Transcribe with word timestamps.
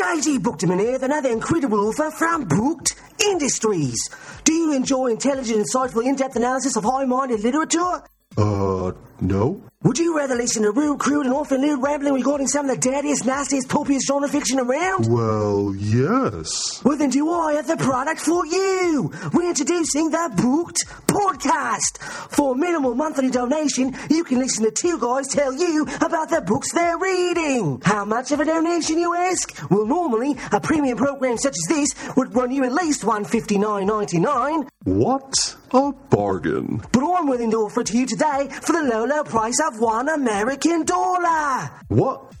JG 0.00 0.42
Bookman 0.42 0.78
here, 0.78 0.98
another 1.02 1.28
incredible 1.28 1.78
author 1.80 2.10
from 2.10 2.44
Booked 2.48 2.94
Industries. 3.22 4.08
Do 4.44 4.54
you 4.54 4.72
enjoy 4.72 5.08
intelligent, 5.08 5.66
insightful, 5.66 6.02
in-depth 6.02 6.36
analysis 6.36 6.74
of 6.76 6.84
high-minded 6.84 7.40
literature? 7.40 8.02
Uh, 8.38 8.92
no. 9.20 9.60
Would 9.82 9.98
you 9.98 10.14
rather 10.14 10.34
listen 10.34 10.64
to 10.64 10.72
real 10.72 10.94
crude 10.98 11.24
and 11.24 11.34
often 11.34 11.62
lewd 11.62 11.82
rambling 11.82 12.12
regarding 12.12 12.48
some 12.48 12.68
of 12.68 12.74
the 12.76 12.90
dirtiest, 12.90 13.24
nastiest, 13.24 13.70
pulpiest 13.70 14.06
genre 14.06 14.28
fiction 14.28 14.60
around? 14.60 15.10
Well, 15.10 15.74
yes. 15.74 16.84
Well, 16.84 16.98
then 16.98 17.08
do 17.08 17.30
I 17.30 17.54
have 17.54 17.66
the 17.66 17.78
product 17.78 18.20
for 18.20 18.44
you? 18.44 19.10
We're 19.32 19.48
introducing 19.48 20.10
the 20.10 20.30
Booked 20.36 20.84
Podcast. 21.06 21.96
For 22.30 22.52
a 22.52 22.58
minimal 22.58 22.94
monthly 22.94 23.30
donation, 23.30 23.96
you 24.10 24.22
can 24.22 24.38
listen 24.38 24.64
to 24.66 24.70
two 24.70 24.98
guys 24.98 25.28
tell 25.28 25.54
you 25.54 25.84
about 26.02 26.28
the 26.28 26.42
books 26.42 26.72
they're 26.72 26.98
reading. 26.98 27.80
How 27.82 28.04
much 28.04 28.32
of 28.32 28.40
a 28.40 28.44
donation, 28.44 28.98
you 28.98 29.14
ask? 29.14 29.58
Well, 29.70 29.86
normally, 29.86 30.36
a 30.52 30.60
premium 30.60 30.98
program 30.98 31.38
such 31.38 31.56
as 31.56 31.64
this 31.74 32.16
would 32.18 32.36
run 32.36 32.50
you 32.50 32.64
at 32.64 32.72
least 32.74 33.02
one 33.02 33.24
fifty 33.24 33.56
nine 33.56 33.86
ninety 33.86 34.18
nine. 34.18 34.68
What 34.84 35.56
a 35.72 35.92
bargain. 35.92 36.82
But 36.92 37.04
I'm 37.04 37.28
willing 37.28 37.50
to 37.50 37.58
offer 37.58 37.82
it 37.82 37.88
to 37.88 37.98
you 37.98 38.06
today 38.06 38.48
for 38.62 38.72
the 38.72 38.82
low, 38.82 39.04
low 39.04 39.24
price 39.24 39.60
of 39.70 39.80
one 39.80 40.08
American 40.08 40.84
dollar. 40.84 41.70
What? 41.88 42.32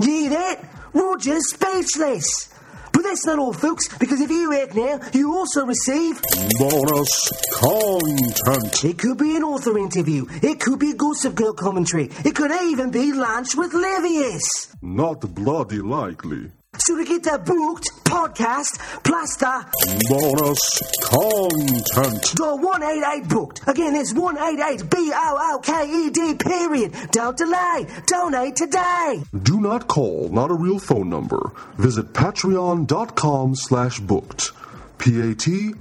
You 0.00 0.06
hear 0.10 0.30
that? 0.30 0.64
Roger's 0.92 1.50
speechless. 1.50 2.48
But 2.92 3.02
that's 3.02 3.24
not 3.24 3.38
all, 3.38 3.52
folks, 3.52 3.88
because 3.98 4.20
if 4.20 4.30
you 4.30 4.52
act 4.54 4.74
now, 4.74 5.00
you 5.12 5.34
also 5.34 5.64
receive. 5.64 6.20
Bonus 6.58 7.48
content. 7.54 8.84
It 8.84 8.98
could 8.98 9.18
be 9.18 9.36
an 9.36 9.42
author 9.42 9.78
interview. 9.78 10.26
It 10.42 10.60
could 10.60 10.78
be 10.78 10.92
Gossip 10.92 11.34
Girl 11.34 11.54
commentary. 11.54 12.10
It 12.24 12.36
could 12.36 12.52
even 12.52 12.90
be 12.90 13.12
lunch 13.12 13.56
with 13.56 13.72
Livius. 13.72 14.76
Not 14.82 15.20
bloody 15.34 15.78
likely. 15.78 16.50
So 16.78 16.96
to 16.96 17.04
get 17.04 17.22
the 17.22 17.38
booked 17.38 17.90
podcast 18.04 18.78
plus 19.04 19.36
the 19.36 19.64
Bonus 20.08 20.80
content. 21.02 22.22
the 22.34 22.56
188 22.56 23.28
booked. 23.28 23.60
Again, 23.68 23.94
it's 23.94 24.14
188 24.14 24.90
B 24.90 25.12
O 25.14 25.38
O 25.54 25.58
K 25.62 25.84
E 26.06 26.08
D 26.10 26.34
period. 26.34 26.94
Don't 27.10 27.36
delay. 27.36 27.86
Donate 28.06 28.56
today. 28.56 29.22
Do 29.42 29.60
not 29.60 29.86
call, 29.86 30.30
not 30.30 30.50
a 30.50 30.54
real 30.54 30.78
phone 30.78 31.10
number. 31.10 31.52
Visit 31.76 32.14
patreon.com 32.14 33.54
slash 33.54 34.00
booked. 34.00 34.52
P-A-T-R-E-O-N 34.96 35.74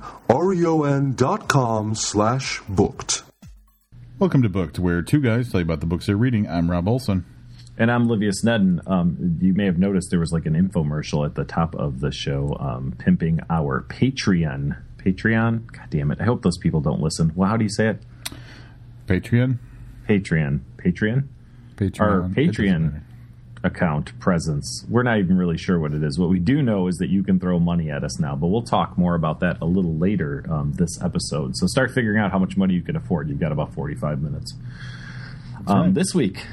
dot 1.14 1.48
com 1.48 1.96
slash 1.96 2.60
booked. 2.68 3.24
Welcome 4.20 4.42
to 4.44 4.50
Booked, 4.50 4.78
where 4.78 5.02
two 5.02 5.22
guys 5.22 5.52
tell 5.52 5.62
you 5.62 5.66
about 5.66 5.80
the 5.80 5.86
books 5.86 6.08
they're 6.08 6.18
reading. 6.18 6.50
I'm 6.50 6.70
Rob 6.70 6.88
Olson. 6.90 7.24
And 7.78 7.90
I'm 7.90 8.08
Livius 8.08 8.44
Nedin. 8.44 8.88
Um, 8.88 9.38
you 9.42 9.54
may 9.54 9.66
have 9.66 9.78
noticed 9.78 10.10
there 10.10 10.20
was 10.20 10.32
like 10.32 10.46
an 10.46 10.54
infomercial 10.54 11.26
at 11.26 11.36
the 11.36 11.46
top 11.46 11.74
of 11.76 12.00
the 12.00 12.12
show, 12.12 12.56
um, 12.60 12.94
pimping 12.98 13.40
our 13.50 13.86
Patreon. 13.90 14.78
Patreon? 14.98 15.72
God 15.72 15.88
damn 15.90 16.12
it! 16.12 16.20
I 16.22 16.26
hope 16.26 16.44
those 16.44 16.58
people 16.58 16.82
don't 16.82 17.02
listen. 17.02 17.32
Well, 17.36 17.50
how 17.50 17.58
do 17.58 17.64
you 17.64 17.70
say 17.70 17.88
it? 17.88 18.02
Patreon? 19.08 19.58
Patreon. 20.08 20.60
Patreon. 20.78 21.28
Patreon. 21.76 22.02
Our 22.02 22.22
Patreon 22.30 23.02
account 23.64 24.18
presence. 24.20 24.86
We're 24.90 25.04
not 25.04 25.20
even 25.20 25.38
really 25.38 25.58
sure 25.58 25.80
what 25.80 25.94
it 25.94 26.04
is. 26.04 26.20
What 26.20 26.30
we 26.30 26.40
do 26.40 26.62
know 26.62 26.88
is 26.88 26.98
that 26.98 27.10
you 27.10 27.24
can 27.24 27.40
throw 27.40 27.60
money 27.60 27.90
at 27.90 28.04
us 28.04 28.20
now, 28.20 28.36
but 28.36 28.48
we'll 28.48 28.64
talk 28.64 28.98
more 28.98 29.16
about 29.16 29.40
that 29.42 29.62
a 29.62 29.66
little 29.66 29.96
later 29.96 30.46
um, 30.50 30.74
this 30.74 31.02
episode. 31.02 31.56
So 31.56 31.68
start 31.68 31.92
figuring 31.92 32.20
out 32.20 32.32
how 32.32 32.40
much 32.40 32.58
money 32.58 32.74
you 32.74 32.82
can 32.82 32.96
afford. 32.96 33.30
You've 33.30 33.40
got 33.40 33.52
about 33.52 33.74
45 33.74 34.22
minutes. 34.22 34.54
Um, 35.68 35.80
right. 35.80 35.94
This 35.94 36.16
week, 36.16 36.44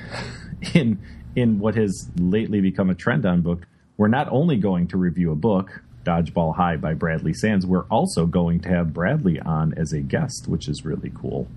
in 0.74 0.98
in 1.36 1.58
what 1.58 1.74
has 1.76 2.08
lately 2.16 2.60
become 2.60 2.90
a 2.90 2.94
trend 2.94 3.24
on 3.24 3.42
book, 3.42 3.66
we're 3.96 4.08
not 4.08 4.28
only 4.30 4.56
going 4.56 4.88
to 4.88 4.96
review 4.96 5.30
a 5.30 5.36
book, 5.36 5.82
Dodgeball 6.04 6.56
High 6.56 6.76
by 6.76 6.94
Bradley 6.94 7.34
Sands, 7.34 7.66
we're 7.66 7.84
also 7.84 8.26
going 8.26 8.60
to 8.60 8.68
have 8.68 8.92
Bradley 8.92 9.38
on 9.40 9.74
as 9.76 9.92
a 9.92 10.00
guest, 10.00 10.48
which 10.48 10.68
is 10.68 10.84
really 10.84 11.12
cool. 11.14 11.48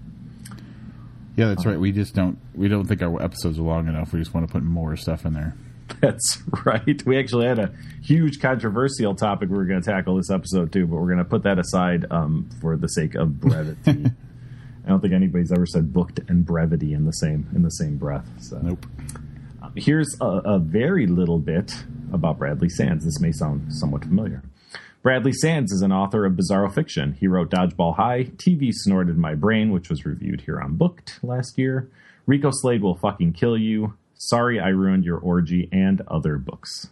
Yeah, 1.37 1.47
that's 1.47 1.65
right. 1.65 1.79
We 1.79 1.91
just 1.91 2.13
don't 2.13 2.37
we 2.53 2.67
don't 2.67 2.85
think 2.85 3.01
our 3.01 3.21
episodes 3.21 3.57
are 3.57 3.63
long 3.63 3.87
enough. 3.87 4.13
We 4.13 4.19
just 4.19 4.33
want 4.33 4.47
to 4.47 4.51
put 4.51 4.63
more 4.63 4.95
stuff 4.97 5.25
in 5.25 5.33
there. 5.33 5.55
That's 5.99 6.41
right. 6.65 7.03
We 7.05 7.17
actually 7.17 7.47
had 7.47 7.59
a 7.59 7.73
huge 8.03 8.41
controversial 8.41 9.15
topic 9.15 9.49
we 9.49 9.57
were 9.57 9.65
going 9.65 9.81
to 9.81 9.89
tackle 9.89 10.17
this 10.17 10.29
episode 10.29 10.71
too, 10.73 10.85
but 10.87 10.97
we're 10.97 11.07
going 11.07 11.17
to 11.19 11.25
put 11.25 11.43
that 11.43 11.59
aside 11.59 12.05
um, 12.11 12.49
for 12.59 12.75
the 12.75 12.87
sake 12.87 13.15
of 13.15 13.39
brevity. 13.39 14.11
I 14.85 14.89
don't 14.89 14.99
think 15.01 15.13
anybody's 15.13 15.51
ever 15.51 15.65
said 15.65 15.93
booked 15.93 16.19
and 16.27 16.45
brevity 16.45 16.93
in 16.93 17.05
the 17.05 17.13
same 17.13 17.47
in 17.55 17.61
the 17.63 17.69
same 17.71 17.97
breath. 17.97 18.27
So 18.39 18.59
Nope. 18.61 18.85
um, 19.61 19.73
here's 19.75 20.15
a, 20.19 20.25
a 20.25 20.59
very 20.59 21.07
little 21.07 21.39
bit 21.39 21.73
about 22.11 22.39
Bradley 22.39 22.69
Sands. 22.69 23.05
This 23.05 23.19
may 23.19 23.31
sound 23.31 23.73
somewhat 23.73 24.03
familiar. 24.03 24.43
Bradley 25.03 25.31
Sands 25.33 25.71
is 25.71 25.81
an 25.81 25.91
author 25.91 26.25
of 26.25 26.33
bizarro 26.33 26.71
fiction. 26.71 27.13
He 27.19 27.25
wrote 27.27 27.49
Dodgeball 27.49 27.95
High, 27.95 28.25
TV 28.35 28.69
Snorted 28.71 29.17
My 29.17 29.33
Brain, 29.33 29.71
which 29.71 29.89
was 29.89 30.05
reviewed 30.05 30.41
here 30.41 30.59
on 30.61 30.75
Booked 30.75 31.19
last 31.23 31.57
year, 31.57 31.89
Rico 32.27 32.49
Slade 32.51 32.83
Will 32.83 32.95
Fucking 32.95 33.33
Kill 33.33 33.57
You, 33.57 33.95
Sorry 34.13 34.59
I 34.59 34.67
Ruined 34.67 35.03
Your 35.03 35.17
Orgy, 35.17 35.67
and 35.71 36.01
other 36.07 36.37
books. 36.37 36.89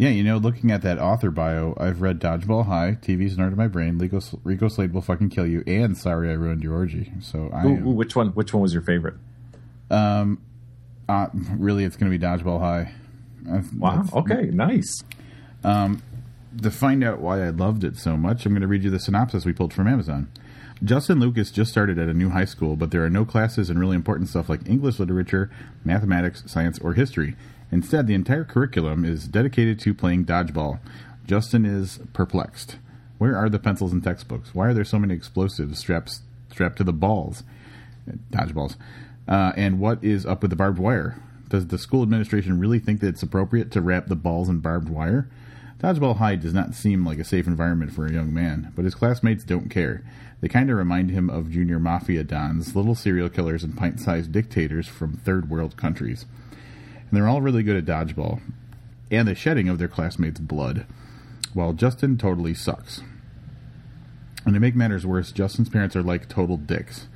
Yeah, 0.00 0.08
you 0.08 0.24
know, 0.24 0.38
looking 0.38 0.70
at 0.70 0.80
that 0.80 0.98
author 0.98 1.30
bio, 1.30 1.76
I've 1.78 2.00
read 2.00 2.20
Dodgeball 2.20 2.64
High, 2.64 2.96
TV 3.02 3.30
Snorted 3.30 3.58
My 3.58 3.66
Brain, 3.68 3.98
Rico, 3.98 4.20
Rico 4.44 4.68
Slade 4.68 4.94
Will 4.94 5.02
Fucking 5.02 5.28
Kill 5.28 5.46
You, 5.46 5.62
and 5.66 5.94
Sorry 5.94 6.30
I 6.30 6.32
Ruined 6.32 6.62
Your 6.62 6.72
Orgy. 6.72 7.12
So 7.20 7.50
I 7.52 7.66
Ooh, 7.66 7.76
am, 7.76 7.86
ooh, 7.86 7.90
which 7.90 8.16
one? 8.16 8.28
Which 8.28 8.54
one 8.54 8.62
was 8.62 8.72
your 8.72 8.80
favorite? 8.80 9.16
um, 9.90 10.40
uh, 11.06 11.26
really, 11.58 11.84
it's 11.84 11.96
going 11.96 12.10
to 12.10 12.18
be 12.18 12.24
Dodgeball 12.24 12.60
High. 12.60 12.92
I've- 13.52 13.76
Wow. 13.76 14.06
Okay. 14.14 14.44
Nice. 14.50 15.02
Um, 15.64 16.02
To 16.62 16.70
find 16.70 17.04
out 17.04 17.20
why 17.20 17.44
I 17.44 17.50
loved 17.50 17.84
it 17.84 17.96
so 17.98 18.16
much, 18.16 18.46
I'm 18.46 18.52
going 18.52 18.62
to 18.62 18.68
read 18.68 18.82
you 18.84 18.90
the 18.90 18.98
synopsis 18.98 19.44
we 19.44 19.52
pulled 19.52 19.74
from 19.74 19.86
Amazon. 19.86 20.28
Justin 20.82 21.20
Lucas 21.20 21.50
just 21.50 21.70
started 21.70 21.98
at 21.98 22.08
a 22.08 22.14
new 22.14 22.30
high 22.30 22.46
school, 22.46 22.74
but 22.74 22.90
there 22.90 23.04
are 23.04 23.10
no 23.10 23.26
classes 23.26 23.68
in 23.68 23.78
really 23.78 23.96
important 23.96 24.30
stuff 24.30 24.48
like 24.48 24.66
English 24.66 24.98
literature, 24.98 25.50
mathematics, 25.84 26.42
science, 26.46 26.78
or 26.78 26.94
history. 26.94 27.36
Instead, 27.72 28.06
the 28.06 28.14
entire 28.14 28.44
curriculum 28.44 29.04
is 29.04 29.28
dedicated 29.28 29.78
to 29.80 29.94
playing 29.94 30.24
dodgeball. 30.24 30.80
Justin 31.26 31.64
is 31.64 32.00
perplexed. 32.12 32.76
Where 33.18 33.36
are 33.36 33.48
the 33.48 33.58
pencils 33.58 33.92
and 33.92 34.02
textbooks? 34.02 34.54
Why 34.54 34.68
are 34.68 34.74
there 34.74 34.84
so 34.84 34.98
many 34.98 35.14
explosives 35.14 35.78
strapped 35.78 36.20
strapped 36.50 36.78
to 36.78 36.84
the 36.84 36.92
balls, 36.92 37.44
dodgeballs? 38.32 38.76
Uh, 39.28 39.52
and 39.56 39.78
what 39.78 40.02
is 40.02 40.26
up 40.26 40.42
with 40.42 40.50
the 40.50 40.56
barbed 40.56 40.78
wire? 40.78 41.22
Does 41.48 41.66
the 41.66 41.78
school 41.78 42.02
administration 42.02 42.58
really 42.58 42.78
think 42.78 43.00
that 43.00 43.08
it's 43.08 43.22
appropriate 43.22 43.70
to 43.72 43.80
wrap 43.80 44.06
the 44.06 44.16
balls 44.16 44.48
in 44.48 44.58
barbed 44.58 44.88
wire? 44.88 45.28
Dodgeball 45.78 46.16
High 46.16 46.36
does 46.36 46.52
not 46.52 46.74
seem 46.74 47.06
like 47.06 47.18
a 47.18 47.24
safe 47.24 47.46
environment 47.46 47.92
for 47.92 48.06
a 48.06 48.12
young 48.12 48.34
man, 48.34 48.72
but 48.76 48.84
his 48.84 48.94
classmates 48.94 49.44
don't 49.44 49.70
care. 49.70 50.04
They 50.40 50.48
kind 50.48 50.70
of 50.70 50.76
remind 50.76 51.10
him 51.10 51.30
of 51.30 51.50
junior 51.50 51.78
mafia 51.78 52.24
dons, 52.24 52.76
little 52.76 52.94
serial 52.94 53.28
killers, 53.28 53.64
and 53.64 53.76
pint 53.76 54.00
sized 54.00 54.32
dictators 54.32 54.86
from 54.86 55.16
third 55.16 55.48
world 55.48 55.76
countries. 55.76 56.26
And 57.10 57.16
they're 57.16 57.28
all 57.28 57.42
really 57.42 57.62
good 57.62 57.76
at 57.76 57.84
dodgeball 57.84 58.40
and 59.10 59.26
the 59.26 59.34
shedding 59.34 59.68
of 59.68 59.78
their 59.78 59.88
classmates' 59.88 60.40
blood, 60.40 60.86
while 61.52 61.72
Justin 61.72 62.16
totally 62.16 62.54
sucks. 62.54 63.02
And 64.44 64.54
to 64.54 64.60
make 64.60 64.76
matters 64.76 65.04
worse, 65.04 65.32
Justin's 65.32 65.68
parents 65.68 65.96
are 65.96 66.02
like 66.02 66.28
total 66.28 66.56
dicks. 66.56 67.08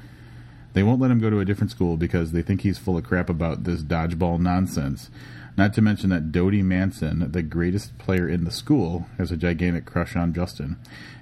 They 0.72 0.82
won't 0.82 1.00
let 1.00 1.12
him 1.12 1.20
go 1.20 1.30
to 1.30 1.38
a 1.38 1.44
different 1.44 1.70
school 1.70 1.96
because 1.96 2.32
they 2.32 2.42
think 2.42 2.62
he's 2.62 2.78
full 2.78 2.98
of 2.98 3.04
crap 3.04 3.30
about 3.30 3.62
this 3.62 3.82
dodgeball 3.82 4.40
nonsense. 4.40 5.08
Not 5.56 5.72
to 5.74 5.82
mention 5.82 6.10
that 6.10 6.32
Dodie 6.32 6.62
Manson, 6.62 7.30
the 7.30 7.42
greatest 7.42 7.96
player 7.96 8.28
in 8.28 8.42
the 8.42 8.50
school, 8.50 9.06
has 9.18 9.30
a 9.30 9.36
gigantic 9.36 9.86
crush 9.86 10.16
on 10.16 10.34
Justin. 10.34 10.76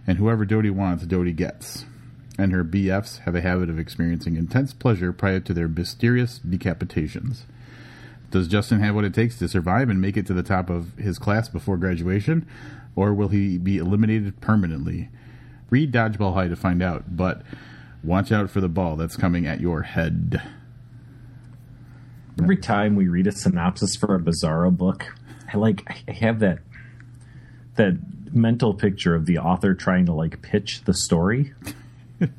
And 0.07 0.17
whoever 0.17 0.47
Dodie 0.47 0.71
wants, 0.71 1.05
Dodie 1.05 1.35
gets. 1.35 1.85
And 2.39 2.51
her 2.51 2.65
BFs 2.65 3.19
have 3.21 3.35
a 3.35 3.43
habit 3.43 3.69
of 3.69 3.79
experiencing 3.79 4.37
intense 4.37 4.73
pleasure 4.73 5.13
prior 5.13 5.41
to 5.41 5.53
their 5.53 5.69
mysterious 5.69 6.39
decapitations. 6.39 7.43
Does 8.33 8.49
Justin 8.49 8.81
have 8.81 8.95
what 8.95 9.05
it 9.05 9.13
takes 9.15 9.39
to 9.39 9.47
survive 9.47 9.91
and 9.91 10.01
make 10.01 10.17
it 10.17 10.27
to 10.27 10.33
the 10.33 10.43
top 10.43 10.71
of 10.71 10.97
his 10.97 11.19
class 11.19 11.49
before 11.49 11.77
graduation? 11.77 12.47
Or 12.97 13.13
will 13.15 13.29
he 13.29 13.59
be 13.59 13.77
eliminated 13.77 14.41
permanently? 14.41 15.11
Read 15.71 15.93
Dodgeball 15.93 16.35
High 16.35 16.49
to 16.49 16.57
find 16.57 16.83
out, 16.83 17.17
but 17.17 17.43
watch 18.03 18.33
out 18.33 18.51
for 18.51 18.61
the 18.61 18.69
ball 18.69 18.97
that's 18.97 19.17
coming 19.17 19.47
at 19.47 19.61
your 19.61 19.83
head. 19.83 20.43
Every 22.41 22.57
time 22.57 22.97
we 22.97 23.07
read 23.07 23.27
a 23.27 23.33
synopsis 23.33 23.97
for 23.97 24.15
a 24.15 24.19
Bizarro 24.19 24.75
book, 24.75 25.15
I 25.53 25.59
like 25.59 25.83
I 26.09 26.13
have 26.13 26.41
that 26.41 26.61
that 27.77 27.99
mental 28.33 28.73
picture 28.73 29.15
of 29.15 29.27
the 29.27 29.39
author 29.39 29.75
trying 29.75 30.07
to 30.07 30.13
like 30.13 30.41
pitch 30.43 30.83
the 30.85 30.95
story. 30.95 31.53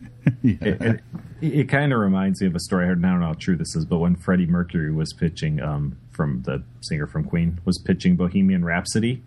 Yeah. 0.42 0.56
It, 0.62 0.81
it, 0.81 1.00
it 1.44 1.69
kind 1.69 1.92
of 1.92 2.00
reminds 2.00 2.42
me 2.42 2.48
of 2.48 2.56
a 2.56 2.60
story. 2.60 2.86
I 2.86 2.88
heard. 2.88 3.04
I 3.04 3.10
don't 3.10 3.19
know 3.19 3.28
how 3.28 3.34
true 3.34 3.56
this 3.56 3.75
is, 3.75 3.86
but 3.86 4.00
when 4.00 4.16
Freddie 4.16 4.45
Mercury 4.45 4.92
was 4.92 5.13
pitching, 5.13 5.62
um, 5.62 5.98
from 6.12 6.44
the 6.44 6.63
singer 6.81 7.07
from 7.07 7.24
Queen 7.24 7.60
was 7.66 7.78
pitching 7.78 8.16
Bohemian 8.16 8.63
Rhapsody, 8.63 9.22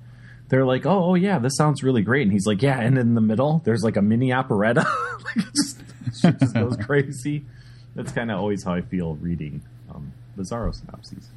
they're 0.49 0.65
like, 0.65 0.87
"Oh, 0.87 1.11
oh 1.11 1.15
yeah, 1.15 1.39
this 1.39 1.57
sounds 1.57 1.83
really 1.83 2.03
great," 2.03 2.23
and 2.23 2.33
he's 2.33 2.47
like, 2.47 2.63
"Yeah," 2.63 2.81
and 2.81 2.97
in 2.97 3.15
the 3.15 3.21
middle, 3.21 3.61
there's 3.65 3.83
like 3.83 3.97
a 3.97 4.03
mini 4.03 4.33
operetta. 4.33 4.87
like 5.25 5.37
it 5.37 5.55
just 5.55 5.83
just 6.41 6.55
goes 6.55 6.77
crazy. 6.87 7.45
That's 7.95 8.13
kind 8.13 8.31
of 8.31 8.39
always 8.39 8.63
how 8.63 8.75
I 8.75 8.83
feel 8.83 9.15
reading 9.17 9.63
um, 9.95 10.13
Bizarro 10.37 10.75
synopses. 10.75 11.29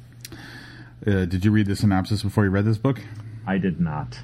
Uh, 1.06 1.24
did 1.24 1.44
you 1.44 1.50
read 1.50 1.66
the 1.66 1.76
synopsis 1.76 2.22
before 2.22 2.44
you 2.44 2.50
read 2.50 2.66
this 2.66 2.78
book? 2.78 3.00
I 3.46 3.58
did 3.58 3.80
not. 3.80 4.18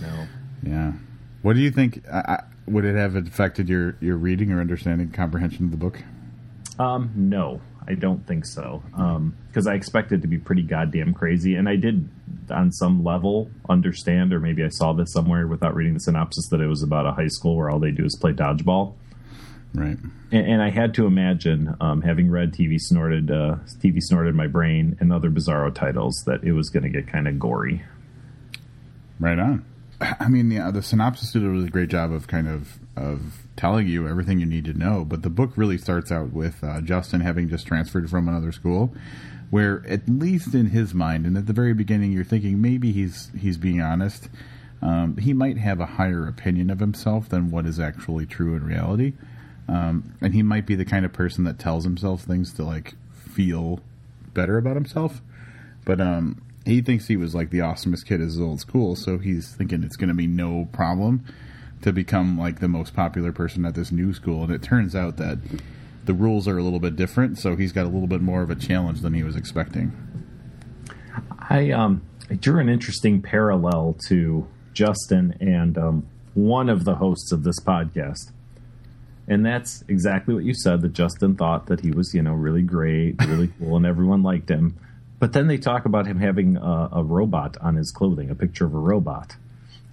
No. 0.00 0.26
Yeah. 0.62 0.92
What 1.42 1.54
do 1.54 1.60
you 1.60 1.70
think? 1.70 2.02
I, 2.10 2.18
I, 2.18 2.44
would 2.66 2.84
it 2.84 2.94
have 2.94 3.16
affected 3.16 3.68
your, 3.68 3.96
your 4.00 4.16
reading 4.16 4.52
or 4.52 4.60
understanding 4.60 5.10
comprehension 5.10 5.64
of 5.64 5.70
the 5.72 5.76
book? 5.76 5.98
Um, 6.78 7.10
no, 7.16 7.60
I 7.86 7.94
don't 7.94 8.26
think 8.26 8.46
so. 8.46 8.82
Because 9.48 9.66
I 9.66 9.74
expected 9.74 10.20
it 10.20 10.22
to 10.22 10.28
be 10.28 10.38
pretty 10.38 10.62
goddamn 10.62 11.14
crazy, 11.14 11.56
and 11.56 11.68
I 11.68 11.76
did, 11.76 12.08
on 12.50 12.70
some 12.72 13.04
level, 13.04 13.50
understand, 13.68 14.32
or 14.32 14.40
maybe 14.40 14.62
I 14.64 14.68
saw 14.68 14.92
this 14.92 15.12
somewhere 15.12 15.46
without 15.46 15.74
reading 15.74 15.94
the 15.94 16.00
synopsis, 16.00 16.48
that 16.50 16.60
it 16.60 16.68
was 16.68 16.82
about 16.82 17.06
a 17.06 17.12
high 17.12 17.28
school 17.28 17.56
where 17.56 17.70
all 17.70 17.80
they 17.80 17.90
do 17.90 18.04
is 18.04 18.16
play 18.20 18.32
dodgeball. 18.32 18.94
Right. 19.74 19.98
And, 20.30 20.46
and 20.46 20.62
I 20.62 20.70
had 20.70 20.94
to 20.94 21.06
imagine, 21.06 21.74
um, 21.80 22.02
having 22.02 22.30
read 22.30 22.52
TV 22.52 22.78
snorted, 22.78 23.30
uh, 23.30 23.56
TV 23.80 24.00
snorted 24.00 24.34
my 24.34 24.46
brain, 24.46 24.96
and 25.00 25.12
other 25.12 25.30
Bizarro 25.30 25.74
titles, 25.74 26.22
that 26.26 26.44
it 26.44 26.52
was 26.52 26.70
going 26.70 26.84
to 26.84 26.88
get 26.88 27.08
kind 27.10 27.26
of 27.26 27.38
gory. 27.38 27.82
Right 29.18 29.38
on. 29.38 29.64
I 30.20 30.28
mean, 30.28 30.50
yeah, 30.50 30.70
the 30.70 30.82
synopsis 30.82 31.32
did 31.32 31.44
a 31.44 31.48
really 31.48 31.68
great 31.68 31.88
job 31.88 32.12
of 32.12 32.26
kind 32.26 32.48
of 32.48 32.78
of 32.96 33.46
telling 33.56 33.86
you 33.88 34.08
everything 34.08 34.38
you 34.38 34.46
need 34.46 34.64
to 34.66 34.74
know. 34.74 35.04
But 35.04 35.22
the 35.22 35.30
book 35.30 35.52
really 35.56 35.78
starts 35.78 36.10
out 36.10 36.32
with 36.32 36.62
uh, 36.62 36.80
Justin 36.80 37.20
having 37.20 37.48
just 37.48 37.66
transferred 37.66 38.10
from 38.10 38.28
another 38.28 38.52
school, 38.52 38.94
where 39.50 39.84
at 39.88 40.08
least 40.08 40.54
in 40.54 40.66
his 40.66 40.94
mind, 40.94 41.26
and 41.26 41.36
at 41.36 41.46
the 41.46 41.52
very 41.52 41.74
beginning, 41.74 42.12
you're 42.12 42.24
thinking 42.24 42.60
maybe 42.60 42.92
he's 42.92 43.30
he's 43.38 43.58
being 43.58 43.80
honest. 43.80 44.28
Um, 44.80 45.16
he 45.16 45.32
might 45.32 45.58
have 45.58 45.78
a 45.78 45.86
higher 45.86 46.26
opinion 46.26 46.68
of 46.68 46.80
himself 46.80 47.28
than 47.28 47.50
what 47.50 47.66
is 47.66 47.78
actually 47.78 48.26
true 48.26 48.56
in 48.56 48.64
reality, 48.64 49.12
um, 49.68 50.14
and 50.20 50.34
he 50.34 50.42
might 50.42 50.66
be 50.66 50.74
the 50.74 50.84
kind 50.84 51.04
of 51.04 51.12
person 51.12 51.44
that 51.44 51.58
tells 51.58 51.84
himself 51.84 52.22
things 52.22 52.52
to 52.54 52.64
like 52.64 52.94
feel 53.12 53.80
better 54.34 54.58
about 54.58 54.74
himself. 54.74 55.20
But 55.84 56.00
um, 56.00 56.42
he 56.64 56.80
thinks 56.80 57.06
he 57.06 57.16
was 57.16 57.34
like 57.34 57.50
the 57.50 57.58
awesomest 57.58 58.06
kid 58.06 58.20
at 58.20 58.26
his 58.26 58.40
old 58.40 58.60
school, 58.60 58.96
so 58.96 59.18
he's 59.18 59.54
thinking 59.54 59.82
it's 59.82 59.96
going 59.96 60.08
to 60.08 60.14
be 60.14 60.26
no 60.26 60.68
problem 60.72 61.24
to 61.82 61.92
become 61.92 62.38
like 62.38 62.60
the 62.60 62.68
most 62.68 62.94
popular 62.94 63.32
person 63.32 63.64
at 63.64 63.74
this 63.74 63.90
new 63.90 64.12
school. 64.12 64.44
And 64.44 64.52
it 64.52 64.62
turns 64.62 64.94
out 64.94 65.16
that 65.16 65.38
the 66.04 66.14
rules 66.14 66.46
are 66.46 66.58
a 66.58 66.62
little 66.62 66.80
bit 66.80 66.96
different, 66.96 67.38
so 67.38 67.56
he's 67.56 67.72
got 67.72 67.84
a 67.84 67.88
little 67.88 68.06
bit 68.06 68.20
more 68.20 68.42
of 68.42 68.50
a 68.50 68.54
challenge 68.54 69.00
than 69.00 69.14
he 69.14 69.22
was 69.22 69.36
expecting. 69.36 69.92
I 71.50 71.70
um 71.70 72.02
I 72.30 72.34
drew 72.34 72.60
an 72.60 72.68
interesting 72.68 73.20
parallel 73.20 73.96
to 74.08 74.46
Justin 74.72 75.36
and 75.40 75.76
um, 75.76 76.06
one 76.34 76.68
of 76.68 76.84
the 76.84 76.94
hosts 76.94 77.32
of 77.32 77.42
this 77.42 77.60
podcast. 77.60 78.32
And 79.28 79.44
that's 79.44 79.84
exactly 79.86 80.34
what 80.34 80.44
you 80.44 80.54
said 80.54 80.80
that 80.80 80.94
Justin 80.94 81.36
thought 81.36 81.66
that 81.66 81.80
he 81.80 81.90
was, 81.90 82.14
you 82.14 82.22
know, 82.22 82.32
really 82.32 82.62
great, 82.62 83.16
really 83.26 83.50
cool, 83.58 83.76
and 83.76 83.86
everyone 83.86 84.22
liked 84.22 84.48
him. 84.48 84.78
But 85.22 85.34
then 85.34 85.46
they 85.46 85.56
talk 85.56 85.84
about 85.84 86.08
him 86.08 86.18
having 86.18 86.56
a, 86.56 86.88
a 86.94 87.04
robot 87.04 87.56
on 87.60 87.76
his 87.76 87.92
clothing, 87.92 88.28
a 88.28 88.34
picture 88.34 88.64
of 88.64 88.74
a 88.74 88.78
robot. 88.78 89.36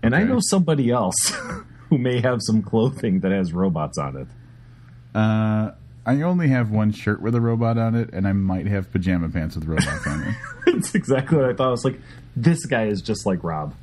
And 0.02 0.16
I 0.16 0.24
know 0.24 0.40
somebody 0.42 0.90
else 0.90 1.14
who 1.90 2.00
may 2.00 2.20
have 2.20 2.40
some 2.42 2.64
clothing 2.64 3.20
that 3.20 3.32
has 3.32 3.54
robots 3.54 4.00
on 4.00 4.18
it. 4.18 4.28
Uh, 5.14 5.74
I 6.04 6.24
only 6.24 6.48
have 6.48 6.72
one 6.72 6.92
shirt 6.92 7.22
with 7.22 7.36
a 7.36 7.42
robot 7.42 7.78
on 7.78 7.94
it, 7.94 8.10
and 8.12 8.28
I 8.28 8.34
might 8.34 8.66
have 8.66 8.92
pajama 8.92 9.30
pants 9.30 9.54
with 9.54 9.66
robots 9.66 10.08
on 10.08 10.24
it. 10.24 10.36
That's 10.66 10.96
exactly 10.96 11.38
what 11.38 11.46
I 11.46 11.54
thought. 11.54 11.68
I 11.68 11.72
was 11.72 11.86
like, 11.86 12.00
this 12.36 12.66
guy 12.66 12.86
is 12.86 13.00
just 13.00 13.28
like 13.28 13.44
Rob. 13.44 13.76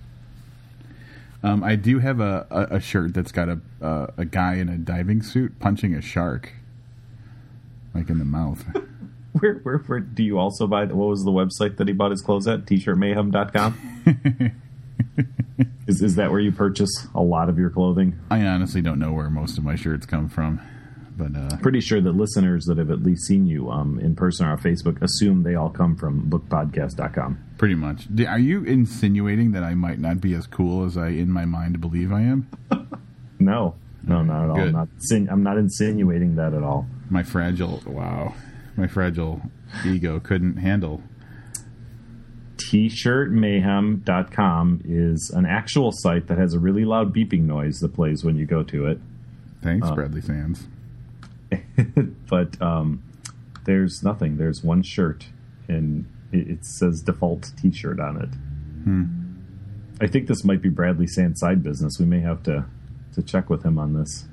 Um, 1.44 1.62
I 1.62 1.76
do 1.76 2.00
have 2.00 2.18
a, 2.18 2.48
a, 2.50 2.76
a 2.78 2.80
shirt 2.80 3.14
that's 3.14 3.30
got 3.30 3.48
a 3.48 3.60
uh, 3.80 4.08
a 4.16 4.24
guy 4.24 4.54
in 4.54 4.68
a 4.68 4.76
diving 4.76 5.22
suit 5.22 5.60
punching 5.60 5.94
a 5.94 6.02
shark, 6.02 6.54
like 7.94 8.10
in 8.10 8.18
the 8.18 8.24
mouth. 8.24 8.64
Where, 9.40 9.54
where, 9.64 9.78
where 9.78 10.00
do 10.00 10.22
you 10.22 10.38
also 10.38 10.66
buy? 10.66 10.84
What 10.86 11.08
was 11.08 11.24
the 11.24 11.30
website 11.30 11.76
that 11.76 11.88
he 11.88 11.92
bought 11.92 12.10
his 12.10 12.22
clothes 12.22 12.46
at? 12.46 12.66
T-shirtmayhem.com. 12.66 14.52
is 15.86 16.02
is 16.02 16.16
that 16.16 16.30
where 16.30 16.40
you 16.40 16.52
purchase 16.52 17.06
a 17.14 17.20
lot 17.20 17.48
of 17.48 17.58
your 17.58 17.70
clothing? 17.70 18.18
I 18.30 18.42
honestly 18.42 18.80
don't 18.80 18.98
know 18.98 19.12
where 19.12 19.28
most 19.30 19.58
of 19.58 19.64
my 19.64 19.76
shirts 19.76 20.06
come 20.06 20.28
from, 20.28 20.60
but 21.16 21.36
uh, 21.36 21.56
Pretty 21.58 21.80
sure 21.80 22.00
that 22.00 22.12
listeners 22.12 22.64
that 22.66 22.78
have 22.78 22.90
at 22.90 23.02
least 23.02 23.26
seen 23.26 23.46
you 23.46 23.70
um, 23.70 23.98
in 23.98 24.14
person 24.16 24.46
or 24.46 24.52
on 24.52 24.58
Facebook 24.58 25.00
assume 25.02 25.42
they 25.42 25.54
all 25.54 25.70
come 25.70 25.96
from 25.96 26.30
bookpodcast.com. 26.30 27.38
pretty 27.58 27.74
much. 27.74 28.06
Are 28.26 28.38
you 28.38 28.64
insinuating 28.64 29.52
that 29.52 29.62
I 29.62 29.74
might 29.74 29.98
not 29.98 30.20
be 30.20 30.34
as 30.34 30.46
cool 30.46 30.84
as 30.84 30.96
I 30.96 31.08
in 31.08 31.30
my 31.30 31.44
mind 31.44 31.80
believe 31.80 32.12
I 32.12 32.22
am? 32.22 32.48
No, 33.38 33.74
no, 34.02 34.22
not 34.22 34.44
at 34.44 34.50
all. 34.50 34.60
I'm 34.60 34.72
not, 34.72 34.88
I'm 35.30 35.42
not 35.42 35.58
insinuating 35.58 36.36
that 36.36 36.54
at 36.54 36.62
all. 36.62 36.86
My 37.10 37.22
fragile 37.22 37.82
wow, 37.86 38.34
my 38.76 38.86
fragile 38.86 39.42
ego 39.84 40.20
couldn't 40.20 40.58
handle. 40.58 41.02
T-shirtmayhem.com 42.58 44.82
is 44.84 45.30
an 45.30 45.46
actual 45.46 45.90
site 45.92 46.28
that 46.28 46.38
has 46.38 46.54
a 46.54 46.58
really 46.58 46.84
loud 46.84 47.14
beeping 47.14 47.42
noise 47.42 47.78
that 47.80 47.94
plays 47.94 48.24
when 48.24 48.36
you 48.36 48.46
go 48.46 48.62
to 48.64 48.86
it. 48.86 48.98
Thanks, 49.62 49.88
Bradley 49.90 50.20
Sands. 50.20 50.66
but 52.28 52.60
um, 52.60 53.02
there's 53.64 54.02
nothing. 54.02 54.36
There's 54.36 54.64
one 54.64 54.82
shirt, 54.82 55.26
and 55.68 56.06
it, 56.32 56.48
it 56.48 56.64
says 56.64 57.02
default 57.02 57.52
T-shirt 57.60 58.00
on 58.00 58.20
it. 58.20 58.30
I 60.00 60.06
think 60.06 60.28
this 60.28 60.44
might 60.44 60.62
be 60.62 60.68
Bradley 60.68 61.06
Sand's 61.06 61.40
side 61.40 61.62
business. 61.62 61.98
We 61.98 62.06
may 62.06 62.20
have 62.20 62.42
to 62.44 62.66
to 63.14 63.22
check 63.22 63.48
with 63.48 63.64
him 63.64 63.78
on 63.78 63.94
this. 63.94 64.26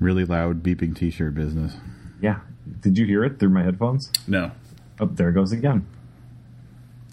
Really 0.00 0.24
loud 0.24 0.62
beeping 0.62 0.96
T-shirt 0.96 1.34
business. 1.34 1.76
Yeah, 2.20 2.40
did 2.82 2.98
you 2.98 3.06
hear 3.06 3.24
it 3.24 3.38
through 3.38 3.48
my 3.50 3.62
headphones? 3.62 4.10
No. 4.28 4.50
Oh, 5.00 5.06
there 5.06 5.30
it 5.30 5.32
goes 5.32 5.52
again. 5.52 5.86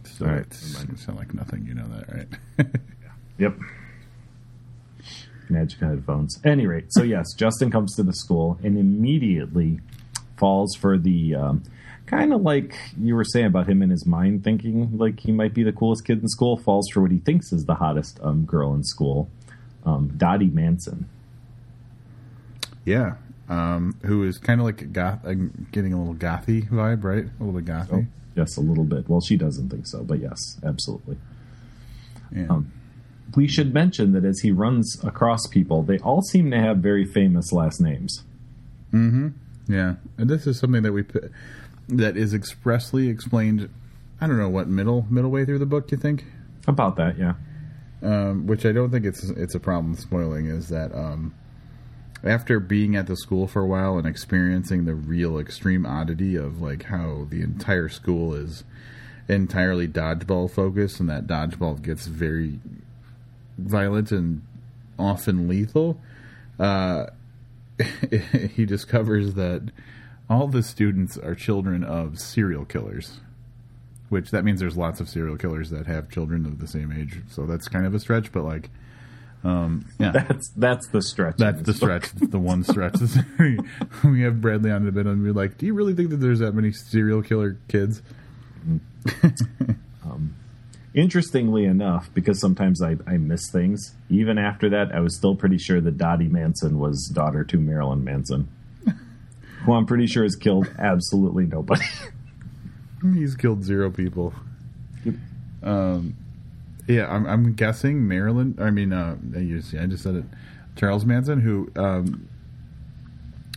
So 0.04 0.26
All 0.26 0.32
right, 0.34 0.46
never 0.74 0.98
sound 0.98 1.18
like 1.18 1.34
nothing. 1.34 1.66
You 1.66 1.74
know 1.76 1.88
that, 1.88 2.14
right? 2.14 2.68
Yep. 3.38 3.58
Magic 5.50 5.80
headphones. 5.80 6.40
Any 6.44 6.68
rate, 6.68 6.88
so 6.90 7.04
yes, 7.04 7.34
Justin 7.38 7.72
comes 7.72 7.96
to 7.96 8.04
the 8.04 8.14
school 8.14 8.60
and 8.62 8.78
immediately 8.78 9.80
falls 10.38 10.76
for 10.76 10.98
the 10.98 11.36
um, 11.36 11.64
kind 12.06 12.34
of 12.34 12.42
like 12.42 12.76
you 13.00 13.16
were 13.16 13.24
saying 13.24 13.46
about 13.46 13.68
him 13.70 13.82
in 13.82 13.90
his 13.92 14.06
mind 14.06 14.44
thinking 14.44 14.98
like 14.98 15.22
he 15.22 15.32
might 15.32 15.54
be 15.54 15.64
the 15.64 15.72
coolest 15.72 16.04
kid 16.06 16.22
in 16.22 16.28
school. 16.28 16.58
Falls 16.58 16.90
for 16.94 17.02
what 17.02 17.12
he 17.12 17.20
thinks 17.20 17.54
is 17.54 17.64
the 17.66 17.76
hottest 17.76 18.20
um, 18.22 18.44
girl 18.44 18.74
in 18.76 18.84
school, 18.84 19.30
um, 19.86 20.12
Dottie 20.18 20.48
Manson. 20.50 21.08
yeah. 22.86 23.16
Um, 23.50 24.00
who 24.06 24.24
is 24.24 24.38
kind 24.38 24.62
of 24.62 24.68
like 24.68 24.84
a 24.84 24.86
goth, 24.86 25.26
uh, 25.26 25.34
getting 25.72 25.92
a 25.92 25.98
little 25.98 26.14
gothy 26.14 26.70
vibe, 26.70 27.04
right? 27.04 27.26
A 27.26 27.44
little 27.44 27.60
bit 27.60 27.66
gothy. 27.66 28.06
Yes, 28.36 28.58
a 28.58 28.62
little 28.62 28.84
bit. 28.84 29.10
Well, 29.10 29.22
she 29.22 29.38
doesn't 29.38 29.70
think 29.70 29.88
so, 29.88 30.04
but 30.04 30.20
yes, 30.20 30.60
absolutely. 30.64 31.18
Yeah. 32.32 32.46
Um, 32.50 32.72
we 33.36 33.48
should 33.48 33.74
mention 33.74 34.14
that 34.14 34.24
as 34.24 34.42
he 34.42 34.52
runs 34.52 35.04
across 35.04 35.48
people, 35.48 35.82
they 35.82 35.98
all 36.00 36.22
seem 36.22 36.52
to 36.52 36.60
have 36.60 36.78
very 36.78 37.06
famous 37.06 37.52
last 37.52 37.82
names. 37.82 38.24
Mm-hmm. 38.94 39.30
Yeah, 39.68 39.96
and 40.18 40.30
this 40.30 40.48
is 40.48 40.60
something 40.60 40.84
that 40.84 40.94
we 40.94 41.04
put, 41.04 41.32
that 41.88 42.18
is 42.18 42.34
expressly 42.34 43.10
explained. 43.10 43.70
I 44.22 44.28
don't 44.28 44.38
know 44.38 44.50
what 44.50 44.68
middle 44.68 45.06
middle 45.10 45.32
way 45.32 45.46
through 45.46 45.60
the 45.60 45.66
book. 45.66 45.92
You 45.92 45.98
think? 45.98 46.26
About 46.68 46.98
that, 46.98 47.18
yeah. 47.18 47.34
Um, 48.02 48.48
which 48.48 48.66
I 48.66 48.72
don't 48.72 48.92
think 48.92 49.06
it's 49.06 49.24
it's 49.24 49.56
a 49.56 49.60
problem 49.60 49.96
spoiling. 49.96 50.48
Is 50.48 50.70
that 50.70 50.94
um, 50.94 51.34
after 52.24 52.60
being 52.60 52.96
at 52.96 53.08
the 53.08 53.16
school 53.16 53.48
for 53.48 53.62
a 53.62 53.68
while 53.68 53.98
and 53.98 54.08
experiencing 54.08 54.86
the 54.86 54.96
real 54.96 55.38
extreme 55.38 55.86
oddity 55.86 56.36
of 56.36 56.62
like 56.62 56.84
how 56.84 57.26
the 57.30 57.42
entire 57.42 57.90
school 57.90 58.34
is 58.34 58.64
entirely 59.28 59.88
dodgeball 59.88 60.50
focused, 60.50 61.00
and 61.00 61.10
that 61.10 61.28
dodgeball 61.28 61.82
gets 61.82 62.08
very 62.08 62.60
violent 63.58 64.12
and 64.12 64.42
often 64.98 65.48
lethal. 65.48 66.00
Uh, 66.60 67.06
he 68.56 68.66
discovers 68.66 69.36
that 69.36 69.72
all 70.30 70.48
the 70.48 70.64
students 70.64 71.18
are 71.18 71.36
children 71.36 71.84
of 71.84 72.20
serial 72.20 72.66
killers, 72.66 73.20
which 74.10 74.32
that 74.32 74.44
means 74.44 74.60
there's 74.60 74.78
lots 74.78 75.00
of 75.00 75.08
serial 75.08 75.38
killers 75.38 75.70
that 75.70 75.88
have 75.88 76.10
children 76.10 76.46
of 76.46 76.60
the 76.60 76.68
same 76.68 76.92
age. 76.92 77.22
So 77.30 77.46
that's 77.46 77.68
kind 77.68 77.86
of 77.86 77.94
a 77.94 78.00
stretch, 78.00 78.32
but 78.32 78.44
like, 78.44 78.70
um, 79.44 79.86
yeah, 80.00 80.12
That's 80.12 80.50
that's 80.50 80.88
the 80.90 81.02
stretch. 81.02 81.38
that's 81.38 81.62
the 81.62 81.74
stretch. 81.74 82.12
That's 82.12 82.32
the 82.32 82.40
one 82.40 82.64
stretch. 82.64 82.96
we 84.04 84.22
have 84.22 84.42
Bradley 84.42 84.72
on 84.72 84.88
a 84.88 84.92
bit, 84.92 85.06
and 85.06 85.24
we're 85.24 85.34
like, 85.34 85.58
do 85.58 85.66
you 85.66 85.74
really 85.74 85.94
think 85.94 86.10
that 86.10 86.18
there's 86.18 86.40
that 86.40 86.54
many 86.54 86.72
serial 86.72 87.22
killer 87.22 87.58
kids? 87.68 88.02
Interestingly 90.96 91.66
enough, 91.66 92.10
because 92.16 92.40
sometimes 92.42 92.82
I, 92.82 92.98
I 93.06 93.18
miss 93.18 93.50
things, 93.52 93.94
even 94.10 94.40
after 94.40 94.70
that, 94.72 94.92
I 94.94 95.02
was 95.02 95.16
still 95.16 95.36
pretty 95.36 95.60
sure 95.60 95.80
that 95.80 95.98
Dottie 96.00 96.28
Manson 96.28 96.80
was 96.80 97.08
daughter 97.14 97.44
to 97.44 97.58
Marilyn 97.58 98.04
Manson, 98.04 98.50
who 99.64 99.74
I'm 99.74 99.86
pretty 99.86 100.08
sure 100.08 100.24
has 100.24 100.36
killed 100.36 100.68
absolutely 100.80 101.46
nobody. 101.46 101.86
He's 103.14 103.36
killed 103.36 103.64
zero 103.64 103.92
people. 103.92 104.34
Yep. 105.06 105.16
Um, 105.62 106.18
yeah, 106.90 107.08
I'm, 107.08 107.26
I'm 107.28 107.54
guessing 107.54 108.08
Marilyn. 108.08 108.58
I 108.60 108.72
mean, 108.72 108.92
uh, 108.92 109.16
I 109.36 109.44
just, 109.44 109.76
I 109.76 109.86
just 109.86 110.02
said 110.04 110.16
it. 110.16 110.26
Charles 110.76 111.06
Manson, 111.06 111.40
who, 111.40 111.72
um, 111.76 112.28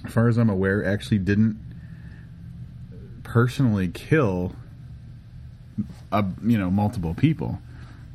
as 0.04 0.12
far 0.12 0.28
as 0.28 0.36
I'm 0.36 0.50
aware, 0.50 0.84
actually 0.84 1.18
didn't 1.18 1.58
personally 3.24 3.88
kill, 3.88 4.54
a, 6.12 6.24
you 6.44 6.58
know, 6.58 6.70
multiple 6.70 7.14
people. 7.14 7.58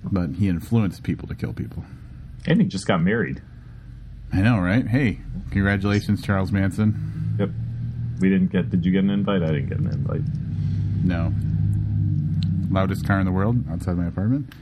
but 0.04 0.32
he 0.36 0.48
influenced 0.48 1.04
people 1.04 1.28
to 1.28 1.36
kill 1.36 1.54
people. 1.54 1.84
And 2.46 2.62
he 2.62 2.68
just 2.68 2.88
got 2.88 3.02
married. 3.02 3.42
I 4.32 4.42
know, 4.42 4.60
right? 4.60 4.88
Hey, 4.88 5.20
congratulations, 5.52 6.22
Charles 6.22 6.52
Manson. 6.52 7.36
Yep. 7.40 7.50
We 8.20 8.30
didn't 8.30 8.52
get. 8.52 8.70
Did 8.70 8.86
you 8.86 8.92
get 8.92 9.04
an 9.04 9.10
invite? 9.10 9.44
I 9.44 9.48
didn't 9.48 9.70
get 9.70 9.80
an 9.80 9.88
invite. 9.88 10.22
No. 11.04 11.34
Loudest 12.72 13.06
car 13.06 13.20
in 13.20 13.26
the 13.26 13.32
world 13.32 13.64
outside 13.70 13.96
my 13.98 14.08
apartment. 14.08 14.54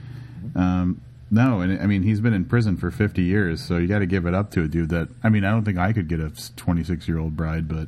Um, 0.56 1.02
no, 1.30 1.62
and 1.62 1.82
I 1.82 1.86
mean 1.86 2.04
he's 2.04 2.22
been 2.22 2.34
in 2.34 2.46
prison 2.46 2.78
for 2.78 2.92
50 2.92 3.22
years, 3.22 3.62
so 3.62 3.78
you 3.78 3.88
got 3.88 4.00
to 4.00 4.06
give 4.06 4.26
it 4.26 4.34
up 4.34 4.52
to 4.52 4.64
a 4.64 4.68
dude 4.68 4.90
that. 4.90 5.10
I 5.24 5.30
mean, 5.30 5.44
I 5.44 5.52
don't 5.52 5.66
think 5.66 5.78
I 5.78 5.92
could 5.92 6.08
get 6.08 6.20
a 6.20 6.32
26 6.56 7.08
year 7.08 7.20
old 7.20 7.36
bride, 7.36 7.68
but 7.68 7.88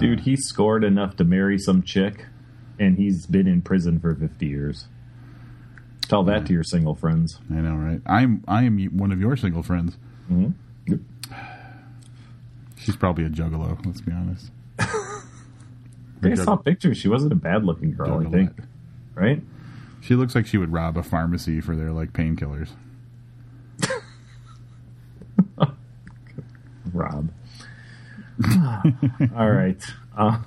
Dude, 0.00 0.20
he 0.20 0.36
scored 0.36 0.82
enough 0.82 1.16
to 1.16 1.24
marry 1.24 1.58
some 1.58 1.82
chick, 1.82 2.26
and 2.78 2.96
he's 2.96 3.26
been 3.26 3.46
in 3.46 3.62
prison 3.62 4.00
for 4.00 4.14
50 4.14 4.46
years. 4.46 4.86
Tell 6.08 6.24
that 6.24 6.46
to 6.46 6.52
your 6.52 6.64
single 6.64 6.94
friends. 6.94 7.38
I 7.50 7.54
know, 7.54 7.74
right? 7.74 8.00
I'm 8.06 8.42
I 8.48 8.64
am 8.64 8.78
one 8.96 9.12
of 9.12 9.20
your 9.20 9.36
single 9.36 9.62
friends. 9.62 9.98
Mm-hmm. 10.32 10.94
She's 12.76 12.96
probably 12.96 13.24
a 13.24 13.28
juggalo. 13.28 13.84
Let's 13.84 14.00
be 14.00 14.12
honest. 14.12 14.50
I 14.78 16.34
saw 16.34 16.56
pictures. 16.56 16.96
She 16.96 17.08
wasn't 17.08 17.32
a 17.32 17.36
bad 17.36 17.64
looking 17.64 17.92
girl, 17.92 18.26
I 18.26 18.30
think. 18.30 18.52
Right? 19.14 19.42
She 20.00 20.14
looks 20.14 20.34
like 20.34 20.46
she 20.46 20.58
would 20.58 20.72
rob 20.72 20.96
a 20.96 21.02
pharmacy 21.02 21.60
for 21.60 21.76
their 21.76 21.92
like 21.92 22.12
painkillers. 22.12 22.70
Rob. 26.92 27.30
All 29.36 29.50
right. 29.50 29.82
Uh, 30.16 30.38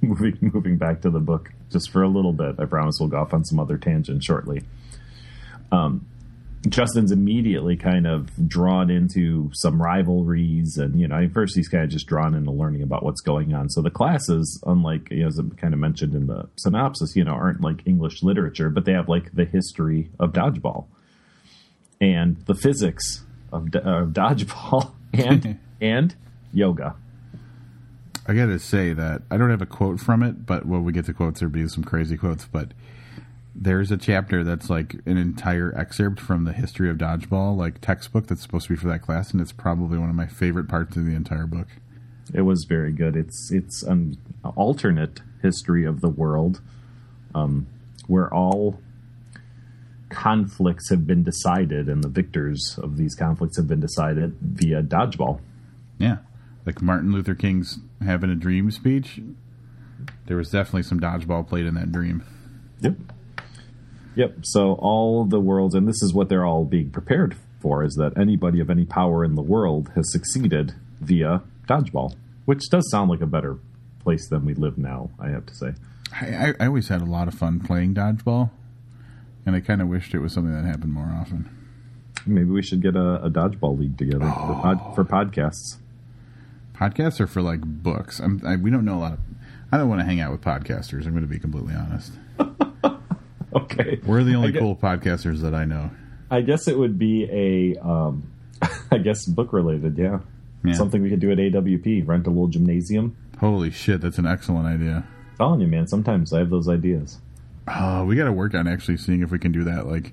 moving 0.00 0.38
moving 0.40 0.76
back 0.76 1.00
to 1.02 1.10
the 1.10 1.20
book 1.20 1.50
just 1.70 1.90
for 1.90 2.02
a 2.02 2.08
little 2.08 2.32
bit. 2.32 2.56
I 2.58 2.66
promise 2.66 3.00
we'll 3.00 3.08
go 3.08 3.18
off 3.18 3.34
on 3.34 3.44
some 3.44 3.58
other 3.58 3.76
tangent 3.78 4.22
shortly. 4.22 4.62
Um, 5.72 6.06
Justin's 6.68 7.12
immediately 7.12 7.76
kind 7.76 8.06
of 8.06 8.48
drawn 8.48 8.88
into 8.90 9.50
some 9.52 9.80
rivalries, 9.80 10.78
and 10.78 10.98
you 10.98 11.06
know, 11.06 11.16
at 11.16 11.32
first 11.32 11.54
he's 11.54 11.68
kind 11.68 11.84
of 11.84 11.90
just 11.90 12.06
drawn 12.06 12.34
into 12.34 12.50
learning 12.50 12.82
about 12.82 13.02
what's 13.02 13.20
going 13.20 13.52
on. 13.52 13.68
So 13.68 13.82
the 13.82 13.90
classes, 13.90 14.62
unlike 14.66 15.10
you 15.10 15.22
know, 15.22 15.28
as 15.28 15.38
I 15.38 15.42
kind 15.56 15.74
of 15.74 15.80
mentioned 15.80 16.14
in 16.14 16.26
the 16.26 16.48
synopsis, 16.56 17.16
you 17.16 17.24
know, 17.24 17.32
aren't 17.32 17.60
like 17.60 17.86
English 17.86 18.22
literature, 18.22 18.70
but 18.70 18.86
they 18.86 18.92
have 18.92 19.08
like 19.08 19.34
the 19.34 19.44
history 19.44 20.10
of 20.18 20.32
dodgeball 20.32 20.86
and 22.00 22.38
the 22.46 22.54
physics 22.54 23.24
of, 23.52 23.70
do- 23.70 23.78
of 23.80 24.08
dodgeball 24.08 24.92
and 25.12 25.58
and 25.80 26.14
yoga. 26.52 26.96
I 28.26 28.32
gotta 28.32 28.58
say 28.58 28.94
that 28.94 29.22
I 29.30 29.36
don't 29.36 29.50
have 29.50 29.60
a 29.60 29.66
quote 29.66 30.00
from 30.00 30.22
it, 30.22 30.46
but 30.46 30.64
when 30.64 30.82
we 30.82 30.92
get 30.92 31.04
to 31.06 31.12
quotes, 31.12 31.40
there'll 31.40 31.52
be 31.52 31.68
some 31.68 31.84
crazy 31.84 32.16
quotes. 32.16 32.46
But 32.46 32.72
there's 33.54 33.90
a 33.90 33.96
chapter 33.96 34.42
that's 34.42 34.68
like 34.68 34.94
an 35.06 35.16
entire 35.16 35.72
excerpt 35.78 36.20
from 36.20 36.44
the 36.44 36.52
history 36.52 36.90
of 36.90 36.96
dodgeball, 36.96 37.56
like 37.56 37.80
textbook 37.80 38.26
that's 38.26 38.42
supposed 38.42 38.66
to 38.66 38.74
be 38.74 38.78
for 38.78 38.88
that 38.88 39.02
class, 39.02 39.30
and 39.30 39.40
it's 39.40 39.52
probably 39.52 39.98
one 39.98 40.10
of 40.10 40.16
my 40.16 40.26
favorite 40.26 40.68
parts 40.68 40.96
of 40.96 41.06
the 41.06 41.14
entire 41.14 41.46
book. 41.46 41.68
It 42.32 42.42
was 42.42 42.64
very 42.68 42.92
good. 42.92 43.16
It's 43.16 43.50
it's 43.52 43.82
an 43.82 44.18
alternate 44.56 45.20
history 45.42 45.84
of 45.84 46.00
the 46.00 46.08
world, 46.08 46.60
um, 47.34 47.66
where 48.06 48.32
all 48.32 48.80
conflicts 50.08 50.90
have 50.90 51.06
been 51.06 51.22
decided, 51.22 51.88
and 51.88 52.02
the 52.02 52.08
victors 52.08 52.78
of 52.82 52.96
these 52.96 53.14
conflicts 53.14 53.56
have 53.56 53.68
been 53.68 53.80
decided 53.80 54.36
via 54.40 54.82
dodgeball. 54.82 55.40
Yeah, 55.98 56.18
like 56.66 56.82
Martin 56.82 57.12
Luther 57.12 57.34
King's 57.34 57.78
having 58.04 58.30
a 58.30 58.34
dream 58.34 58.70
speech. 58.70 59.20
There 60.26 60.36
was 60.36 60.50
definitely 60.50 60.82
some 60.82 60.98
dodgeball 60.98 61.46
played 61.46 61.66
in 61.66 61.74
that 61.74 61.92
dream. 61.92 62.24
Yep. 62.80 62.94
Yep. 64.16 64.38
So 64.42 64.74
all 64.74 65.24
the 65.24 65.40
worlds, 65.40 65.74
and 65.74 65.88
this 65.88 66.02
is 66.02 66.12
what 66.14 66.28
they're 66.28 66.44
all 66.44 66.64
being 66.64 66.90
prepared 66.90 67.36
for, 67.60 67.82
is 67.82 67.94
that 67.94 68.16
anybody 68.18 68.60
of 68.60 68.70
any 68.70 68.84
power 68.84 69.24
in 69.24 69.34
the 69.34 69.42
world 69.42 69.90
has 69.94 70.10
succeeded 70.12 70.74
via 71.00 71.42
dodgeball, 71.68 72.14
which 72.44 72.68
does 72.70 72.88
sound 72.90 73.10
like 73.10 73.20
a 73.20 73.26
better 73.26 73.58
place 74.00 74.28
than 74.28 74.44
we 74.44 74.54
live 74.54 74.78
now. 74.78 75.10
I 75.18 75.30
have 75.30 75.46
to 75.46 75.54
say. 75.54 75.74
I, 76.12 76.54
I, 76.60 76.66
always 76.66 76.88
had 76.88 77.00
a 77.00 77.06
lot 77.06 77.26
of 77.26 77.34
fun 77.34 77.58
playing 77.60 77.94
dodgeball, 77.94 78.50
and 79.44 79.56
I 79.56 79.60
kind 79.60 79.82
of 79.82 79.88
wished 79.88 80.14
it 80.14 80.20
was 80.20 80.32
something 80.32 80.54
that 80.54 80.64
happened 80.64 80.92
more 80.92 81.12
often. 81.12 81.50
Maybe 82.26 82.50
we 82.50 82.62
should 82.62 82.82
get 82.82 82.94
a, 82.94 83.24
a 83.24 83.30
dodgeball 83.30 83.78
league 83.78 83.98
together 83.98 84.26
for, 84.26 84.52
oh. 84.52 84.60
pod, 84.62 84.94
for 84.94 85.04
podcasts. 85.04 85.78
Podcasts 86.74 87.20
are 87.20 87.26
for 87.26 87.42
like 87.42 87.60
books. 87.62 88.20
I'm, 88.20 88.40
I, 88.46 88.56
we 88.56 88.70
don't 88.70 88.84
know 88.84 88.98
a 88.98 89.00
lot 89.00 89.12
of. 89.14 89.18
I 89.72 89.78
don't 89.78 89.88
want 89.88 90.00
to 90.00 90.04
hang 90.04 90.20
out 90.20 90.30
with 90.30 90.40
podcasters. 90.40 91.06
I'm 91.06 91.12
going 91.12 91.22
to 91.22 91.28
be 91.28 91.40
completely 91.40 91.74
honest. 91.74 92.12
Okay. 93.64 94.00
We're 94.04 94.24
the 94.24 94.34
only 94.34 94.50
guess, 94.50 94.60
cool 94.60 94.74
podcasters 94.74 95.40
that 95.42 95.54
I 95.54 95.64
know. 95.64 95.90
I 96.28 96.40
guess 96.40 96.66
it 96.66 96.76
would 96.76 96.98
be 96.98 97.24
a, 97.30 97.80
um, 97.80 98.28
I 98.90 98.98
guess 98.98 99.26
book 99.26 99.52
related. 99.52 99.96
Yeah. 99.96 100.20
Yeah. 100.64 100.74
Something 100.74 101.02
we 101.02 101.10
could 101.10 101.20
do 101.20 101.30
at 101.30 101.38
AWP. 101.38 102.06
Rent 102.06 102.26
a 102.26 102.30
little 102.30 102.48
gymnasium. 102.48 103.16
Holy 103.38 103.70
shit, 103.70 104.00
that's 104.00 104.18
an 104.18 104.26
excellent 104.26 104.66
idea. 104.66 105.06
telling 105.36 105.60
you, 105.60 105.68
man. 105.68 105.86
Sometimes 105.86 106.32
I 106.32 106.40
have 106.40 106.50
those 106.50 106.68
ideas. 106.68 107.18
Oh, 107.68 108.04
we 108.04 108.16
got 108.16 108.24
to 108.24 108.32
work 108.32 108.54
on 108.54 108.66
actually 108.66 108.96
seeing 108.96 109.22
if 109.22 109.30
we 109.30 109.38
can 109.38 109.52
do 109.52 109.64
that. 109.64 109.86
Like, 109.86 110.12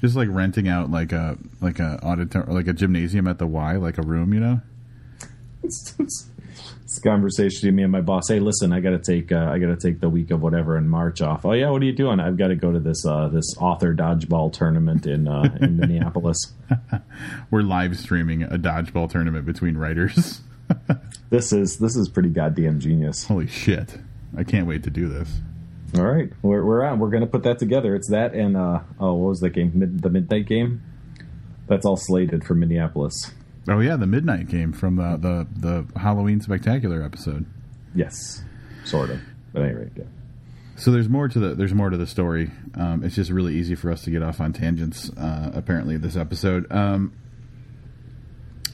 just 0.00 0.16
like 0.16 0.28
renting 0.30 0.68
out 0.68 0.90
like 0.90 1.12
a 1.12 1.36
like 1.60 1.78
a 1.78 1.98
auditor 2.02 2.44
like 2.48 2.66
a 2.66 2.72
gymnasium 2.72 3.28
at 3.28 3.38
the 3.38 3.46
Y, 3.46 3.76
like 3.76 3.98
a 3.98 4.02
room, 4.02 4.32
you 4.32 4.40
know. 4.40 4.60
It's, 5.62 5.94
it's, 5.98 6.26
a 6.96 7.00
conversation 7.00 7.68
to 7.68 7.72
me 7.72 7.82
and 7.82 7.92
my 7.92 8.00
boss. 8.00 8.28
Hey, 8.28 8.40
listen, 8.40 8.72
I 8.72 8.80
got 8.80 8.90
to 8.90 8.98
take 8.98 9.32
uh, 9.32 9.48
I 9.50 9.58
got 9.58 9.68
to 9.68 9.76
take 9.76 10.00
the 10.00 10.08
week 10.08 10.30
of 10.30 10.42
whatever 10.42 10.76
in 10.76 10.88
March 10.88 11.20
off. 11.20 11.44
Oh 11.44 11.52
yeah, 11.52 11.70
what 11.70 11.82
are 11.82 11.84
you 11.84 11.94
doing? 11.94 12.20
I've 12.20 12.36
got 12.36 12.48
to 12.48 12.56
go 12.56 12.72
to 12.72 12.80
this 12.80 13.04
uh, 13.06 13.28
this 13.28 13.54
author 13.58 13.94
dodgeball 13.94 14.52
tournament 14.52 15.06
in 15.06 15.28
uh, 15.28 15.56
in 15.60 15.76
Minneapolis. 15.78 16.52
We're 17.50 17.62
live 17.62 17.98
streaming 17.98 18.42
a 18.42 18.58
dodgeball 18.58 19.10
tournament 19.10 19.46
between 19.46 19.76
writers. 19.76 20.40
This 21.30 21.52
is 21.52 21.78
this 21.78 21.94
is 21.94 22.08
pretty 22.08 22.28
goddamn 22.30 22.80
genius. 22.80 23.24
Holy 23.24 23.46
shit! 23.46 23.96
I 24.36 24.42
can't 24.42 24.66
wait 24.66 24.82
to 24.82 24.90
do 24.90 25.08
this. 25.08 25.28
All 25.96 26.04
right, 26.04 26.32
we're 26.42 26.64
we're 26.64 26.84
on. 26.84 26.98
We're 26.98 27.10
gonna 27.10 27.28
put 27.28 27.44
that 27.44 27.60
together. 27.60 27.94
It's 27.94 28.10
that 28.10 28.34
and 28.34 28.56
uh, 28.56 28.80
oh, 28.98 29.14
what 29.14 29.28
was 29.28 29.40
that 29.40 29.50
game? 29.50 29.70
Mid, 29.74 30.02
the 30.02 30.10
midnight 30.10 30.46
game. 30.46 30.82
That's 31.68 31.86
all 31.86 31.96
slated 31.96 32.44
for 32.44 32.54
Minneapolis. 32.54 33.32
Oh 33.68 33.80
yeah, 33.80 33.96
the 33.96 34.06
midnight 34.06 34.48
game 34.48 34.72
from 34.72 34.96
the 34.96 35.16
the, 35.16 35.84
the 35.92 35.98
Halloween 35.98 36.40
Spectacular 36.40 37.02
episode. 37.02 37.46
Yes, 37.94 38.42
sort 38.84 39.10
of. 39.10 39.20
But 39.52 39.62
anyway, 39.62 39.90
yeah. 39.96 40.04
So 40.76 40.90
there's 40.90 41.08
more 41.08 41.28
to 41.28 41.38
the 41.38 41.54
there's 41.54 41.74
more 41.74 41.90
to 41.90 41.96
the 41.96 42.06
story. 42.06 42.50
Um, 42.74 43.04
it's 43.04 43.14
just 43.14 43.30
really 43.30 43.54
easy 43.54 43.74
for 43.74 43.90
us 43.90 44.02
to 44.02 44.10
get 44.10 44.22
off 44.22 44.40
on 44.40 44.52
tangents. 44.52 45.10
Uh, 45.10 45.50
apparently, 45.54 45.96
this 45.96 46.16
episode. 46.16 46.70
Um, 46.72 47.12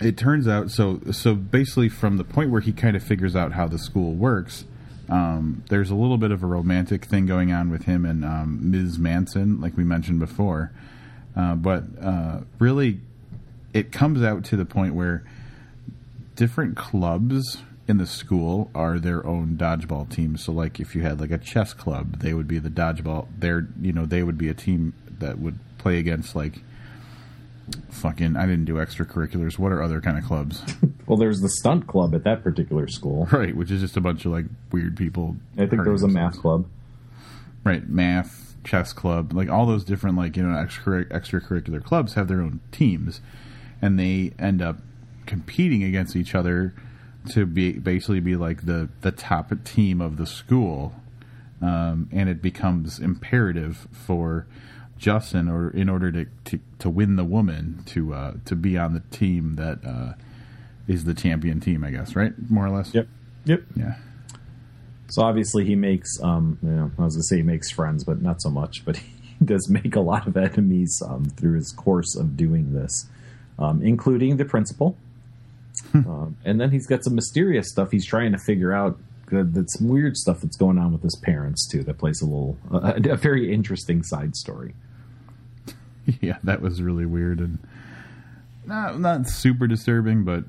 it 0.01 0.17
turns 0.17 0.47
out 0.47 0.71
so 0.71 1.01
so 1.11 1.35
basically 1.35 1.89
from 1.89 2.17
the 2.17 2.25
point 2.25 2.51
where 2.51 2.61
he 2.61 2.73
kind 2.73 2.97
of 2.97 3.03
figures 3.03 3.35
out 3.35 3.53
how 3.53 3.67
the 3.67 3.79
school 3.79 4.15
works. 4.15 4.65
Um, 5.09 5.65
there's 5.69 5.91
a 5.91 5.95
little 5.95 6.19
bit 6.19 6.31
of 6.33 6.43
a 6.43 6.47
romantic 6.47 7.05
thing 7.05 7.27
going 7.27 7.53
on 7.53 7.71
with 7.71 7.85
him 7.85 8.05
and 8.05 8.25
um, 8.25 8.71
Ms. 8.71 8.99
Manson, 8.99 9.61
like 9.61 9.77
we 9.77 9.85
mentioned 9.85 10.19
before. 10.19 10.73
Uh, 11.37 11.55
but 11.55 11.85
uh, 12.03 12.41
really, 12.59 13.01
it 13.77 13.93
comes 13.93 14.23
out 14.23 14.43
to 14.43 14.57
the 14.57 14.65
point 14.65 14.95
where 14.95 15.23
different 16.35 16.79
clubs 16.79 17.59
in 17.87 17.99
the 17.99 18.07
school 18.07 18.71
are 18.75 18.99
their 18.99 19.25
own 19.27 19.59
dodgeball 19.59 20.09
teams. 20.09 20.43
So, 20.43 20.53
like, 20.53 20.81
if 20.81 20.95
you 20.97 21.03
had 21.03 21.21
like 21.21 21.31
a 21.31 21.37
chess 21.37 21.75
club, 21.75 22.21
they 22.21 22.33
would 22.33 22.49
be 22.49 22.59
the 22.59 22.71
dodgeball. 22.71 23.27
They're 23.39 23.69
you 23.83 23.93
know 23.93 24.07
they 24.07 24.23
would 24.23 24.39
be 24.39 24.49
a 24.49 24.55
team 24.55 24.95
that 25.19 25.39
would 25.39 25.59
play 25.77 25.99
against 25.99 26.35
like 26.35 26.63
fucking. 27.91 28.35
I 28.35 28.47
didn't 28.47 28.65
do 28.65 28.77
extracurriculars. 28.77 29.59
What 29.59 29.73
are 29.73 29.83
other 29.83 30.01
kind 30.01 30.17
of 30.19 30.25
clubs? 30.25 30.63
Well, 31.07 31.17
there's 31.17 31.41
the 31.41 31.49
stunt 31.49 31.87
club 31.87 32.17
at 32.17 32.25
that 32.25 32.43
particular 32.43 32.89
school. 32.89 33.27
right, 33.31 33.55
which 33.55 33.71
is 33.71 33.81
just 33.81 33.97
a 33.97 34.01
bunch 34.01 34.25
of 34.25 34.33
like 34.33 34.47
weird 34.73 34.97
people. 34.97 35.37
I 35.57 35.67
think 35.67 35.85
there 35.85 35.93
was 35.93 36.03
a 36.03 36.09
math 36.09 36.41
club. 36.41 36.67
right 37.63 37.89
math 37.89 38.57
chess 38.65 38.93
club 38.93 39.33
like 39.33 39.49
all 39.49 39.67
those 39.67 39.85
different 39.85 40.17
like 40.17 40.37
you 40.37 40.43
know 40.43 40.59
extra 40.59 41.05
extracurricular 41.05 41.81
clubs 41.85 42.15
have 42.15 42.27
their 42.27 42.41
own 42.41 42.59
teams 42.73 43.21
and 43.83 43.99
they 43.99 44.33
end 44.39 44.63
up 44.63 44.79
competing 45.27 45.83
against 45.83 46.17
each 46.17 46.35
other 46.35 46.75
to 47.31 47.45
be 47.45 47.73
basically 47.73 48.21
be 48.21 48.37
like 48.37 48.67
the 48.67 48.89
the 49.01 49.11
top 49.11 49.53
team 49.65 50.01
of 50.01 50.17
the 50.17 50.27
school 50.27 50.95
um, 51.61 52.09
and 52.13 52.29
it 52.29 52.41
becomes 52.41 52.99
imperative 52.99 53.89
for 53.91 54.47
Justin 54.99 55.49
or 55.49 55.71
in 55.71 55.89
order 55.89 56.13
to, 56.13 56.27
to 56.45 56.61
to 56.79 56.89
win 56.89 57.17
the 57.17 57.25
woman 57.25 57.83
to 57.87 58.15
uh, 58.15 58.35
to 58.45 58.55
be 58.55 58.79
on 58.79 58.95
the 58.95 59.03
team 59.11 59.57
that 59.57 59.85
uh, 59.85 60.13
is 60.87 61.05
the 61.05 61.15
champion 61.15 61.61
team 61.61 61.83
I 61.85 61.91
guess 61.91 62.15
right 62.15 62.33
more 62.49 62.67
or 62.67 62.71
less 62.71 62.95
Yep. 62.95 63.09
Yep. 63.45 63.63
yeah 63.75 63.95
So 65.09 65.23
obviously 65.23 65.65
he 65.65 65.75
makes, 65.77 66.21
um, 66.23 66.59
you 66.63 66.71
know, 66.71 66.91
I 66.99 67.05
was 67.05 67.15
gonna 67.15 67.23
say 67.25 67.37
he 67.37 67.43
makes 67.43 67.71
friends, 67.71 68.05
but 68.05 68.21
not 68.23 68.41
so 68.43 68.51
much. 68.51 68.85
But 68.85 68.97
he 69.39 69.45
does 69.45 69.69
make 69.69 69.95
a 69.97 70.01
lot 70.01 70.27
of 70.27 70.37
enemies 70.37 71.03
um, 71.07 71.25
through 71.25 71.55
his 71.55 71.73
course 71.73 72.17
of 72.17 72.37
doing 72.37 72.73
this, 72.73 73.07
um, 73.59 73.83
including 73.83 74.37
the 74.37 74.45
principal. 74.45 74.97
um, 75.95 76.37
and 76.45 76.61
then 76.61 76.71
he's 76.71 76.87
got 76.87 77.05
some 77.05 77.15
mysterious 77.15 77.69
stuff 77.71 77.91
he's 77.91 78.07
trying 78.07 78.33
to 78.33 78.39
figure 78.39 78.73
out. 78.73 78.99
Uh, 79.33 79.43
that's 79.45 79.81
weird 79.81 80.17
stuff 80.17 80.41
that's 80.41 80.57
going 80.57 80.79
on 80.79 80.93
with 80.93 81.03
his 81.03 81.17
parents 81.25 81.69
too. 81.69 81.83
That 81.83 81.99
plays 81.99 82.23
a 82.23 82.25
little, 82.25 82.57
uh, 82.73 82.93
a 83.11 83.17
very 83.17 83.53
interesting 83.53 84.03
side 84.03 84.37
story. 84.37 84.75
yeah, 86.21 86.39
that 86.45 86.61
was 86.61 86.81
really 86.81 87.07
weird 87.07 87.41
and 87.41 87.59
not 88.65 89.01
not 89.01 89.27
super 89.27 89.67
disturbing, 89.67 90.25
but 90.25 90.45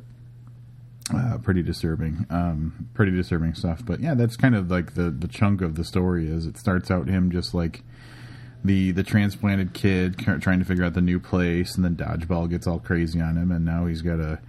uh, 1.13 1.37
pretty 1.37 1.61
disturbing. 1.63 2.25
Um, 2.29 2.89
pretty 2.93 3.11
disturbing 3.11 3.53
stuff. 3.53 3.83
But 3.85 3.99
yeah, 3.99 4.13
that's 4.13 4.35
kind 4.35 4.55
of 4.55 4.69
like 4.69 4.95
the 4.95 5.09
the 5.09 5.27
chunk 5.27 5.61
of 5.61 5.75
the 5.75 5.83
story. 5.83 6.27
Is 6.27 6.45
it 6.45 6.57
starts 6.57 6.91
out 6.91 7.07
him 7.07 7.31
just 7.31 7.53
like 7.53 7.83
the 8.63 8.91
the 8.91 9.03
transplanted 9.03 9.73
kid 9.73 10.17
trying 10.17 10.59
to 10.59 10.65
figure 10.65 10.83
out 10.83 10.93
the 10.93 11.01
new 11.01 11.19
place, 11.19 11.75
and 11.75 11.85
then 11.85 11.95
dodgeball 11.95 12.49
gets 12.49 12.67
all 12.67 12.79
crazy 12.79 13.21
on 13.21 13.37
him, 13.37 13.51
and 13.51 13.65
now 13.65 13.85
he's 13.85 14.01
got 14.01 14.17
to 14.17 14.39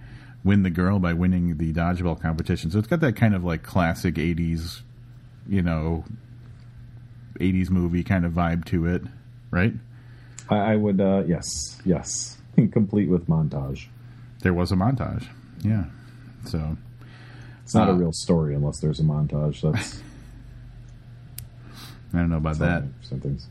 win 0.43 0.63
the 0.63 0.69
girl 0.69 0.99
by 0.99 1.13
winning 1.13 1.57
the 1.57 1.73
dodgeball 1.73 2.21
competition. 2.21 2.71
So 2.71 2.79
it's 2.79 2.87
got 2.87 3.01
that 3.01 3.15
kind 3.15 3.35
of 3.35 3.43
like 3.43 3.63
classic 3.63 4.15
'80s, 4.15 4.81
you 5.47 5.61
know, 5.61 6.05
'80s 7.39 7.69
movie 7.69 8.03
kind 8.03 8.25
of 8.25 8.33
vibe 8.33 8.65
to 8.65 8.85
it, 8.85 9.03
right? 9.51 9.73
I, 10.49 10.57
I 10.57 10.75
would, 10.75 10.99
uh, 10.99 11.23
yes, 11.27 11.79
yes, 11.85 12.37
complete 12.71 13.09
with 13.09 13.27
montage. 13.27 13.87
There 14.41 14.53
was 14.53 14.71
a 14.71 14.75
montage, 14.75 15.27
yeah. 15.61 15.85
So 16.45 16.77
it's 17.63 17.75
not 17.75 17.89
uh, 17.89 17.91
a 17.91 17.95
real 17.95 18.13
story 18.13 18.55
unless 18.55 18.79
there's 18.79 18.99
a 18.99 19.03
montage. 19.03 19.61
That's 19.61 20.01
I 22.13 22.17
don't 22.17 22.31
know 22.31 22.37
about 22.37 22.57
that. 22.59 22.83
Some 23.03 23.19
things. 23.19 23.47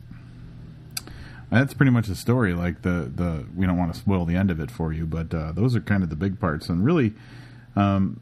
That's 1.50 1.73
pretty 1.73 1.93
much 1.93 2.09
the 2.09 2.14
story. 2.14 2.55
Like 2.55 2.83
the 2.83 3.11
the 3.14 3.47
we 3.57 3.67
don't 3.67 3.78
want 3.78 3.93
to 3.95 3.99
spoil 3.99 4.25
the 4.25 4.37
end 4.37 4.50
of 4.50 4.61
it 4.61 4.71
for 4.71 4.93
you, 4.93 5.07
but 5.07 5.33
uh, 5.33 5.52
those 5.52 5.75
are 5.75 5.81
kind 5.81 6.02
of 6.02 6.11
the 6.11 6.17
big 6.17 6.38
parts, 6.38 6.69
and 6.69 6.85
really, 6.85 7.14
um, 7.75 8.21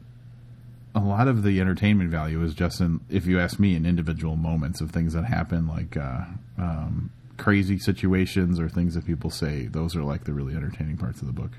a 0.95 0.99
lot 1.01 1.27
of 1.27 1.43
the 1.43 1.59
entertainment 1.59 2.09
value 2.09 2.41
is 2.43 2.53
just 2.53 2.79
in, 2.79 3.01
if 3.09 3.25
you 3.25 3.39
ask 3.39 3.59
me, 3.59 3.75
in 3.75 3.85
individual 3.85 4.35
moments 4.35 4.81
of 4.81 4.91
things 4.91 5.13
that 5.13 5.25
happen, 5.25 5.67
like 5.67 5.97
uh, 5.97 6.25
um, 6.57 7.11
crazy 7.37 7.77
situations 7.77 8.59
or 8.59 8.69
things 8.69 8.95
that 8.95 9.05
people 9.05 9.29
say. 9.29 9.67
Those 9.67 9.95
are 9.95 10.03
like 10.03 10.23
the 10.23 10.33
really 10.33 10.55
entertaining 10.55 10.97
parts 10.97 11.21
of 11.21 11.27
the 11.27 11.33
book. 11.33 11.51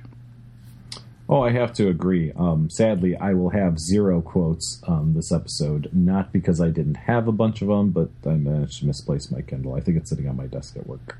Oh, 1.28 1.42
I 1.42 1.52
have 1.52 1.74
to 1.74 1.88
agree. 1.88 2.32
Um, 2.36 2.70
sadly, 2.70 3.14
I 3.14 3.34
will 3.34 3.50
have 3.50 3.78
zero 3.78 4.22
quotes 4.22 4.82
um, 4.88 5.12
this 5.14 5.30
episode, 5.30 5.90
not 5.92 6.32
because 6.32 6.58
I 6.58 6.70
didn't 6.70 6.94
have 6.94 7.28
a 7.28 7.32
bunch 7.32 7.60
of 7.60 7.68
them, 7.68 7.90
but 7.90 8.08
I 8.26 8.30
managed 8.30 8.80
to 8.80 8.86
misplace 8.86 9.30
my 9.30 9.42
Kindle. 9.42 9.74
I 9.74 9.80
think 9.80 9.98
it's 9.98 10.08
sitting 10.08 10.26
on 10.26 10.36
my 10.36 10.46
desk 10.46 10.76
at 10.76 10.86
work. 10.86 11.18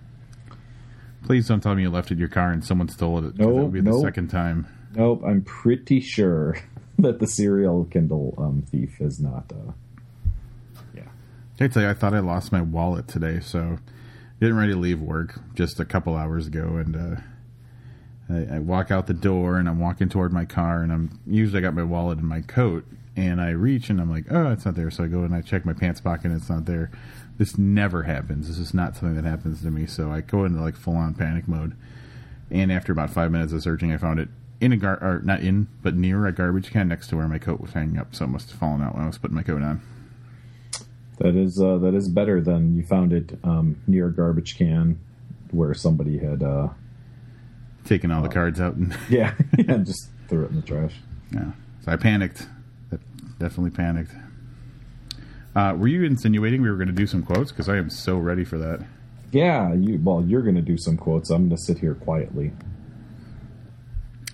Please 1.25 1.49
don't 1.49 1.61
tell 1.61 1.75
me 1.75 1.83
you 1.83 1.91
left 1.91 2.11
it 2.11 2.15
in 2.15 2.19
your 2.19 2.29
car 2.29 2.53
and 2.53 2.65
someone 2.65 2.89
stole 2.89 3.19
it. 3.19 3.39
No, 3.39 3.47
nope, 3.47 3.55
that 3.55 3.63
would 3.63 3.73
be 3.73 3.81
the 3.81 3.91
nope. 3.91 4.03
second 4.03 4.29
time. 4.29 4.67
Nope, 4.95 5.23
I'm 5.27 5.43
pretty 5.43 6.01
sure 6.01 6.57
that 6.99 7.19
the 7.19 7.27
serial 7.27 7.85
Kindle 7.85 8.35
um, 8.39 8.63
thief 8.71 9.01
is 9.01 9.21
not. 9.21 9.53
Uh, 9.53 9.73
yeah. 10.95 11.03
I 11.61 11.69
tell 11.69 11.83
you, 11.83 11.89
I 11.89 11.95
thought 11.95 12.15
I 12.15 12.21
lost 12.21 12.53
my 12.53 12.63
wallet 12.63 13.09
today, 13.09 13.41
so 13.41 13.79
getting 14.41 14.57
ready 14.57 14.73
to 14.73 14.79
leave 14.79 15.01
work 15.01 15.41
just 15.55 15.81
a 15.81 15.85
couple 15.85 16.17
hours 16.17 16.47
ago, 16.47 16.77
and 16.77 16.97
uh, 16.97 17.21
I, 18.31 18.57
I, 18.57 18.59
walk 18.61 18.91
out 18.91 19.07
the 19.07 19.15
door 19.15 19.59
and 19.59 19.69
I'm 19.69 19.81
walking 19.81 20.09
toward 20.09 20.33
my 20.33 20.45
car, 20.45 20.83
and 20.83 20.93
I'm 20.93 21.21
usually 21.27 21.59
I 21.59 21.63
got 21.63 21.75
my 21.75 21.83
wallet 21.83 22.19
in 22.19 22.27
my 22.27 22.41
coat, 22.43 22.87
and 23.17 23.41
I 23.41 23.51
reach 23.51 23.91
and 23.91 24.01
I'm 24.01 24.11
like, 24.11 24.27
oh, 24.31 24.53
it's 24.53 24.65
not 24.65 24.77
there. 24.77 24.91
So 24.91 25.05
I 25.05 25.09
go 25.09 25.25
and 25.25 25.35
I 25.35 25.41
check 25.41 25.65
my 25.65 25.73
pants 25.73 26.01
pocket, 26.01 26.27
and 26.27 26.37
it's 26.37 26.49
not 26.49 26.65
there. 26.67 26.91
This 27.39 27.57
never 27.57 28.03
happens. 28.03 28.49
This 28.49 28.59
is 28.59 28.75
not 28.75 28.97
something 28.97 29.15
that 29.15 29.29
happens 29.29 29.63
to 29.63 29.71
me. 29.71 29.87
So 29.87 30.11
I 30.11 30.21
go 30.21 30.45
into 30.45 30.61
like 30.61 30.77
full 30.77 30.97
on 30.97 31.15
panic 31.15 31.47
mode, 31.47 31.77
and 32.51 32.73
after 32.73 32.93
about 32.93 33.11
five 33.11 33.31
minutes 33.31 33.53
of 33.53 33.63
searching, 33.63 33.93
I 33.93 33.97
found 33.97 34.19
it 34.19 34.29
in 34.61 34.73
a 34.73 34.77
gar 34.77 34.99
or 35.01 35.21
not 35.25 35.41
in, 35.41 35.69
but 35.83 35.95
near 35.95 36.27
a 36.27 36.33
garbage 36.33 36.71
can 36.71 36.89
next 36.89 37.09
to 37.09 37.17
where 37.17 37.29
my 37.29 37.39
coat 37.39 37.61
was 37.61 37.73
hanging 37.73 37.99
up. 37.99 38.15
So 38.15 38.25
it 38.25 38.29
must 38.29 38.51
have 38.51 38.59
fallen 38.59 38.83
out 38.83 38.95
when 38.95 39.05
I 39.05 39.07
was 39.07 39.19
putting 39.19 39.37
my 39.37 39.45
coat 39.45 39.63
on. 39.63 39.81
That 41.19 41.35
is 41.35 41.61
uh, 41.61 41.79
that 41.79 41.95
is 41.95 42.09
better 42.09 42.41
than 42.41 42.77
you 42.77 42.85
found 42.85 43.13
it 43.13 43.39
um, 43.43 43.81
near 43.87 44.07
a 44.09 44.13
garbage 44.13 44.57
can 44.57 44.99
where 45.51 45.75
somebody 45.75 46.19
had 46.19 46.43
uh, 46.43 46.69
taken 47.85 48.11
all 48.11 48.23
the 48.23 48.29
cards 48.29 48.61
out 48.61 48.75
and 48.75 48.97
yeah, 49.09 49.35
and 49.59 49.87
just 49.87 50.09
threw 50.29 50.45
it 50.45 50.51
in 50.51 50.57
the 50.57 50.63
trash. 50.63 50.95
Yeah, 51.33 51.53
so 51.85 51.93
I 51.93 51.97
panicked. 51.97 52.47
That 52.91 53.01
Definitely 53.39 53.71
panicked. 53.71 54.13
Uh, 55.57 55.75
were 55.77 55.89
you 55.89 56.05
insinuating 56.05 56.63
we 56.63 56.71
were 56.71 56.77
going 56.77 56.89
to 56.89 56.95
do 56.95 57.07
some 57.07 57.23
quotes? 57.23 57.51
Because 57.51 57.69
I 57.69 57.77
am 57.77 57.91
so 57.91 58.17
ready 58.17 58.45
for 58.45 58.59
that. 58.59 58.85
Yeah, 59.33 59.75
you. 59.75 60.01
Well, 60.03 60.25
you're 60.27 60.43
going 60.43 60.55
to 60.55 60.63
do 60.63 60.79
some 60.79 60.97
quotes. 60.97 61.31
I'm 61.31 61.49
going 61.49 61.57
to 61.57 61.63
sit 61.63 61.79
here 61.79 61.95
quietly. 61.95 62.53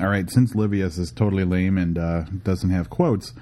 All 0.00 0.08
right. 0.08 0.30
Since 0.30 0.54
Livius 0.54 0.98
is 0.98 1.10
totally 1.10 1.44
lame 1.44 1.78
and 1.78 1.98
uh, 1.98 2.24
doesn't 2.42 2.70
have 2.70 2.90
quotes, 2.90 3.32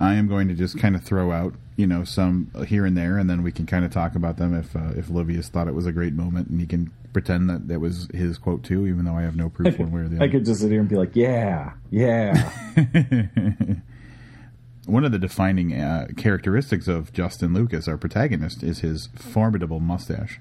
I 0.00 0.14
am 0.14 0.28
going 0.28 0.48
to 0.48 0.54
just 0.54 0.78
kind 0.78 0.96
of 0.96 1.04
throw 1.04 1.30
out, 1.30 1.54
you 1.76 1.86
know, 1.86 2.04
some 2.04 2.50
here 2.66 2.86
and 2.86 2.96
there, 2.96 3.18
and 3.18 3.28
then 3.28 3.42
we 3.42 3.52
can 3.52 3.66
kind 3.66 3.84
of 3.84 3.90
talk 3.90 4.14
about 4.14 4.38
them 4.38 4.54
if 4.54 4.74
uh, 4.74 4.92
if 4.96 5.08
Livius 5.08 5.48
thought 5.50 5.68
it 5.68 5.74
was 5.74 5.86
a 5.86 5.92
great 5.92 6.14
moment, 6.14 6.48
and 6.48 6.58
he 6.58 6.66
can 6.66 6.90
pretend 7.12 7.50
that 7.50 7.68
that 7.68 7.80
was 7.80 8.08
his 8.14 8.38
quote 8.38 8.64
too, 8.64 8.86
even 8.86 9.04
though 9.04 9.14
I 9.14 9.22
have 9.22 9.36
no 9.36 9.50
proof 9.50 9.78
one 9.78 9.92
way 9.92 10.00
or 10.00 10.08
the 10.08 10.16
other. 10.16 10.24
I 10.24 10.28
could 10.28 10.46
just 10.46 10.60
sit 10.60 10.70
here 10.70 10.80
and 10.80 10.88
be 10.88 10.96
like, 10.96 11.14
"Yeah, 11.14 11.72
yeah." 11.90 12.50
One 14.90 15.04
of 15.04 15.12
the 15.12 15.20
defining 15.20 15.72
uh, 15.72 16.08
characteristics 16.16 16.88
of 16.88 17.12
Justin 17.12 17.54
Lucas, 17.54 17.86
our 17.86 17.96
protagonist, 17.96 18.64
is 18.64 18.80
his 18.80 19.08
formidable 19.14 19.78
mustache. 19.78 20.40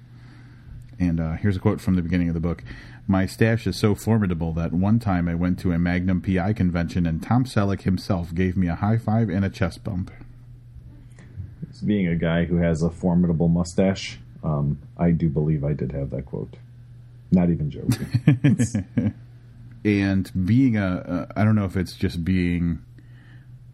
And 0.98 1.20
uh, 1.20 1.34
here's 1.34 1.56
a 1.56 1.60
quote 1.60 1.80
from 1.80 1.96
the 1.96 2.02
beginning 2.02 2.30
of 2.30 2.34
the 2.34 2.40
book. 2.40 2.64
My 3.06 3.28
stash 3.28 3.68
is 3.68 3.78
so 3.78 3.94
formidable 3.94 4.52
that 4.54 4.74
one 4.74 4.98
time 4.98 5.30
I 5.30 5.36
went 5.36 5.60
to 5.60 5.72
a 5.72 5.78
Magnum 5.78 6.20
PI 6.24 6.54
convention 6.54 7.06
and 7.06 7.22
Tom 7.22 7.46
Selleck 7.46 7.84
himself 7.84 8.34
gave 8.34 8.58
me 8.58 8.68
a 8.68 8.74
high 8.74 8.98
five 8.98 9.30
and 9.30 9.46
a 9.46 9.52
chest 9.52 9.84
bump. 9.84 10.10
Being 11.86 12.08
a 12.08 12.16
guy 12.16 12.46
who 12.46 12.56
has 12.56 12.82
a 12.82 12.90
formidable 12.90 13.50
mustache, 13.50 14.18
um, 14.44 14.80
I 14.98 15.12
do 15.12 15.30
believe 15.30 15.64
I 15.64 15.74
did 15.74 15.92
have 15.92 16.10
that 16.10 16.26
quote. 16.26 16.56
Not 17.30 17.52
even 17.52 17.70
joking. 17.70 19.14
and 19.86 20.46
being 20.48 20.76
a, 20.76 21.28
a, 21.36 21.40
I 21.40 21.44
don't 21.44 21.54
know 21.54 21.66
if 21.66 21.78
it's 21.78 21.94
just 21.94 22.26
being 22.26 22.80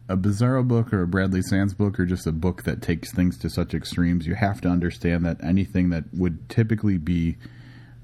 a 0.08 0.16
Bizarro 0.16 0.68
book 0.68 0.94
or 0.94 1.02
a 1.02 1.08
Bradley 1.08 1.42
Sands 1.42 1.74
book 1.74 2.00
or 2.00 2.06
just 2.06 2.28
a 2.28 2.32
book 2.32 2.64
that 2.64 2.82
takes 2.82 3.12
things 3.12 3.38
to 3.40 3.50
such 3.50 3.74
extremes. 3.74 4.28
You 4.28 4.36
have 4.36 4.62
to 4.62 4.70
understand 4.70 5.26
that 5.26 5.44
anything 5.44 5.90
that 5.90 6.06
would 6.14 6.48
typically 6.50 6.98
be 6.98 7.38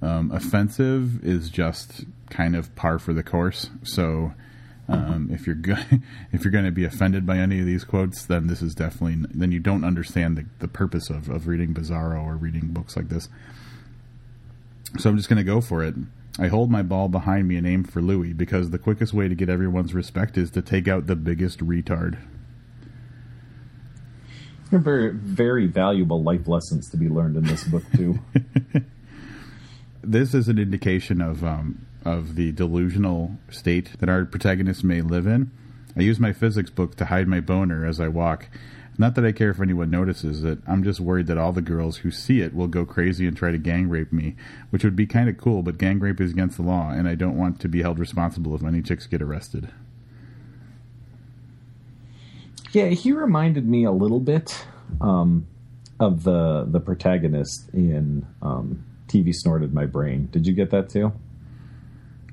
um, 0.01 0.31
offensive 0.31 1.23
is 1.23 1.49
just 1.49 2.05
kind 2.29 2.55
of 2.55 2.75
par 2.75 2.97
for 2.97 3.13
the 3.13 3.21
course. 3.21 3.69
So 3.83 4.33
um, 4.89 5.29
if 5.31 5.45
you're 5.45 5.55
go- 5.55 5.75
if 6.31 6.43
you're 6.43 6.51
going 6.51 6.65
to 6.65 6.71
be 6.71 6.85
offended 6.85 7.25
by 7.25 7.37
any 7.37 7.59
of 7.59 7.65
these 7.65 7.83
quotes, 7.83 8.25
then 8.25 8.47
this 8.47 8.61
is 8.61 8.73
definitely 8.73 9.25
then 9.33 9.51
you 9.51 9.59
don't 9.59 9.83
understand 9.83 10.37
the, 10.37 10.45
the 10.59 10.67
purpose 10.67 11.09
of, 11.09 11.29
of 11.29 11.47
reading 11.47 11.73
Bizarro 11.73 12.23
or 12.23 12.35
reading 12.35 12.67
books 12.69 12.95
like 12.95 13.09
this. 13.09 13.29
So 14.97 15.09
I'm 15.09 15.17
just 15.17 15.29
going 15.29 15.37
to 15.37 15.43
go 15.43 15.61
for 15.61 15.83
it. 15.83 15.95
I 16.39 16.47
hold 16.47 16.71
my 16.71 16.81
ball 16.81 17.09
behind 17.09 17.47
me 17.47 17.57
and 17.57 17.67
aim 17.67 17.83
for 17.83 18.01
Louis 18.01 18.33
because 18.33 18.69
the 18.69 18.79
quickest 18.79 19.13
way 19.13 19.27
to 19.27 19.35
get 19.35 19.49
everyone's 19.49 19.93
respect 19.93 20.37
is 20.37 20.49
to 20.51 20.61
take 20.61 20.87
out 20.87 21.07
the 21.07 21.15
biggest 21.15 21.59
retard. 21.59 22.17
Very, 24.69 25.11
very 25.11 25.67
valuable 25.67 26.23
life 26.23 26.47
lessons 26.47 26.89
to 26.91 26.97
be 26.97 27.09
learned 27.09 27.35
in 27.35 27.43
this 27.43 27.65
book 27.65 27.83
too. 27.93 28.19
this 30.01 30.33
is 30.33 30.47
an 30.47 30.57
indication 30.57 31.21
of 31.21 31.43
um, 31.43 31.85
of 32.05 32.35
the 32.35 32.51
delusional 32.53 33.37
state 33.49 33.99
that 33.99 34.09
our 34.09 34.25
protagonist 34.25 34.83
may 34.83 35.01
live 35.01 35.27
in. 35.27 35.51
I 35.95 36.01
use 36.01 36.19
my 36.19 36.31
physics 36.31 36.69
book 36.69 36.95
to 36.95 37.05
hide 37.05 37.27
my 37.27 37.41
boner 37.41 37.85
as 37.85 37.99
I 37.99 38.07
walk. 38.07 38.47
Not 39.01 39.15
that 39.15 39.25
I 39.25 39.31
care 39.31 39.49
if 39.49 39.59
anyone 39.59 39.89
notices 39.89 40.43
it. 40.43 40.59
I'm 40.67 40.83
just 40.83 40.99
worried 40.99 41.25
that 41.25 41.39
all 41.39 41.51
the 41.51 41.59
girls 41.59 41.97
who 41.97 42.11
see 42.11 42.41
it 42.41 42.53
will 42.53 42.67
go 42.67 42.85
crazy 42.85 43.25
and 43.25 43.35
try 43.35 43.49
to 43.49 43.57
gang 43.57 43.89
rape 43.89 44.13
me, 44.13 44.35
which 44.69 44.83
would 44.83 44.95
be 44.95 45.07
kind 45.07 45.27
of 45.27 45.39
cool, 45.39 45.63
but 45.63 45.79
gang 45.79 45.99
rape 45.99 46.21
is 46.21 46.29
against 46.29 46.57
the 46.57 46.61
law, 46.61 46.91
and 46.91 47.07
I 47.07 47.15
don't 47.15 47.35
want 47.35 47.59
to 47.61 47.67
be 47.67 47.81
held 47.81 47.97
responsible 47.97 48.53
if 48.53 48.63
any 48.63 48.83
chicks 48.83 49.07
get 49.07 49.23
arrested. 49.23 49.69
Yeah, 52.73 52.89
he 52.89 53.11
reminded 53.11 53.67
me 53.67 53.85
a 53.85 53.91
little 53.91 54.19
bit 54.19 54.67
um, 55.01 55.47
of 55.99 56.23
the 56.23 56.67
the 56.69 56.79
protagonist 56.79 57.69
in 57.73 58.27
um, 58.43 58.85
TV 59.07 59.33
snorted 59.33 59.73
my 59.73 59.87
brain. 59.87 60.29
Did 60.31 60.45
you 60.45 60.53
get 60.53 60.69
that 60.69 60.89
too? 60.89 61.11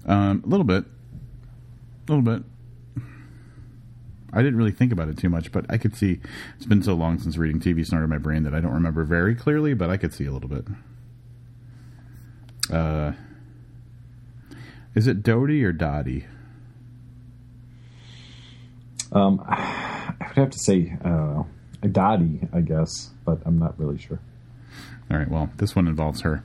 Um, 0.05 0.43
a 0.45 0.49
little 0.49 0.65
bit, 0.65 0.85
a 0.85 2.13
little 2.13 2.21
bit. 2.21 2.43
I 4.33 4.43
didn't 4.43 4.57
really 4.57 4.73
think 4.73 4.93
about 4.93 5.09
it 5.09 5.17
too 5.17 5.31
much, 5.31 5.53
but 5.53 5.65
I 5.69 5.79
could 5.79 5.97
see. 5.97 6.21
It's 6.57 6.67
been 6.67 6.83
so 6.83 6.95
long 6.95 7.19
since 7.19 7.37
reading 7.37 7.61
TV 7.61 7.87
snorted 7.87 8.09
my 8.09 8.19
brain 8.19 8.43
that 8.43 8.55
I 8.55 8.61
don't 8.61 8.75
remember 8.75 9.05
very 9.05 9.35
clearly, 9.35 9.75
but 9.75 9.91
I 9.91 9.97
could 9.97 10.13
see 10.13 10.27
a 10.27 10.33
little 10.33 10.49
bit. 10.49 10.67
Uh, 12.71 13.13
is 14.95 15.07
it 15.07 15.23
Dodie 15.23 15.65
or 15.65 15.73
Dottie? 15.73 16.27
Um, 19.13 19.43
I 19.49 20.15
would 20.29 20.37
have 20.37 20.51
to 20.51 20.59
say 20.59 20.97
uh, 21.05 21.45
Dottie, 21.91 22.41
I 22.53 22.61
guess, 22.61 23.11
but 23.25 23.41
I'm 23.47 23.59
not 23.59 23.79
really 23.79 23.99
sure. 23.99 24.21
All 25.11 25.17
right. 25.17 25.31
Well, 25.31 25.51
this 25.57 25.75
one 25.75 25.89
involves 25.89 26.21
her. 26.21 26.45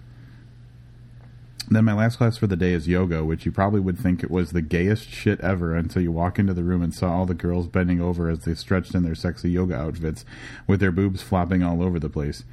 Then 1.69 1.85
my 1.85 1.93
last 1.93 2.17
class 2.17 2.37
for 2.37 2.47
the 2.47 2.57
day 2.57 2.73
is 2.73 2.87
yoga, 2.87 3.23
which 3.23 3.45
you 3.45 3.51
probably 3.51 3.79
would 3.79 3.97
think 3.97 4.21
it 4.21 4.29
was 4.29 4.51
the 4.51 4.61
gayest 4.61 5.09
shit 5.09 5.39
ever 5.39 5.75
until 5.75 6.01
you 6.01 6.11
walk 6.11 6.37
into 6.37 6.53
the 6.53 6.63
room 6.63 6.81
and 6.81 6.93
saw 6.93 7.11
all 7.11 7.25
the 7.25 7.33
girls 7.33 7.67
bending 7.67 8.01
over 8.01 8.29
as 8.29 8.39
they 8.39 8.53
stretched 8.53 8.93
in 8.93 9.03
their 9.03 9.15
sexy 9.15 9.49
yoga 9.49 9.75
outfits 9.75 10.25
with 10.67 10.79
their 10.79 10.91
boobs 10.91 11.21
flopping 11.21 11.63
all 11.63 11.81
over 11.81 11.99
the 11.99 12.09
place. 12.09 12.43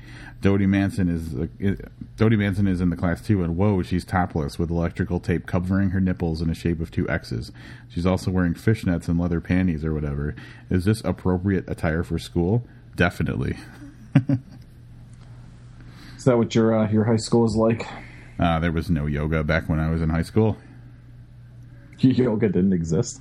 Dodie 0.41 0.67
Manson 0.67 1.09
is 1.09 1.35
uh, 1.35 1.75
Dodie 2.17 2.37
Manson 2.37 2.67
is 2.67 2.81
in 2.81 2.91
the 2.91 2.97
class 2.97 3.21
too, 3.21 3.43
and 3.43 3.57
whoa, 3.57 3.83
she's 3.83 4.05
topless 4.05 4.59
with 4.59 4.71
electrical 4.71 5.21
tape 5.21 5.47
covering 5.47 5.91
her 5.91 6.01
nipples 6.01 6.41
in 6.41 6.49
a 6.49 6.55
shape 6.55 6.81
of 6.81 6.91
two 6.91 7.09
X's. 7.09 7.53
She's 7.89 8.07
also 8.07 8.31
wearing 8.31 8.55
fishnets 8.55 9.09
and 9.09 9.19
leather 9.19 9.41
panties 9.41 9.85
or 9.85 9.93
whatever. 9.93 10.35
Is 10.71 10.85
this 10.85 11.03
appropriate 11.05 11.65
attire 11.69 12.03
for 12.03 12.19
school? 12.19 12.67
Definitely. 12.97 13.57
Is 16.17 16.25
that 16.25 16.37
what 16.37 16.55
your 16.55 16.75
uh, 16.75 16.91
your 16.91 17.05
high 17.05 17.17
school 17.17 17.47
is 17.47 17.57
like? 17.57 17.87
Uh, 18.41 18.59
there 18.59 18.73
was 18.73 18.89
no 18.89 19.05
yoga 19.05 19.45
back 19.45 19.69
when 19.69 19.79
I 19.79 19.91
was 19.91 20.01
in 20.01 20.09
high 20.09 20.23
school. 20.23 20.57
Yoga 22.01 22.49
didn't 22.49 22.73
exist. 22.73 23.21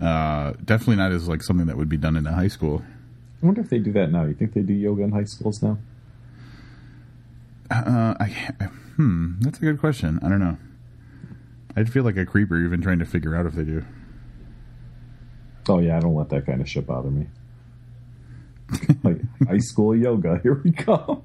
Uh, 0.00 0.52
definitely 0.64 0.96
not 0.96 1.10
as 1.10 1.28
like 1.28 1.42
something 1.42 1.66
that 1.66 1.76
would 1.76 1.88
be 1.88 1.96
done 1.96 2.16
in 2.16 2.24
a 2.24 2.32
high 2.32 2.48
school. 2.48 2.84
I 3.42 3.46
wonder 3.46 3.60
if 3.60 3.68
they 3.68 3.80
do 3.80 3.92
that 3.92 4.12
now. 4.12 4.24
You 4.24 4.34
think 4.34 4.54
they 4.54 4.62
do 4.62 4.72
yoga 4.72 5.02
in 5.02 5.10
high 5.10 5.24
schools 5.24 5.62
now? 5.62 5.78
Uh, 7.70 8.14
I, 8.20 8.26
hmm, 8.96 9.40
that's 9.40 9.58
a 9.58 9.62
good 9.62 9.80
question. 9.80 10.20
I 10.22 10.28
don't 10.28 10.40
know. 10.40 10.56
I'd 11.76 11.90
feel 11.90 12.04
like 12.04 12.16
a 12.16 12.26
creeper 12.26 12.58
even 12.58 12.80
trying 12.80 12.98
to 12.98 13.04
figure 13.04 13.34
out 13.34 13.46
if 13.46 13.54
they 13.54 13.64
do. 13.64 13.84
Oh 15.68 15.78
yeah, 15.78 15.96
I 15.96 16.00
don't 16.00 16.14
let 16.14 16.28
that 16.30 16.46
kind 16.46 16.60
of 16.60 16.68
shit 16.68 16.86
bother 16.86 17.10
me. 17.10 17.26
like 19.02 19.20
high 19.46 19.58
school 19.58 19.96
yoga, 19.96 20.38
here 20.42 20.60
we 20.62 20.72
come. 20.72 21.22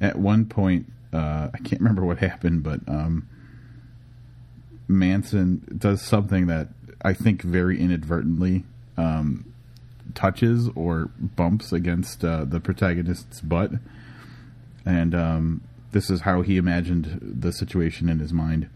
At 0.00 0.18
one 0.18 0.46
point, 0.46 0.90
uh, 1.14 1.50
I 1.54 1.58
can't 1.58 1.80
remember 1.80 2.04
what 2.04 2.18
happened, 2.18 2.62
but 2.62 2.80
um, 2.88 3.28
Manson 4.88 5.62
does 5.78 6.02
something 6.02 6.46
that 6.46 6.68
I 7.02 7.12
think 7.12 7.42
very 7.42 7.80
inadvertently 7.80 8.64
um, 8.96 9.52
touches 10.14 10.68
or 10.74 11.10
bumps 11.18 11.72
against 11.72 12.24
uh, 12.24 12.44
the 12.44 12.60
protagonist's 12.60 13.40
butt, 13.40 13.72
and 14.84 15.14
um, 15.14 15.60
this 15.92 16.10
is 16.10 16.22
how 16.22 16.42
he 16.42 16.56
imagined 16.56 17.18
the 17.22 17.52
situation 17.52 18.08
in 18.08 18.18
his 18.18 18.32
mind. 18.32 18.68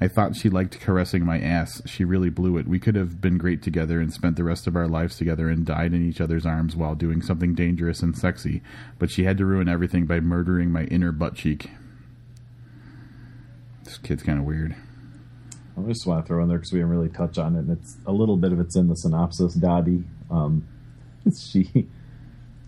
I 0.00 0.06
thought 0.06 0.36
she 0.36 0.48
liked 0.48 0.80
caressing 0.80 1.24
my 1.24 1.40
ass. 1.40 1.82
She 1.84 2.04
really 2.04 2.30
blew 2.30 2.56
it. 2.56 2.68
We 2.68 2.78
could 2.78 2.94
have 2.94 3.20
been 3.20 3.36
great 3.36 3.62
together 3.62 4.00
and 4.00 4.12
spent 4.12 4.36
the 4.36 4.44
rest 4.44 4.68
of 4.68 4.76
our 4.76 4.86
lives 4.86 5.16
together 5.16 5.48
and 5.48 5.66
died 5.66 5.92
in 5.92 6.08
each 6.08 6.20
other's 6.20 6.46
arms 6.46 6.76
while 6.76 6.94
doing 6.94 7.20
something 7.20 7.54
dangerous 7.54 8.00
and 8.00 8.16
sexy. 8.16 8.62
But 9.00 9.10
she 9.10 9.24
had 9.24 9.38
to 9.38 9.44
ruin 9.44 9.68
everything 9.68 10.06
by 10.06 10.20
murdering 10.20 10.70
my 10.70 10.84
inner 10.84 11.10
butt 11.10 11.34
cheek. 11.34 11.70
This 13.82 13.98
kid's 13.98 14.22
kind 14.22 14.38
of 14.38 14.44
weird. 14.44 14.76
I 15.76 15.88
just 15.88 16.06
want 16.06 16.24
to 16.24 16.28
throw 16.28 16.42
in 16.42 16.48
there 16.48 16.58
because 16.58 16.72
we 16.72 16.78
didn't 16.78 16.90
really 16.90 17.08
touch 17.08 17.38
on 17.38 17.56
it, 17.56 17.60
and 17.60 17.70
it's 17.70 17.96
a 18.06 18.12
little 18.12 18.36
bit 18.36 18.52
of 18.52 18.60
it's 18.60 18.76
in 18.76 18.88
the 18.88 18.96
synopsis. 18.96 19.54
Dottie, 19.54 20.04
um, 20.30 20.66
she 21.36 21.88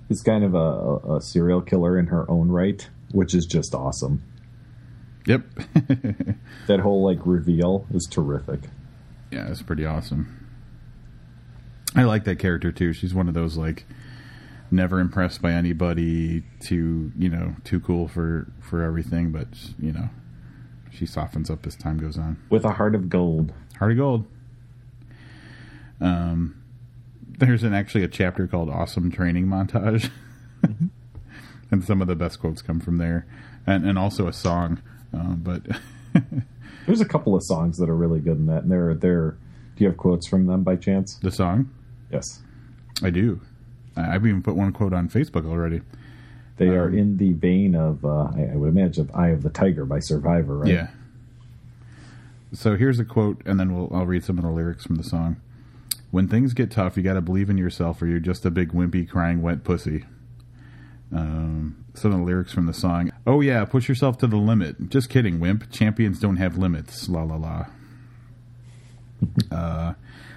is 0.08 0.22
kind 0.22 0.44
of 0.44 0.54
a, 0.54 1.16
a 1.16 1.20
serial 1.20 1.60
killer 1.60 1.98
in 1.98 2.06
her 2.06 2.28
own 2.30 2.48
right, 2.48 2.88
which 3.12 3.34
is 3.34 3.46
just 3.46 3.74
awesome. 3.74 4.22
Yep. 5.30 5.42
that 6.66 6.80
whole 6.80 7.04
like 7.04 7.20
reveal 7.24 7.86
is 7.94 8.08
terrific. 8.10 8.62
Yeah, 9.30 9.48
it's 9.48 9.62
pretty 9.62 9.86
awesome. 9.86 10.48
I 11.94 12.02
like 12.02 12.24
that 12.24 12.40
character 12.40 12.72
too. 12.72 12.92
She's 12.92 13.14
one 13.14 13.28
of 13.28 13.34
those 13.34 13.56
like 13.56 13.86
never 14.72 14.98
impressed 14.98 15.40
by 15.40 15.52
anybody, 15.52 16.42
too 16.58 17.12
you 17.16 17.28
know, 17.28 17.54
too 17.62 17.78
cool 17.78 18.08
for 18.08 18.50
for 18.60 18.82
everything, 18.82 19.30
but 19.30 19.46
you 19.78 19.92
know, 19.92 20.10
she 20.90 21.06
softens 21.06 21.48
up 21.48 21.64
as 21.64 21.76
time 21.76 21.98
goes 21.98 22.18
on. 22.18 22.36
With 22.50 22.64
a 22.64 22.72
heart 22.72 22.96
of 22.96 23.08
gold. 23.08 23.52
Heart 23.78 23.92
of 23.92 23.98
gold. 23.98 24.26
Um 26.00 26.60
there's 27.38 27.62
an 27.62 27.72
actually 27.72 28.02
a 28.02 28.08
chapter 28.08 28.48
called 28.48 28.68
Awesome 28.68 29.12
Training 29.12 29.46
Montage. 29.46 30.10
and 31.70 31.84
some 31.84 32.02
of 32.02 32.08
the 32.08 32.16
best 32.16 32.40
quotes 32.40 32.62
come 32.62 32.80
from 32.80 32.98
there. 32.98 33.28
And 33.64 33.86
and 33.86 33.96
also 33.96 34.26
a 34.26 34.32
song 34.32 34.80
uh, 35.14 35.34
but 35.34 35.62
there's 36.86 37.00
a 37.00 37.06
couple 37.06 37.34
of 37.34 37.42
songs 37.42 37.78
that 37.78 37.88
are 37.88 37.96
really 37.96 38.20
good 38.20 38.38
in 38.38 38.46
that, 38.46 38.62
and 38.62 38.70
they're 38.70 38.94
they're. 38.94 39.36
Do 39.76 39.84
you 39.84 39.86
have 39.88 39.96
quotes 39.96 40.26
from 40.26 40.46
them 40.46 40.62
by 40.62 40.76
chance? 40.76 41.14
The 41.16 41.30
song? 41.30 41.70
Yes, 42.12 42.40
I 43.02 43.10
do. 43.10 43.40
I've 43.96 44.26
even 44.26 44.42
put 44.42 44.56
one 44.56 44.72
quote 44.72 44.92
on 44.92 45.08
Facebook 45.08 45.46
already. 45.46 45.80
They 46.56 46.68
um, 46.68 46.74
are 46.74 46.88
in 46.88 47.16
the 47.16 47.32
vein 47.32 47.74
of, 47.74 48.04
uh, 48.04 48.30
I, 48.36 48.50
I 48.52 48.56
would 48.56 48.68
imagine, 48.68 49.08
of 49.08 49.14
"Eye 49.14 49.28
of 49.28 49.42
the 49.42 49.50
Tiger" 49.50 49.84
by 49.84 49.98
Survivor, 49.98 50.58
right? 50.58 50.70
Yeah. 50.70 50.88
So 52.52 52.76
here's 52.76 52.98
a 52.98 53.04
quote, 53.04 53.40
and 53.46 53.58
then 53.58 53.74
we'll 53.74 53.88
I'll 53.96 54.06
read 54.06 54.24
some 54.24 54.38
of 54.38 54.44
the 54.44 54.50
lyrics 54.50 54.84
from 54.84 54.96
the 54.96 55.04
song. 55.04 55.40
When 56.10 56.26
things 56.28 56.52
get 56.52 56.70
tough, 56.70 56.96
you 56.96 57.02
got 57.02 57.14
to 57.14 57.20
believe 57.20 57.48
in 57.48 57.56
yourself, 57.56 58.02
or 58.02 58.06
you're 58.06 58.18
just 58.18 58.44
a 58.44 58.50
big 58.50 58.72
wimpy 58.72 59.08
crying 59.08 59.42
wet 59.42 59.62
pussy. 59.62 60.04
Um, 61.14 61.84
some 61.94 62.12
of 62.12 62.18
the 62.18 62.24
lyrics 62.24 62.52
from 62.52 62.66
the 62.66 62.74
song. 62.74 63.09
Oh 63.26 63.40
yeah, 63.40 63.64
push 63.64 63.88
yourself 63.88 64.18
to 64.18 64.26
the 64.26 64.36
limit. 64.36 64.88
Just 64.88 65.10
kidding, 65.10 65.40
wimp. 65.40 65.70
Champions 65.70 66.18
don't 66.18 66.36
have 66.36 66.56
limits. 66.56 67.08
La 67.08 67.22
la 67.22 67.36
la. 67.36 67.66
uh, 69.50 69.94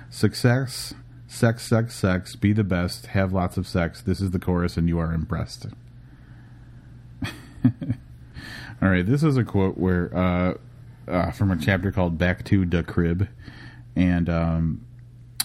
success, 0.09 0.93
sex, 1.27 1.63
sex, 1.63 1.95
sex. 1.95 2.35
Be 2.35 2.51
the 2.53 2.63
best. 2.63 3.07
Have 3.07 3.31
lots 3.31 3.57
of 3.57 3.67
sex. 3.67 4.01
This 4.01 4.19
is 4.19 4.31
the 4.31 4.39
chorus, 4.39 4.75
and 4.75 4.89
you 4.89 4.99
are 4.99 5.13
impressed. 5.13 5.67
All 8.81 8.89
right, 8.89 9.05
this 9.05 9.23
is 9.23 9.37
a 9.37 9.45
quote 9.45 9.77
where 9.77 10.15
uh, 10.15 10.55
uh, 11.07 11.31
from 11.31 11.51
a 11.51 11.57
chapter 11.57 11.91
called 11.91 12.17
"Back 12.17 12.43
to 12.45 12.65
the 12.65 12.83
Crib," 12.83 13.29
and 13.95 14.29
um, 14.29 14.85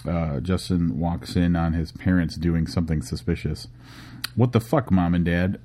uh, 0.07 0.41
Justin 0.41 0.99
walks 0.99 1.37
in 1.37 1.55
on 1.55 1.71
his 1.73 1.93
parents 1.93 2.35
doing 2.35 2.67
something 2.67 3.01
suspicious. 3.01 3.67
What 4.35 4.51
the 4.51 4.59
fuck, 4.59 4.91
mom 4.91 5.15
and 5.15 5.23
dad? 5.23 5.59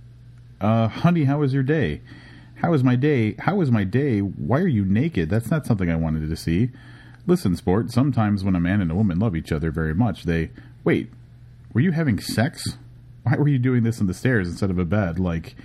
Uh, 0.60 0.88
honey, 0.88 1.24
how 1.24 1.38
was 1.38 1.52
your 1.52 1.62
day? 1.62 2.00
How 2.56 2.70
was 2.70 2.84
my 2.84 2.96
day? 2.96 3.34
How 3.38 3.56
was 3.56 3.70
my 3.70 3.84
day? 3.84 4.20
Why 4.20 4.60
are 4.60 4.68
you 4.68 4.84
naked? 4.84 5.28
That's 5.28 5.50
not 5.50 5.66
something 5.66 5.90
I 5.90 5.96
wanted 5.96 6.28
to 6.28 6.36
see. 6.36 6.70
Listen, 7.26 7.56
sport, 7.56 7.90
sometimes 7.90 8.44
when 8.44 8.54
a 8.54 8.60
man 8.60 8.80
and 8.80 8.90
a 8.90 8.94
woman 8.94 9.18
love 9.18 9.36
each 9.36 9.52
other 9.52 9.70
very 9.70 9.94
much, 9.94 10.24
they. 10.24 10.50
Wait, 10.84 11.10
were 11.72 11.80
you 11.80 11.92
having 11.92 12.18
sex? 12.18 12.76
Why 13.24 13.36
were 13.36 13.48
you 13.48 13.58
doing 13.58 13.82
this 13.82 14.00
in 14.00 14.06
the 14.06 14.14
stairs 14.14 14.48
instead 14.48 14.70
of 14.70 14.78
a 14.78 14.84
bed? 14.84 15.18
Like, 15.18 15.56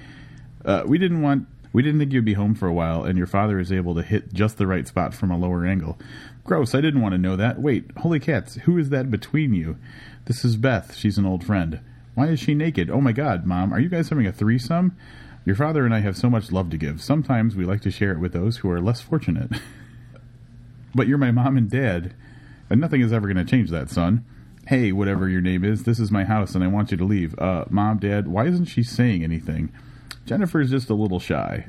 uh, 0.65 0.83
we 0.85 0.97
didn't 0.97 1.21
want. 1.21 1.47
We 1.71 1.83
didn't 1.83 1.99
think 1.99 2.11
you'd 2.11 2.25
be 2.25 2.33
home 2.33 2.55
for 2.55 2.67
a 2.67 2.73
while, 2.73 3.03
and 3.03 3.17
your 3.17 3.27
father 3.27 3.59
is 3.59 3.71
able 3.71 3.93
to 3.95 4.01
hit 4.01 4.33
just 4.33 4.57
the 4.57 4.65
right 4.65 4.87
spot 4.87 5.13
from 5.13 5.29
a 5.29 5.37
lower 5.37 5.65
angle. 5.65 5.99
Gross, 6.43 6.73
I 6.73 6.81
didn't 6.81 7.01
want 7.01 7.13
to 7.13 7.19
know 7.19 7.35
that. 7.35 7.61
Wait, 7.61 7.91
holy 7.97 8.19
cats, 8.19 8.55
who 8.55 8.77
is 8.79 8.89
that 8.89 9.11
between 9.11 9.53
you? 9.53 9.77
This 10.25 10.43
is 10.43 10.57
Beth. 10.57 10.95
She's 10.95 11.19
an 11.19 11.27
old 11.27 11.43
friend. 11.43 11.79
Why 12.19 12.27
is 12.27 12.41
she 12.41 12.53
naked? 12.53 12.89
Oh 12.89 12.99
my 12.99 13.13
god, 13.13 13.45
Mom, 13.45 13.71
are 13.71 13.79
you 13.79 13.87
guys 13.87 14.09
having 14.09 14.27
a 14.27 14.33
threesome? 14.33 14.97
Your 15.45 15.55
father 15.55 15.85
and 15.85 15.95
I 15.95 16.01
have 16.01 16.17
so 16.17 16.29
much 16.29 16.51
love 16.51 16.69
to 16.71 16.77
give. 16.77 17.01
Sometimes 17.01 17.55
we 17.55 17.63
like 17.63 17.79
to 17.83 17.91
share 17.91 18.11
it 18.11 18.19
with 18.19 18.33
those 18.33 18.57
who 18.57 18.69
are 18.69 18.81
less 18.81 18.99
fortunate. 18.99 19.49
but 20.93 21.07
you're 21.07 21.17
my 21.17 21.31
mom 21.31 21.55
and 21.55 21.69
dad, 21.69 22.13
and 22.69 22.81
nothing 22.81 22.99
is 22.99 23.13
ever 23.13 23.25
going 23.25 23.37
to 23.37 23.49
change 23.49 23.69
that, 23.69 23.89
son. 23.89 24.25
Hey, 24.67 24.91
whatever 24.91 25.29
your 25.29 25.39
name 25.39 25.63
is, 25.63 25.83
this 25.83 25.97
is 25.97 26.11
my 26.11 26.25
house 26.25 26.55
and 26.55 26.61
I 26.61 26.67
want 26.67 26.91
you 26.91 26.97
to 26.97 27.05
leave. 27.05 27.39
Uh, 27.39 27.63
Mom, 27.69 27.99
Dad, 27.99 28.27
why 28.27 28.47
isn't 28.47 28.65
she 28.65 28.83
saying 28.83 29.23
anything? 29.23 29.71
Jennifer's 30.25 30.71
just 30.71 30.89
a 30.89 30.95
little 30.95 31.21
shy. 31.21 31.67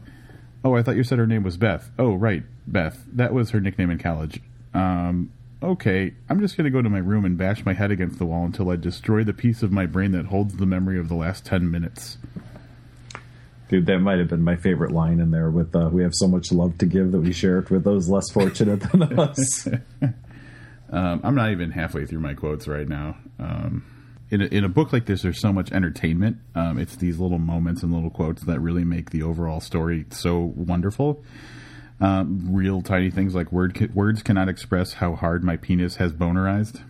Oh, 0.64 0.74
I 0.74 0.82
thought 0.82 0.96
you 0.96 1.04
said 1.04 1.20
her 1.20 1.28
name 1.28 1.44
was 1.44 1.58
Beth. 1.58 1.92
Oh, 1.96 2.14
right, 2.14 2.42
Beth. 2.66 3.04
That 3.12 3.32
was 3.32 3.50
her 3.50 3.60
nickname 3.60 3.90
in 3.90 3.98
college. 3.98 4.40
Um, 4.74 5.30
okay, 5.62 6.14
I'm 6.28 6.40
just 6.40 6.56
going 6.56 6.64
to 6.64 6.70
go 6.70 6.82
to 6.82 6.88
my 6.88 6.98
room 6.98 7.24
and 7.24 7.36
bash 7.36 7.64
my 7.64 7.74
head 7.74 7.90
against 7.90 8.18
the 8.18 8.26
wall 8.26 8.44
until 8.44 8.70
I 8.70 8.76
destroy 8.76 9.24
the 9.24 9.32
piece 9.32 9.62
of 9.62 9.72
my 9.72 9.86
brain 9.86 10.12
that 10.12 10.26
holds 10.26 10.56
the 10.56 10.66
memory 10.66 10.98
of 10.98 11.08
the 11.08 11.14
last 11.14 11.44
10 11.44 11.70
minutes. 11.70 12.18
Dude, 13.68 13.86
that 13.86 13.98
might 13.98 14.18
have 14.18 14.28
been 14.28 14.42
my 14.42 14.56
favorite 14.56 14.90
line 14.90 15.20
in 15.20 15.30
there 15.30 15.50
with 15.50 15.76
uh, 15.76 15.88
we 15.92 16.02
have 16.02 16.14
so 16.14 16.26
much 16.26 16.50
love 16.50 16.76
to 16.78 16.86
give 16.86 17.12
that 17.12 17.20
we 17.20 17.32
share 17.32 17.58
it 17.58 17.70
with 17.70 17.84
those 17.84 18.08
less 18.08 18.28
fortunate 18.30 18.80
than 18.80 19.02
us. 19.18 19.68
um, 20.90 21.20
I'm 21.22 21.34
not 21.36 21.52
even 21.52 21.70
halfway 21.70 22.04
through 22.04 22.20
my 22.20 22.34
quotes 22.34 22.66
right 22.66 22.88
now. 22.88 23.16
Um, 23.38 23.84
in, 24.30 24.42
a, 24.42 24.46
in 24.46 24.64
a 24.64 24.68
book 24.68 24.92
like 24.92 25.06
this, 25.06 25.22
there's 25.22 25.40
so 25.40 25.52
much 25.52 25.70
entertainment. 25.70 26.38
Um, 26.54 26.78
it's 26.78 26.96
these 26.96 27.18
little 27.18 27.38
moments 27.38 27.82
and 27.82 27.92
little 27.92 28.10
quotes 28.10 28.42
that 28.44 28.58
really 28.60 28.84
make 28.84 29.10
the 29.10 29.22
overall 29.22 29.60
story 29.60 30.06
so 30.10 30.38
wonderful. 30.38 31.22
Um, 32.00 32.46
real 32.50 32.80
tiny 32.80 33.10
things 33.10 33.34
like 33.34 33.52
word 33.52 33.94
words 33.94 34.22
cannot 34.22 34.48
express 34.48 34.94
how 34.94 35.14
hard 35.14 35.44
my 35.44 35.56
penis 35.56 35.96
has 35.96 36.12
bonerized. 36.12 36.82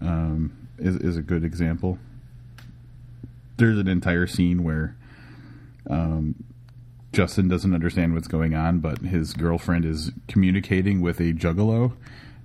Um, 0.00 0.68
is 0.78 0.96
is 0.96 1.16
a 1.16 1.22
good 1.22 1.44
example. 1.44 1.98
There's 3.58 3.78
an 3.78 3.88
entire 3.88 4.26
scene 4.26 4.64
where 4.64 4.96
um, 5.90 6.42
Justin 7.12 7.48
doesn't 7.48 7.74
understand 7.74 8.14
what's 8.14 8.28
going 8.28 8.54
on, 8.54 8.78
but 8.78 8.98
his 9.00 9.34
girlfriend 9.34 9.84
is 9.84 10.10
communicating 10.26 11.02
with 11.02 11.20
a 11.20 11.34
juggalo, 11.34 11.92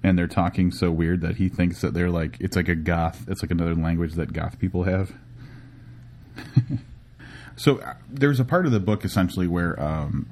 and 0.03 0.17
they're 0.17 0.27
talking 0.27 0.69
so 0.69 0.91
weird 0.91 1.21
that 1.21 1.37
he 1.37 1.47
thinks 1.47 1.79
that 1.79 1.93
they're 1.93 2.11
like 2.11 2.35
it's 2.41 2.57
like 2.57 2.67
a 2.67 2.75
goth. 2.75 3.23
It's 3.29 3.41
like 3.41 3.51
another 3.51 3.75
language 3.75 4.15
that 4.15 4.33
goth 4.33 4.59
people 4.59 4.83
have. 4.83 5.13
So 7.55 7.77
uh, 7.77 7.93
there's 8.09 8.39
a 8.39 8.45
part 8.45 8.65
of 8.65 8.71
the 8.71 8.79
book 8.79 9.05
essentially 9.05 9.47
where, 9.47 9.81
um, 9.81 10.27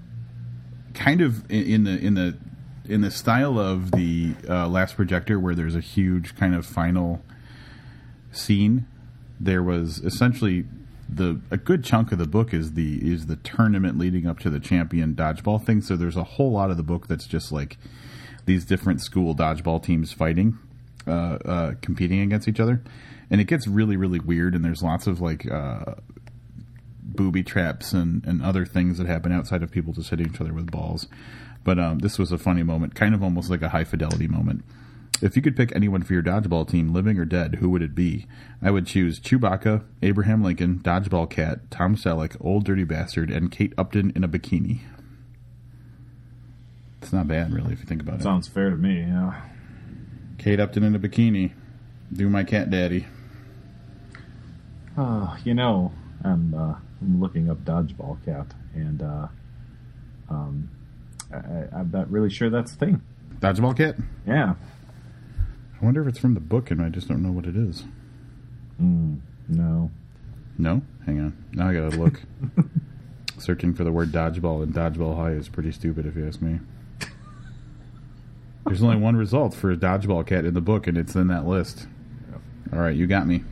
kind 0.94 1.22
of 1.22 1.50
in, 1.52 1.84
the 1.84 1.98
in 1.98 2.14
the 2.16 2.38
in 2.86 3.02
the 3.02 3.12
style 3.12 3.58
of 3.58 3.92
the 3.92 4.34
uh, 4.48 4.68
Last 4.68 4.96
Projector, 4.96 5.40
where 5.40 5.56
there's 5.56 5.76
a 5.76 5.82
huge 5.82 6.36
kind 6.36 6.54
of 6.54 6.66
final 6.66 7.24
scene. 8.32 8.86
There 9.40 9.64
was 9.64 10.00
essentially 10.00 10.66
the 11.10 11.40
a 11.52 11.58
good 11.58 11.84
chunk 11.84 12.12
of 12.12 12.18
the 12.18 12.28
book 12.28 12.54
is 12.54 12.74
the 12.74 13.00
is 13.12 13.28
the 13.28 13.36
tournament 13.38 13.98
leading 13.98 14.28
up 14.28 14.40
to 14.40 14.50
the 14.50 14.60
champion 14.60 15.14
dodgeball 15.14 15.64
thing. 15.64 15.82
So 15.82 15.96
there's 15.96 16.18
a 16.18 16.24
whole 16.24 16.52
lot 16.52 16.72
of 16.72 16.78
the 16.78 16.84
book 16.84 17.08
that's 17.08 17.28
just 17.28 17.52
like 17.52 17.78
these 18.46 18.66
different 18.66 19.02
school 19.02 19.36
dodgeball 19.36 19.84
teams 19.84 20.12
fighting, 20.12 20.58
uh, 21.08 21.12
uh, 21.12 21.74
competing 21.82 22.22
against 22.22 22.48
each 22.48 22.60
other, 22.60 22.82
and 23.30 23.40
it 23.40 23.46
gets 23.46 23.68
really 23.68 23.96
really 23.96 24.20
weird. 24.20 24.56
And 24.56 24.64
there's 24.64 24.84
lots 24.84 25.08
of 25.08 25.22
like 25.22 25.50
uh, 25.50 25.96
booby 27.06 27.44
traps 27.44 27.94
and 27.94 28.24
and 28.26 28.42
other 28.42 28.66
things 28.66 28.98
that 28.98 29.08
happen 29.08 29.32
outside 29.32 29.62
of 29.64 29.72
people 29.72 29.94
just 29.94 30.10
hitting 30.10 30.28
each 30.28 30.42
other 30.42 30.54
with 30.54 30.72
balls. 30.72 31.08
But 31.64 31.80
um, 31.80 32.00
this 32.00 32.18
was 32.20 32.32
a 32.32 32.38
funny 32.38 32.64
moment, 32.64 32.96
kind 32.96 33.14
of 33.14 33.24
almost 33.24 33.50
like 33.50 33.62
a 33.62 33.70
high 33.70 33.86
fidelity 33.86 34.28
moment. 34.28 34.64
If 35.22 35.38
you 35.38 35.42
could 35.42 35.56
pick 35.56 35.74
anyone 35.74 36.04
for 36.04 36.12
your 36.12 36.24
dodgeball 36.24 36.68
team, 36.68 36.94
living 36.94 37.18
or 37.18 37.24
dead, 37.24 37.56
who 37.56 37.70
would 37.70 37.82
it 37.82 37.96
be? 37.96 38.28
I 38.62 38.72
would 38.72 38.86
choose 38.86 39.22
Chewbacca, 39.22 39.86
Abraham 40.02 40.44
Lincoln, 40.44 40.80
Dodgeball 40.80 41.30
Cat, 41.30 41.72
Tom 41.72 41.96
Selleck, 41.96 42.36
Ol' 42.44 42.60
Dirty 42.60 42.84
Bastard, 42.84 43.32
and 43.32 43.50
Kate 43.50 43.74
Upton 43.78 44.12
in 44.16 44.26
a 44.26 44.28
bikini. 44.28 44.82
It's 47.02 47.14
not 47.14 47.28
bad, 47.28 47.54
really, 47.54 47.72
if 47.72 47.80
you 47.80 47.86
think 47.86 48.02
about 48.02 48.20
it. 48.20 48.24
Sounds 48.24 48.50
fair 48.50 48.70
to 48.70 48.76
me. 48.76 49.00
Yeah. 49.00 49.40
Kate 50.38 50.60
Upton 50.60 50.84
in 50.84 50.96
a 50.96 51.00
bikini. 51.00 51.54
Do 52.12 52.28
my 52.28 52.44
cat 52.44 52.70
daddy. 52.70 53.06
Oh, 54.98 55.38
you 55.46 55.54
know, 55.54 55.94
I'm 56.24 56.54
uh, 56.54 56.76
I'm 57.04 57.20
looking 57.20 57.50
up 57.50 57.66
dodgeball 57.66 58.24
cat, 58.24 58.54
and 58.74 59.02
uh, 59.02 59.28
um, 60.30 60.70
I, 61.34 61.78
I'm 61.78 61.92
not 61.92 62.10
really 62.10 62.30
sure 62.30 62.50
that's 62.50 62.74
a 62.74 62.76
thing. 62.76 63.02
Dodgeball 63.40 63.76
cat? 63.76 63.96
Yeah. 64.26 64.56
I 65.82 65.86
wonder 65.86 66.02
if 66.02 66.08
it's 66.08 66.20
from 66.20 66.34
the 66.34 66.40
book 66.40 66.72
and 66.72 66.82
I 66.82 66.88
just 66.88 67.10
don't 67.10 67.22
know 67.22 67.32
what 67.32 67.46
it 67.46 67.58
is. 67.58 67.84
No. 68.80 69.92
No? 70.58 70.82
Hang 71.06 71.20
on. 71.20 71.46
Now 71.52 71.70
I 71.70 71.74
gotta 71.74 72.00
look. 72.00 72.22
Searching 73.38 73.74
for 73.74 73.84
the 73.84 73.92
word 73.92 74.12
dodgeball 74.12 74.64
and 74.64 74.74
dodgeball 74.74 75.18
high 75.18 75.32
is 75.32 75.50
pretty 75.50 75.72
stupid 75.72 76.06
if 76.06 76.16
you 76.16 76.26
ask 76.26 76.42
me. 76.42 76.60
There's 78.66 78.82
only 78.82 78.98
one 78.98 79.18
result 79.18 79.54
for 79.54 79.72
a 79.72 79.76
dodgeball 79.76 80.26
cat 80.26 80.46
in 80.46 80.54
the 80.54 80.62
book, 80.62 80.88
and 80.88 80.98
it's 80.98 81.16
in 81.16 81.28
that 81.28 81.46
list. 81.46 81.88
All 82.72 82.80
right, 82.80 82.96
you 82.96 83.06
got 83.08 83.28
me. 83.28 83.44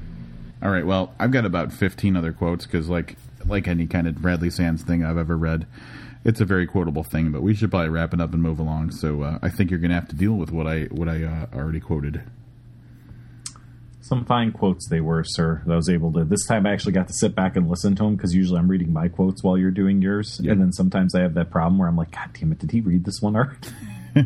All 0.64 0.70
right, 0.70 0.86
well, 0.86 1.14
I've 1.20 1.32
got 1.32 1.46
about 1.46 1.74
15 1.74 2.16
other 2.16 2.32
quotes 2.32 2.66
because, 2.66 2.88
like, 2.88 3.18
like 3.45 3.67
any 3.67 3.88
kind 3.88 4.08
of 4.08 4.15
Bradley 4.15 4.49
Sands 4.49 4.84
thing 4.84 5.04
I've 5.04 5.17
ever 5.17 5.38
read, 5.38 5.67
it's 6.23 6.39
a 6.41 6.45
very 6.45 6.67
quotable 6.67 7.04
thing. 7.04 7.32
But 7.32 7.41
we 7.41 7.54
should 7.54 7.69
probably 7.71 7.89
wrap 7.89 8.13
it 8.13 8.21
up 8.21 8.34
and 8.34 8.41
move 8.41 8.60
along. 8.60 8.91
So 8.91 9.21
uh, 9.23 9.39
I 9.41 9.49
think 9.49 9.69
you're 9.71 9.80
gonna 9.80 9.95
have 9.95 10.08
to 10.10 10.15
deal 10.15 10.34
with 10.34 10.51
what 10.51 10.67
I 10.67 10.84
what 10.86 11.08
I 11.10 11.23
uh, 11.23 11.45
already 11.56 11.80
quoted. 11.80 12.21
Some 14.04 14.25
fine 14.25 14.51
quotes 14.51 14.89
they 14.89 14.99
were, 14.99 15.23
sir. 15.23 15.62
I 15.69 15.75
was 15.75 15.88
able 15.88 16.12
to. 16.13 16.25
This 16.25 16.45
time 16.45 16.65
I 16.65 16.73
actually 16.73 16.93
got 16.93 17.08
to 17.08 17.13
sit 17.13 17.36
back 17.36 17.56
and 17.56 17.69
listen 17.69 17.95
to 17.95 18.04
them 18.04 18.15
because 18.15 18.34
usually 18.34 18.60
I'm 18.60 18.67
reading 18.67 18.91
my 18.91 19.08
quotes 19.08 19.43
while 19.43 19.58
you're 19.58 19.71
doing 19.71 20.01
yours, 20.01 20.39
Yeah. 20.43 20.51
and 20.54 20.62
then 20.62 20.73
sometimes 20.73 21.13
I 21.15 21.21
have 21.21 21.36
that 21.36 21.49
problem 21.51 21.77
where 21.77 21.88
I'm 21.88 21.95
like, 21.95 22.12
God 22.12 22.30
damn 22.34 22.51
it, 22.51 22.58
did 22.60 22.71
he 22.71 22.82
read 22.82 23.06
this 23.06 23.21
one 23.21 23.36
already? 23.36 23.60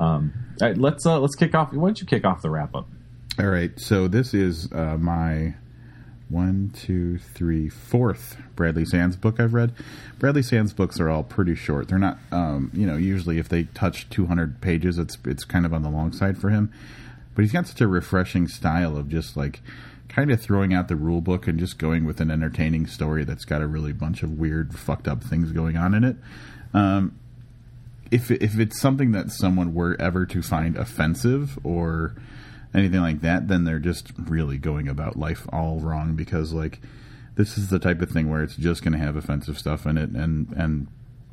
um, 0.00 0.32
all 0.62 0.68
right, 0.68 0.78
let's 0.78 1.04
uh, 1.04 1.18
let's 1.18 1.34
kick 1.34 1.54
off. 1.54 1.72
Why 1.72 1.88
don't 1.88 2.00
you 2.00 2.06
kick 2.06 2.24
off 2.24 2.42
the 2.42 2.50
wrap 2.50 2.74
up? 2.74 2.86
All 3.38 3.46
right, 3.48 3.78
so 3.78 4.08
this 4.08 4.34
is 4.34 4.70
uh, 4.72 4.96
my 4.98 5.54
one, 6.30 6.72
two, 6.74 7.18
three, 7.18 7.68
fourth 7.68 8.36
Bradley 8.54 8.84
Sands 8.84 9.16
book 9.16 9.40
I've 9.40 9.52
read. 9.52 9.72
Bradley 10.18 10.42
Sands 10.42 10.72
books 10.72 11.00
are 11.00 11.10
all 11.10 11.22
pretty 11.24 11.54
short. 11.54 11.88
They're 11.88 11.98
not, 11.98 12.18
um, 12.30 12.70
you 12.72 12.86
know, 12.86 12.96
usually 12.96 13.38
if 13.38 13.48
they 13.48 13.64
touch 13.64 14.08
200 14.10 14.60
pages, 14.60 14.98
it's 14.98 15.18
it's 15.24 15.44
kind 15.44 15.66
of 15.66 15.74
on 15.74 15.82
the 15.82 15.90
long 15.90 16.12
side 16.12 16.38
for 16.38 16.50
him. 16.50 16.72
But 17.34 17.42
he's 17.42 17.52
got 17.52 17.66
such 17.66 17.80
a 17.80 17.88
refreshing 17.88 18.48
style 18.48 18.96
of 18.96 19.08
just 19.08 19.36
like 19.36 19.60
kind 20.08 20.30
of 20.30 20.40
throwing 20.40 20.74
out 20.74 20.88
the 20.88 20.96
rule 20.96 21.20
book 21.20 21.46
and 21.46 21.58
just 21.58 21.78
going 21.78 22.04
with 22.04 22.20
an 22.20 22.30
entertaining 22.30 22.86
story 22.86 23.24
that's 23.24 23.44
got 23.44 23.62
a 23.62 23.66
really 23.66 23.92
bunch 23.92 24.22
of 24.22 24.38
weird, 24.38 24.76
fucked 24.78 25.06
up 25.06 25.22
things 25.22 25.52
going 25.52 25.76
on 25.76 25.94
in 25.94 26.04
it. 26.04 26.16
Um, 26.74 27.18
if 28.10 28.30
if 28.30 28.58
it's 28.58 28.80
something 28.80 29.12
that 29.12 29.30
someone 29.30 29.74
were 29.74 29.96
ever 30.00 30.26
to 30.26 30.42
find 30.42 30.76
offensive 30.76 31.58
or 31.64 32.14
anything 32.74 33.00
like 33.00 33.20
that, 33.20 33.48
then 33.48 33.64
they're 33.64 33.78
just 33.78 34.12
really 34.18 34.58
going 34.58 34.88
about 34.88 35.16
life 35.16 35.46
all 35.52 35.80
wrong 35.80 36.14
because 36.14 36.52
like 36.52 36.80
this 37.36 37.56
is 37.56 37.68
the 37.68 37.78
type 37.78 38.00
of 38.00 38.10
thing 38.10 38.30
where 38.30 38.42
it's 38.42 38.56
just 38.56 38.82
going 38.82 38.92
to 38.92 38.98
have 38.98 39.16
offensive 39.16 39.58
stuff 39.58 39.86
in 39.86 39.96
it 39.96 40.10
and 40.10 40.52
and 40.52 40.88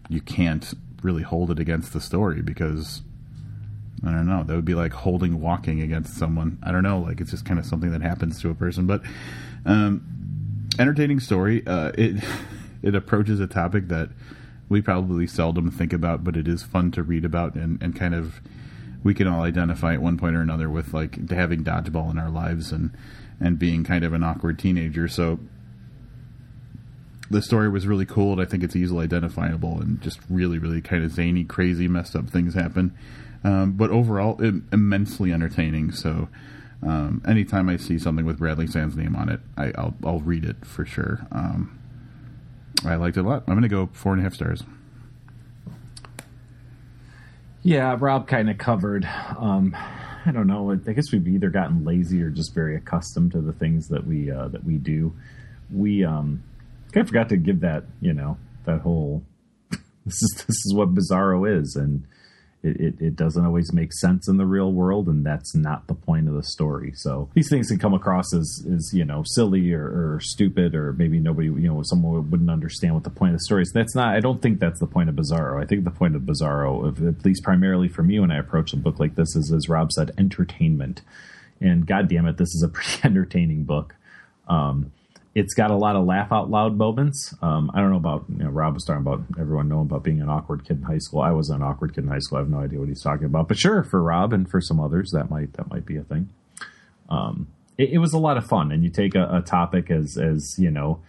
you 0.10 0.21
can't 0.21 0.73
really 1.04 1.23
hold 1.23 1.52
it 1.52 1.60
against 1.60 1.93
the 1.93 2.02
story 2.02 2.41
because 2.41 3.02
I 4.06 4.12
don't 4.12 4.28
know. 4.28 4.43
That 4.43 4.56
would 4.56 4.65
be 4.65 4.76
like 4.76 4.93
holding 4.93 5.41
walking 5.41 5.82
against 5.82 6.15
someone. 6.15 6.60
I 6.63 6.71
don't 6.71 6.84
know. 6.84 7.00
Like 7.00 7.19
it's 7.19 7.32
just 7.32 7.45
kind 7.45 7.60
of 7.60 7.65
something 7.65 7.91
that 7.91 8.02
happens 8.02 8.39
to 8.41 8.50
a 8.50 8.56
person. 8.56 8.86
But 8.86 9.02
um, 9.65 10.67
entertaining 10.80 11.19
story. 11.19 11.65
Uh, 11.65 11.91
it 11.97 12.23
it 12.82 12.95
approaches 12.95 13.39
a 13.39 13.47
topic 13.47 13.88
that 13.88 14.10
we 14.69 14.82
probably 14.82 15.26
seldom 15.28 15.71
think 15.71 15.93
about, 15.93 16.23
but 16.23 16.36
it 16.38 16.47
is 16.47 16.62
fun 16.62 16.91
to 16.91 17.02
read 17.02 17.26
about 17.26 17.56
and, 17.56 17.82
and 17.82 17.95
kind 17.95 18.13
of 18.13 18.41
we 19.08 19.13
can 19.13 19.26
all 19.26 19.41
identify 19.41 19.93
at 19.93 20.02
one 20.02 20.17
point 20.17 20.36
or 20.36 20.41
another 20.41 20.70
with 20.70 20.93
like 20.93 21.30
having 21.30 21.63
dodgeball 21.63 22.12
in 22.12 22.20
our 22.20 22.30
lives 22.30 22.74
and 22.74 22.91
and 23.39 23.58
being 23.58 23.86
kind 23.86 24.04
of 24.04 24.12
an 24.12 24.22
awkward 24.22 24.60
teenager. 24.60 25.08
So 25.08 25.39
the 27.30 27.41
story 27.41 27.70
was 27.70 27.88
really 27.88 28.06
cool, 28.06 28.34
and 28.34 28.41
I 28.41 28.46
think 28.46 28.63
it's 28.63 28.76
easily 28.76 29.06
identifiable 29.06 29.80
and 29.80 30.02
just 30.02 30.20
really, 30.30 30.60
really 30.60 30.82
kind 30.82 31.06
of 31.06 31.12
zany, 31.13 31.46
crazy, 31.46 31.88
messed 31.88 32.17
up 32.17 32.30
things 32.30 32.54
happen. 32.54 32.98
Um, 33.46 33.74
but 33.74 33.91
overall, 33.91 34.41
im- 34.41 34.67
immensely 34.74 35.32
entertaining. 35.32 35.93
So 35.93 36.28
um, 36.84 37.22
anytime 37.26 37.70
I 37.70 37.78
see 37.78 37.98
something 37.98 38.26
with 38.26 38.39
Bradley 38.39 38.67
Sand's 38.67 38.98
name 38.98 39.15
on 39.15 39.30
it, 39.30 39.39
I, 39.56 39.72
I'll 39.78 39.96
I'll 40.04 40.20
read 40.20 40.43
it 40.43 40.65
for 40.65 40.86
sure. 40.86 41.26
Um, 41.32 41.80
I 42.86 42.96
liked 42.96 43.15
it 43.15 43.22
a 43.22 43.24
lot. 43.24 43.43
I'm 43.48 43.54
going 43.54 43.62
to 43.62 43.70
go 43.70 43.89
four 43.93 44.12
and 44.12 44.20
a 44.20 44.24
half 44.24 44.34
stars. 44.34 44.63
Yeah, 47.67 47.97
Rob 47.99 48.30
kind 48.30 48.49
of 48.49 48.58
covered. 48.58 49.03
Um, 49.38 49.75
I 50.25 50.32
don't 50.32 50.47
know. 50.47 50.71
I 50.71 50.93
guess 50.93 51.12
we've 51.12 51.27
either 51.27 51.49
gotten 51.49 51.84
lazy 51.84 52.23
or 52.23 52.30
just 52.30 52.56
very 52.56 52.77
accustomed 52.77 53.34
to 53.34 53.41
the 53.41 53.51
things 53.51 53.89
that 53.89 54.08
we 54.08 54.32
uh, 54.32 54.47
that 54.47 54.63
we 54.63 54.77
do. 54.77 55.13
We 55.69 56.06
um, 56.06 56.41
kind 56.93 57.01
of 57.01 57.10
forgot 57.10 57.27
to 57.27 57.36
give 57.36 57.60
that 57.60 57.84
you 57.99 58.13
know 58.13 58.38
that 58.63 58.80
whole 58.80 59.21
this 59.69 60.13
is 60.13 60.43
this 60.47 60.56
is 60.56 60.73
what 60.73 60.95
Bizarro 60.95 61.60
is, 61.60 61.75
and 61.75 62.08
it, 62.63 62.82
it, 62.82 62.96
it 63.00 63.15
doesn't 63.15 63.46
always 63.46 63.72
make 63.72 63.93
sense 63.93 64.28
in 64.28 64.38
the 64.38 64.46
real 64.46 64.72
world, 64.72 65.08
and 65.08 65.26
that's 65.26 65.56
not 65.56 65.88
the 65.88 65.93
point 65.93 66.28
of 66.28 66.34
the 66.34 66.43
story. 66.43 66.91
So 66.96 67.30
these 67.34 67.50
things 67.50 67.67
can 67.67 67.78
come 67.78 67.93
across 67.93 68.34
as 68.34 68.65
as 68.74 68.91
you 68.93 69.06
know 69.06 69.24
silly 69.26 69.72
or, 69.74 69.86
or 69.86 70.20
stupid, 70.22 70.74
or 70.74 70.93
maybe 70.93 71.20
nobody 71.20 71.48
you 71.48 71.67
know 71.67 71.82
someone 71.84 72.30
wouldn't 72.30 72.50
understand 72.50 72.96
what 72.96 73.04
the 73.04 73.10
point 73.10 73.34
of 73.34 73.39
the 73.39 73.43
story 73.46 73.62
is. 73.62 73.72
That's 73.74 73.96
not. 73.96 74.15
I 74.15 74.20
don't 74.20 74.41
think 74.41 74.60
that's 74.60 74.80
the 74.80 74.88
point 74.88 75.10
of 75.10 75.15
Bizarro. 75.15 75.62
I 75.62 75.65
think 75.65 75.84
the 75.84 75.91
point 75.91 76.15
of 76.15 76.24
Bizarro, 76.24 77.08
at 77.08 77.24
least 77.24 77.43
primarily 77.43 77.88
for 77.88 78.04
me 78.04 78.20
when 78.20 78.32
I 78.32 78.39
approach 78.39 78.74
a 78.74 78.78
book 78.78 79.00
like 79.00 79.15
this, 79.15 79.36
is 79.36 79.52
as 79.52 79.70
Rob 79.70 79.91
said, 79.91 80.12
entertainment. 80.17 81.02
And 81.62 81.86
God 81.88 82.08
damn 82.08 82.28
it, 82.28 82.38
this 82.38 82.54
is 82.54 82.63
a 82.63 82.70
pretty 82.70 83.00
entertaining 83.04 83.63
book. 83.63 83.96
Um, 84.48 84.91
it's 85.38 85.54
got 85.54 85.69
a 85.69 85.76
lot 85.76 85.95
of 85.95 86.04
laugh 86.04 86.32
out 86.32 86.50
loud 86.50 86.78
moments. 86.78 87.32
Um, 87.43 87.69
I 87.71 87.80
don't 87.80 87.91
know 87.91 87.97
about 87.97 88.26
you 88.28 88.43
know, 88.43 88.50
Rob 88.50 88.73
was 88.73 88.84
talking 88.84 89.02
about 89.02 89.23
everyone 89.39 89.69
knowing 89.69 89.86
about 89.86 90.02
being 90.02 90.19
an 90.19 90.30
awkward 90.30 90.65
kid 90.65 90.78
in 90.78 90.84
high 90.84 90.97
school. 90.97 91.21
I 91.21 91.30
was 91.30 91.52
an 91.52 91.62
awkward 91.62 91.93
kid 91.93 92.06
in 92.06 92.10
high 92.10 92.17
school. 92.17 92.39
I 92.39 92.41
have 92.41 92.50
no 92.50 92.60
idea 92.60 92.80
what 92.80 92.88
he's 92.88 93.04
talking 93.04 93.26
about, 93.26 93.47
but 93.47 93.56
sure, 93.56 93.84
for 93.84 94.02
Rob 94.02 94.34
and 94.34 94.50
for 94.50 94.60
some 94.60 94.80
others, 94.80 95.12
that 95.12 95.30
might 95.30 95.54
that 95.54 95.69
might 95.69 95.86
be 95.86 95.95
a 95.95 96.02
thing. 96.02 96.30
Um, 97.08 97.47
it, 97.78 97.91
it 97.91 97.97
was 98.00 98.13
a 98.13 98.17
lot 98.17 98.38
of 98.38 98.47
fun, 98.47 98.71
and 98.71 98.84
you 98.84 98.89
take 98.89 99.13
a, 99.13 99.30
a 99.32 99.41
topic 99.41 99.91
as 99.91 100.17
as 100.17 100.58
you 100.58 100.71
know 100.71 101.02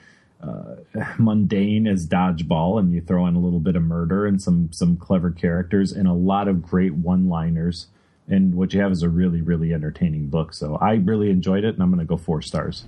uh, 0.42 0.76
mundane 1.18 1.86
as 1.86 2.06
dodgeball, 2.06 2.78
and 2.78 2.92
you 2.92 3.00
throw 3.00 3.26
in 3.26 3.34
a 3.34 3.40
little 3.40 3.60
bit 3.60 3.76
of 3.76 3.82
murder 3.82 4.26
and 4.26 4.42
some 4.42 4.70
some 4.72 4.98
clever 4.98 5.30
characters 5.30 5.90
and 5.90 6.06
a 6.06 6.12
lot 6.12 6.48
of 6.48 6.62
great 6.62 6.92
one 6.92 7.30
liners. 7.30 7.86
And 8.30 8.56
what 8.56 8.74
you 8.74 8.82
have 8.82 8.92
is 8.92 9.02
a 9.02 9.08
really 9.08 9.40
really 9.40 9.72
entertaining 9.72 10.28
book. 10.28 10.52
So 10.52 10.76
I 10.76 10.96
really 10.96 11.30
enjoyed 11.30 11.64
it, 11.64 11.72
and 11.72 11.82
I'm 11.82 11.90
going 11.90 12.00
to 12.00 12.04
go 12.04 12.18
four 12.18 12.42
stars. 12.42 12.84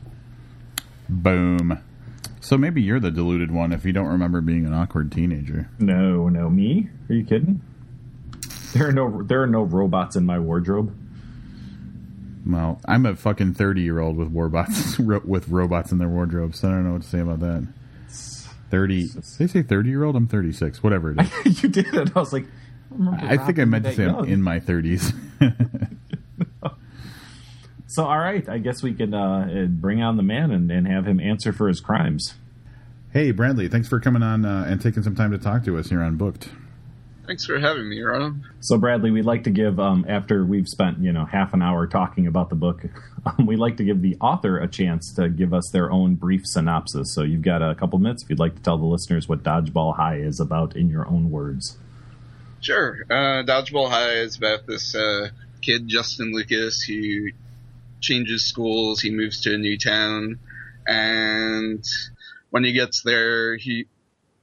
Boom. 1.11 1.79
So 2.41 2.57
maybe 2.57 2.81
you're 2.81 3.01
the 3.01 3.11
deluded 3.11 3.51
one 3.51 3.73
if 3.73 3.85
you 3.85 3.93
don't 3.93 4.07
remember 4.07 4.41
being 4.41 4.65
an 4.65 4.73
awkward 4.73 5.13
teenager. 5.13 5.69
No, 5.79 6.29
no, 6.29 6.49
me? 6.49 6.89
Are 7.09 7.15
you 7.15 7.25
kidding? 7.25 7.61
There 8.73 8.89
are 8.89 8.93
no 8.93 9.23
there 9.23 9.43
are 9.43 9.49
no 9.49 9.63
robots 9.63 10.15
in 10.17 10.25
my 10.25 10.39
wardrobe. 10.39 10.97
Well, 12.47 12.81
I'm 12.87 13.05
a 13.05 13.17
fucking 13.17 13.55
30 13.55 13.83
year 13.83 13.99
old 13.99 14.17
with 14.17 14.33
robots 14.33 14.99
with 14.99 15.49
robots 15.49 15.93
in 15.93 15.99
their 15.99 16.09
wardrobes. 16.09 16.61
So 16.61 16.69
I 16.69 16.73
don't 16.73 16.85
know 16.85 16.93
what 16.93 17.03
to 17.03 17.09
say 17.09 17.21
about 17.21 17.41
that. 17.41 17.67
30. 18.71 19.07
They 19.39 19.47
say 19.49 19.63
30 19.63 19.89
year 19.91 20.05
old. 20.05 20.15
I'm 20.15 20.29
36. 20.29 20.83
Whatever 20.83 21.13
it 21.13 21.21
is. 21.45 21.63
you 21.63 21.69
did 21.69 21.93
it. 21.93 22.17
I 22.17 22.21
was 22.21 22.33
like, 22.33 22.47
I, 23.11 23.35
I 23.35 23.37
think 23.37 23.59
I 23.59 23.65
meant 23.65 23.85
to 23.85 23.95
say 23.95 24.05
that 24.05 24.15
I'm 24.15 24.25
in 24.27 24.43
my 24.43 24.61
30s. 24.61 25.13
So, 27.91 28.05
all 28.05 28.21
right, 28.21 28.49
I 28.49 28.59
guess 28.59 28.85
we 28.85 28.95
can 28.95 29.13
uh, 29.13 29.67
bring 29.69 30.01
on 30.01 30.17
the 30.17 30.23
man 30.23 30.53
and, 30.53 30.71
and 30.71 30.87
have 30.87 31.09
him 31.09 31.19
answer 31.19 31.53
for 31.53 31.67
his 31.67 31.81
crimes. 31.81 32.35
Hey, 33.13 33.33
Bradley, 33.33 33.67
thanks 33.67 33.89
for 33.89 33.99
coming 33.99 34.23
on 34.23 34.45
uh, 34.45 34.65
and 34.69 34.81
taking 34.81 35.03
some 35.03 35.17
time 35.17 35.33
to 35.33 35.39
talk 35.39 35.65
to 35.65 35.77
us 35.77 35.89
here 35.89 36.01
on 36.01 36.17
Booked. 36.17 36.51
Thanks 37.27 37.45
for 37.45 37.59
having 37.59 37.89
me, 37.89 38.01
Ron. 38.01 38.45
So, 38.61 38.79
Bradley, 38.79 39.11
we'd 39.11 39.25
like 39.25 39.43
to 39.43 39.51
give, 39.51 39.81
um, 39.81 40.07
after 40.09 40.45
we've 40.45 40.69
spent, 40.69 41.01
you 41.01 41.11
know, 41.11 41.25
half 41.25 41.53
an 41.53 41.63
hour 41.63 41.89
talking 41.89 42.29
about 42.29 42.49
the 42.49 42.55
book, 42.55 42.85
um, 43.27 43.47
we'd 43.47 43.59
like 43.59 43.77
to 43.79 43.85
give 43.85 44.03
the 44.03 44.17
author 44.21 44.59
a 44.59 44.69
chance 44.69 45.13
to 45.15 45.29
give 45.29 45.53
us 45.53 45.69
their 45.73 45.91
own 45.91 46.15
brief 46.15 46.47
synopsis. 46.47 47.13
So, 47.13 47.23
you've 47.23 47.43
got 47.43 47.61
a 47.61 47.75
couple 47.75 47.99
minutes 47.99 48.23
if 48.23 48.31
you'd 48.31 48.39
like 48.39 48.55
to 48.55 48.63
tell 48.63 48.79
the 48.79 48.87
listeners 48.87 49.29
what 49.29 49.43
Dodgeball 49.43 49.97
High 49.97 50.19
is 50.19 50.39
about 50.39 50.77
in 50.77 50.91
your 50.91 51.09
own 51.09 51.33
words. 51.33 51.77
Sure. 52.61 53.05
Uh, 53.11 53.43
Dodgeball 53.43 53.91
High 53.91 54.13
is 54.19 54.37
about 54.37 54.69
this 54.69 54.95
uh, 54.95 55.31
kid, 55.61 55.89
Justin 55.89 56.33
Lucas, 56.33 56.83
who 56.83 57.31
changes 58.01 58.45
schools. 58.45 59.01
He 59.01 59.11
moves 59.11 59.43
to 59.43 59.55
a 59.55 59.59
new 59.59 59.79
town, 59.79 60.39
and 60.87 61.85
when 62.51 62.65
he 62.65 62.73
gets 62.73 63.03
there, 63.03 63.57
he 63.57 63.87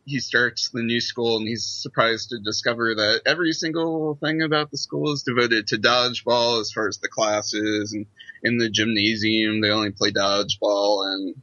he 0.07 0.19
starts 0.19 0.69
the 0.69 0.81
new 0.81 1.01
school 1.01 1.35
and 1.35 1.45
he's 1.45 1.65
surprised 1.65 2.29
to 2.29 2.39
discover 2.39 2.95
that 2.95 3.21
every 3.25 3.51
single 3.51 4.15
thing 4.15 4.41
about 4.41 4.71
the 4.71 4.77
school 4.77 5.11
is 5.11 5.23
devoted 5.23 5.67
to 5.67 5.75
dodgeball 5.75 6.61
as 6.61 6.71
far 6.71 6.87
as 6.87 6.97
the 6.99 7.09
classes 7.09 7.91
and 7.91 8.05
in 8.41 8.57
the 8.57 8.69
gymnasium 8.69 9.59
they 9.59 9.69
only 9.69 9.91
play 9.91 10.09
dodgeball 10.09 11.13
and 11.13 11.35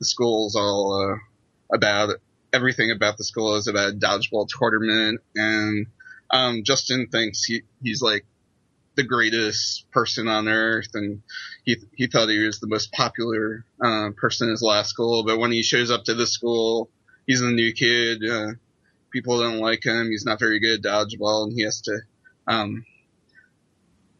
the 0.00 0.04
school's 0.04 0.56
all 0.56 1.12
uh, 1.12 1.16
about 1.72 2.16
everything 2.52 2.90
about 2.90 3.16
the 3.18 3.24
school 3.24 3.54
is 3.54 3.68
about 3.68 4.00
dodgeball 4.00 4.48
tournament 4.48 5.20
and 5.36 5.86
um, 6.30 6.64
Justin 6.64 7.06
thinks 7.06 7.44
he 7.44 7.62
he's 7.82 8.02
like 8.02 8.26
the 8.98 9.04
greatest 9.04 9.90
person 9.90 10.28
on 10.28 10.48
earth 10.48 10.90
and 10.94 11.22
he 11.64 11.76
he 11.96 12.06
thought 12.06 12.28
he 12.28 12.44
was 12.44 12.60
the 12.60 12.66
most 12.66 12.92
popular 12.92 13.64
uh, 13.82 14.10
person 14.16 14.48
in 14.48 14.50
his 14.50 14.62
last 14.62 14.90
school 14.90 15.24
but 15.24 15.38
when 15.38 15.50
he 15.50 15.62
shows 15.62 15.90
up 15.90 16.04
to 16.04 16.14
the 16.14 16.26
school 16.26 16.90
he's 17.28 17.42
a 17.42 17.50
new 17.50 17.72
kid. 17.72 18.28
Uh, 18.28 18.54
people 19.12 19.38
don't 19.38 19.60
like 19.60 19.84
him. 19.84 20.10
He's 20.10 20.24
not 20.24 20.40
very 20.40 20.58
good 20.58 20.84
at 20.84 20.90
dodgeball, 20.90 21.44
and 21.44 21.52
he 21.52 21.62
has 21.62 21.82
to, 21.82 22.00
um, 22.48 22.84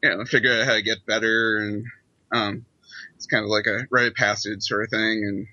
you 0.01 0.11
know, 0.11 0.25
figure 0.25 0.53
out 0.53 0.67
how 0.67 0.75
to 0.75 0.83
get 0.83 1.05
better. 1.05 1.59
And 1.59 1.85
um, 2.31 2.67
it's 3.17 3.27
kind 3.27 3.43
of 3.43 3.51
like 3.51 3.67
a 3.67 3.87
rite 3.91 4.09
of 4.09 4.15
passage 4.15 4.63
sort 4.63 4.85
of 4.85 4.91
thing, 4.91 5.25
and 5.27 5.47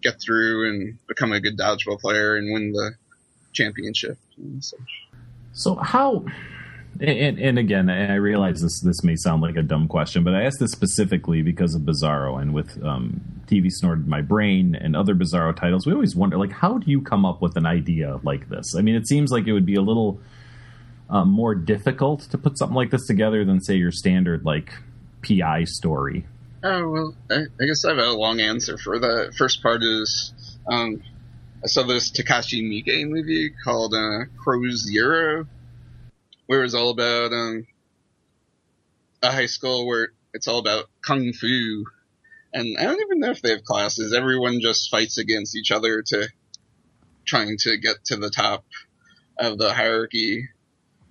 get 0.00 0.18
through 0.18 0.70
and 0.70 0.98
become 1.06 1.32
a 1.32 1.40
good 1.40 1.58
dodgeball 1.58 2.00
player 2.00 2.36
and 2.36 2.54
win 2.54 2.72
the 2.72 2.92
championship. 3.52 4.16
So 5.52 5.74
how 5.74 6.24
and, 6.98 7.38
and 7.38 7.58
again, 7.58 7.88
I 7.88 8.14
realize 8.16 8.60
this 8.60 8.80
this 8.80 9.02
may 9.04 9.16
sound 9.16 9.42
like 9.42 9.56
a 9.56 9.62
dumb 9.62 9.88
question, 9.88 10.24
but 10.24 10.34
I 10.34 10.42
asked 10.42 10.58
this 10.60 10.72
specifically 10.72 11.42
because 11.42 11.74
of 11.74 11.82
Bizarro 11.82 12.40
and 12.40 12.52
with 12.52 12.82
um, 12.84 13.20
TV 13.46 13.70
snorted 13.70 14.06
my 14.06 14.20
brain 14.20 14.74
and 14.74 14.96
other 14.96 15.14
Bizarro 15.14 15.54
titles. 15.54 15.86
We 15.86 15.92
always 15.92 16.14
wonder, 16.16 16.36
like, 16.36 16.52
how 16.52 16.78
do 16.78 16.90
you 16.90 17.00
come 17.00 17.24
up 17.24 17.40
with 17.40 17.56
an 17.56 17.66
idea 17.66 18.20
like 18.22 18.48
this? 18.48 18.74
I 18.76 18.82
mean, 18.82 18.96
it 18.96 19.06
seems 19.06 19.30
like 19.30 19.46
it 19.46 19.52
would 19.52 19.66
be 19.66 19.76
a 19.76 19.82
little 19.82 20.20
uh, 21.08 21.24
more 21.24 21.54
difficult 21.54 22.22
to 22.30 22.38
put 22.38 22.58
something 22.58 22.76
like 22.76 22.90
this 22.90 23.06
together 23.06 23.44
than 23.44 23.60
say 23.60 23.76
your 23.76 23.92
standard 23.92 24.44
like 24.44 24.72
PI 25.26 25.64
story. 25.64 26.26
Oh 26.62 26.88
well, 26.88 27.14
I, 27.30 27.44
I 27.60 27.66
guess 27.66 27.84
I 27.84 27.90
have 27.90 27.98
a 27.98 28.12
long 28.12 28.40
answer 28.40 28.76
for 28.76 28.98
that. 28.98 29.34
First 29.36 29.62
part 29.62 29.82
is 29.82 30.34
um, 30.70 31.02
I 31.64 31.66
saw 31.66 31.82
this 31.82 32.10
Takashi 32.10 32.62
Miike 32.62 33.08
movie 33.08 33.50
called 33.64 33.94
uh, 33.94 34.24
Crow 34.36 34.60
Zero 34.70 35.46
where 36.50 36.64
it's 36.64 36.74
all 36.74 36.90
about 36.90 37.32
um, 37.32 37.64
a 39.22 39.30
high 39.30 39.46
school 39.46 39.86
where 39.86 40.08
it's 40.34 40.48
all 40.48 40.58
about 40.58 40.86
kung 41.00 41.32
fu, 41.32 41.84
and 42.52 42.76
I 42.76 42.82
don't 42.82 43.00
even 43.00 43.20
know 43.20 43.30
if 43.30 43.40
they 43.40 43.50
have 43.50 43.62
classes. 43.62 44.12
Everyone 44.12 44.58
just 44.60 44.90
fights 44.90 45.16
against 45.16 45.56
each 45.56 45.70
other 45.70 46.02
to 46.08 46.28
trying 47.24 47.56
to 47.58 47.78
get 47.78 48.04
to 48.06 48.16
the 48.16 48.30
top 48.30 48.64
of 49.38 49.58
the 49.58 49.72
hierarchy 49.72 50.48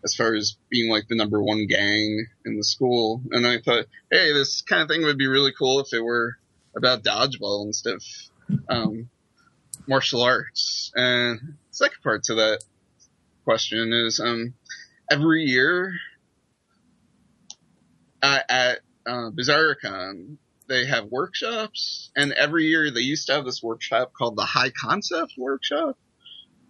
as 0.03 0.13
far 0.13 0.35
as 0.35 0.57
being 0.69 0.91
like 0.91 1.07
the 1.07 1.15
number 1.15 1.41
one 1.41 1.67
gang 1.67 2.25
in 2.45 2.57
the 2.57 2.63
school. 2.65 3.21
And 3.31 3.47
I 3.47 3.59
thought, 3.61 3.85
hey, 4.11 4.33
this 4.33 4.61
kind 4.63 4.81
of 4.81 4.89
thing 4.89 5.03
would 5.03 5.17
be 5.17 5.27
really 5.27 5.53
cool 5.57 5.79
if 5.79 5.93
it 5.93 6.03
were 6.03 6.35
about 6.75 7.05
dodgeball 7.05 7.65
instead 7.65 7.93
of 7.93 8.03
um, 8.67 9.09
martial 9.87 10.21
arts. 10.21 10.91
And 10.95 11.55
second 11.71 12.03
part 12.03 12.23
to 12.25 12.35
that 12.35 12.61
question 13.45 13.93
is, 13.93 14.19
um, 14.19 14.53
every 15.09 15.43
year 15.43 15.93
at, 18.21 18.45
at 18.49 18.79
uh, 19.05 19.31
BizarroCon, 19.31 20.37
they 20.67 20.85
have 20.85 21.05
workshops, 21.05 22.11
and 22.15 22.31
every 22.33 22.65
year 22.65 22.91
they 22.91 23.01
used 23.01 23.27
to 23.27 23.33
have 23.33 23.45
this 23.45 23.63
workshop 23.63 24.13
called 24.13 24.35
the 24.35 24.45
High 24.45 24.69
Concept 24.69 25.33
Workshop, 25.37 25.97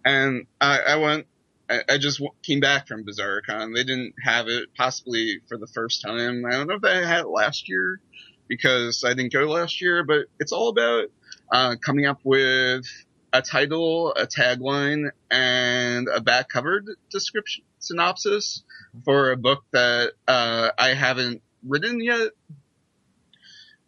and 0.04 0.46
I, 0.60 0.78
I 0.80 0.96
went. 0.96 1.26
I, 1.68 1.82
I 1.88 1.98
just 1.98 2.20
came 2.42 2.60
back 2.60 2.88
from 2.88 3.04
BizarroCon. 3.04 3.74
They 3.74 3.84
didn't 3.84 4.14
have 4.24 4.48
it, 4.48 4.74
possibly 4.74 5.40
for 5.48 5.58
the 5.58 5.66
first 5.66 6.02
time. 6.02 6.44
I 6.46 6.52
don't 6.52 6.66
know 6.66 6.76
if 6.76 6.82
they 6.82 7.04
had 7.06 7.20
it 7.20 7.28
last 7.28 7.68
year 7.68 8.00
because 8.48 9.04
I 9.04 9.10
didn't 9.10 9.32
go 9.32 9.44
last 9.44 9.80
year, 9.80 10.02
but 10.02 10.26
it's 10.40 10.50
all 10.50 10.70
about 10.70 11.08
uh, 11.52 11.76
coming 11.84 12.06
up 12.06 12.20
with 12.24 12.86
a 13.32 13.42
title, 13.42 14.12
a 14.14 14.26
tagline, 14.26 15.10
and 15.30 16.08
a 16.08 16.20
back 16.20 16.48
cover 16.48 16.82
description 17.10 17.64
synopsis 17.80 18.62
for 19.04 19.32
a 19.32 19.36
book 19.36 19.64
that 19.72 20.12
uh, 20.28 20.70
I 20.78 20.94
haven't 20.94 21.42
written 21.66 22.00
yet. 22.00 22.30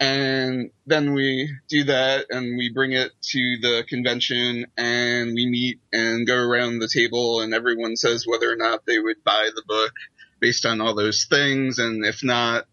And 0.01 0.73
then 0.85 1.15
we 1.15 1.49
do 1.69 1.85
that 1.85 2.27
and 2.31 2.59
we 2.59 2.73
bring 2.73 2.91
it 2.91 3.13
to 3.23 3.57
the 3.61 3.85
convention 3.89 4.67
and 4.77 5.33
we 5.33 5.47
meet 5.47 5.81
and 5.93 6.27
go 6.27 6.37
around 6.37 6.81
the 6.81 6.89
table 6.89 7.41
and 7.41 7.55
everyone 7.55 7.97
says 7.97 8.27
whether 8.27 8.51
or 8.51 8.57
not 8.57 8.85
they 8.85 8.99
would 8.99 9.23
buy 9.23 9.51
the 9.55 9.63
book 9.65 9.93
based 10.41 10.67
on 10.67 10.81
all 10.81 10.97
those 10.97 11.27
things. 11.31 11.79
And 11.79 12.05
if 12.05 12.25
not, 12.25 12.65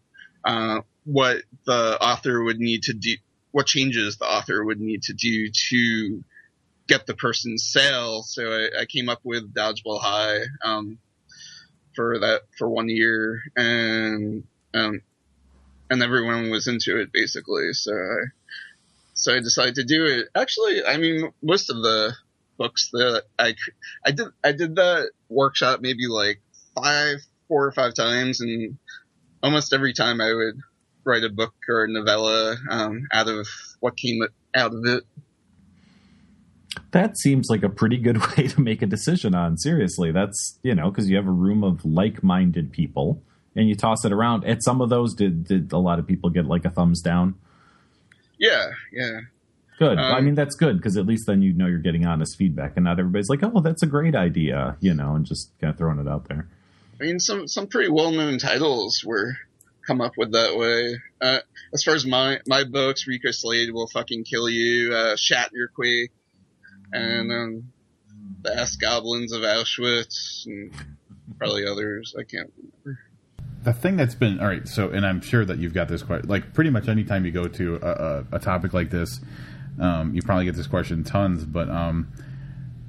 uh, 0.44 0.80
what 1.04 1.42
the 1.66 1.98
author 2.00 2.42
would 2.42 2.58
need 2.58 2.82
to 2.84 2.94
do, 2.94 3.14
what 3.52 3.66
changes 3.66 4.16
the 4.16 4.24
author 4.24 4.64
would 4.64 4.80
need 4.80 5.02
to 5.04 5.12
do 5.12 5.50
to 5.68 6.24
get 6.88 7.06
the 7.06 7.14
person's 7.14 7.64
sale. 7.64 8.24
So 8.24 8.42
I, 8.50 8.80
I 8.80 8.84
came 8.86 9.08
up 9.08 9.20
with 9.22 9.54
Dodgeball 9.54 10.00
High. 10.00 10.40
Um, 10.64 10.98
for 11.94 12.18
that 12.18 12.42
for 12.56 12.68
one 12.68 12.88
year, 12.88 13.42
and 13.56 14.44
um, 14.74 15.02
and 15.90 16.02
everyone 16.02 16.50
was 16.50 16.66
into 16.66 16.98
it 17.00 17.12
basically. 17.12 17.72
So 17.72 17.92
I, 17.92 18.24
so 19.14 19.34
I 19.34 19.40
decided 19.40 19.74
to 19.76 19.84
do 19.84 20.06
it. 20.06 20.28
Actually, 20.34 20.84
I 20.84 20.96
mean, 20.96 21.32
most 21.42 21.70
of 21.70 21.76
the 21.76 22.14
books 22.56 22.90
that 22.92 23.24
I 23.38 23.54
I 24.04 24.12
did 24.12 24.28
I 24.44 24.52
did 24.52 24.76
that 24.76 25.10
workshop 25.28 25.80
maybe 25.80 26.06
like 26.06 26.40
five, 26.74 27.18
four 27.48 27.66
or 27.66 27.72
five 27.72 27.94
times, 27.94 28.40
and 28.40 28.78
almost 29.42 29.72
every 29.72 29.92
time 29.92 30.20
I 30.20 30.32
would 30.32 30.60
write 31.04 31.24
a 31.24 31.30
book 31.30 31.54
or 31.68 31.84
a 31.84 31.88
novella 31.88 32.56
um, 32.68 33.08
out 33.12 33.28
of 33.28 33.48
what 33.80 33.96
came 33.96 34.22
out 34.54 34.74
of 34.74 34.84
it 34.84 35.04
that 36.92 37.18
seems 37.18 37.48
like 37.48 37.62
a 37.62 37.68
pretty 37.68 37.96
good 37.96 38.18
way 38.36 38.46
to 38.48 38.60
make 38.60 38.82
a 38.82 38.86
decision 38.86 39.34
on. 39.34 39.56
Seriously, 39.58 40.12
that's 40.12 40.58
you 40.62 40.74
know 40.74 40.90
because 40.90 41.08
you 41.08 41.16
have 41.16 41.26
a 41.26 41.32
room 41.32 41.64
of 41.64 41.84
like-minded 41.84 42.72
people 42.72 43.22
and 43.56 43.68
you 43.68 43.74
toss 43.74 44.04
it 44.04 44.12
around. 44.12 44.44
At 44.44 44.62
some 44.62 44.80
of 44.80 44.88
those, 44.88 45.14
did 45.14 45.44
did 45.44 45.72
a 45.72 45.78
lot 45.78 45.98
of 45.98 46.06
people 46.06 46.30
get 46.30 46.46
like 46.46 46.64
a 46.64 46.70
thumbs 46.70 47.00
down? 47.00 47.34
Yeah, 48.38 48.70
yeah. 48.92 49.20
Good. 49.78 49.98
Um, 49.98 50.14
I 50.14 50.20
mean, 50.20 50.34
that's 50.34 50.56
good 50.56 50.76
because 50.76 50.96
at 50.96 51.06
least 51.06 51.26
then 51.26 51.42
you 51.42 51.52
know 51.52 51.66
you're 51.66 51.78
getting 51.78 52.06
honest 52.06 52.36
feedback, 52.36 52.72
and 52.76 52.84
not 52.84 52.98
everybody's 52.98 53.28
like, 53.28 53.40
"Oh, 53.42 53.60
that's 53.60 53.82
a 53.82 53.86
great 53.86 54.14
idea," 54.14 54.76
you 54.80 54.94
know, 54.94 55.14
and 55.14 55.24
just 55.24 55.52
kind 55.60 55.70
of 55.70 55.78
throwing 55.78 55.98
it 55.98 56.08
out 56.08 56.28
there. 56.28 56.48
I 57.00 57.04
mean, 57.04 57.18
some 57.18 57.48
some 57.48 57.66
pretty 57.66 57.90
well 57.90 58.10
known 58.10 58.38
titles 58.38 59.02
were 59.04 59.36
come 59.86 60.00
up 60.00 60.12
with 60.16 60.32
that 60.32 60.56
way. 60.56 61.00
Uh, 61.20 61.38
as 61.72 61.82
far 61.82 61.94
as 61.94 62.04
my 62.04 62.40
my 62.46 62.64
books, 62.64 63.06
Rico 63.06 63.30
Slade 63.30 63.72
will 63.72 63.86
fucking 63.86 64.24
kill 64.24 64.48
you, 64.48 64.94
uh, 64.94 65.16
Quake, 65.74 66.12
and 66.92 67.32
um, 67.32 67.72
the 68.42 68.56
Ass 68.56 68.76
Goblins 68.76 69.32
of 69.32 69.42
Auschwitz, 69.42 70.46
and 70.46 70.72
probably 71.38 71.66
others. 71.66 72.14
I 72.18 72.22
can't 72.22 72.50
remember. 72.56 73.00
The 73.62 73.72
thing 73.74 73.96
that's 73.96 74.14
been 74.14 74.40
all 74.40 74.46
right, 74.46 74.66
so 74.66 74.88
and 74.88 75.04
I'm 75.04 75.20
sure 75.20 75.44
that 75.44 75.58
you've 75.58 75.74
got 75.74 75.88
this 75.88 76.02
question. 76.02 76.28
Like 76.28 76.54
pretty 76.54 76.70
much 76.70 76.88
anytime 76.88 77.26
you 77.26 77.30
go 77.32 77.46
to 77.46 77.76
a, 77.82 77.88
a, 77.88 78.36
a 78.36 78.38
topic 78.38 78.72
like 78.72 78.90
this, 78.90 79.20
um, 79.78 80.14
you 80.14 80.22
probably 80.22 80.46
get 80.46 80.56
this 80.56 80.66
question 80.66 81.04
tons. 81.04 81.44
But 81.44 81.68
um, 81.68 82.10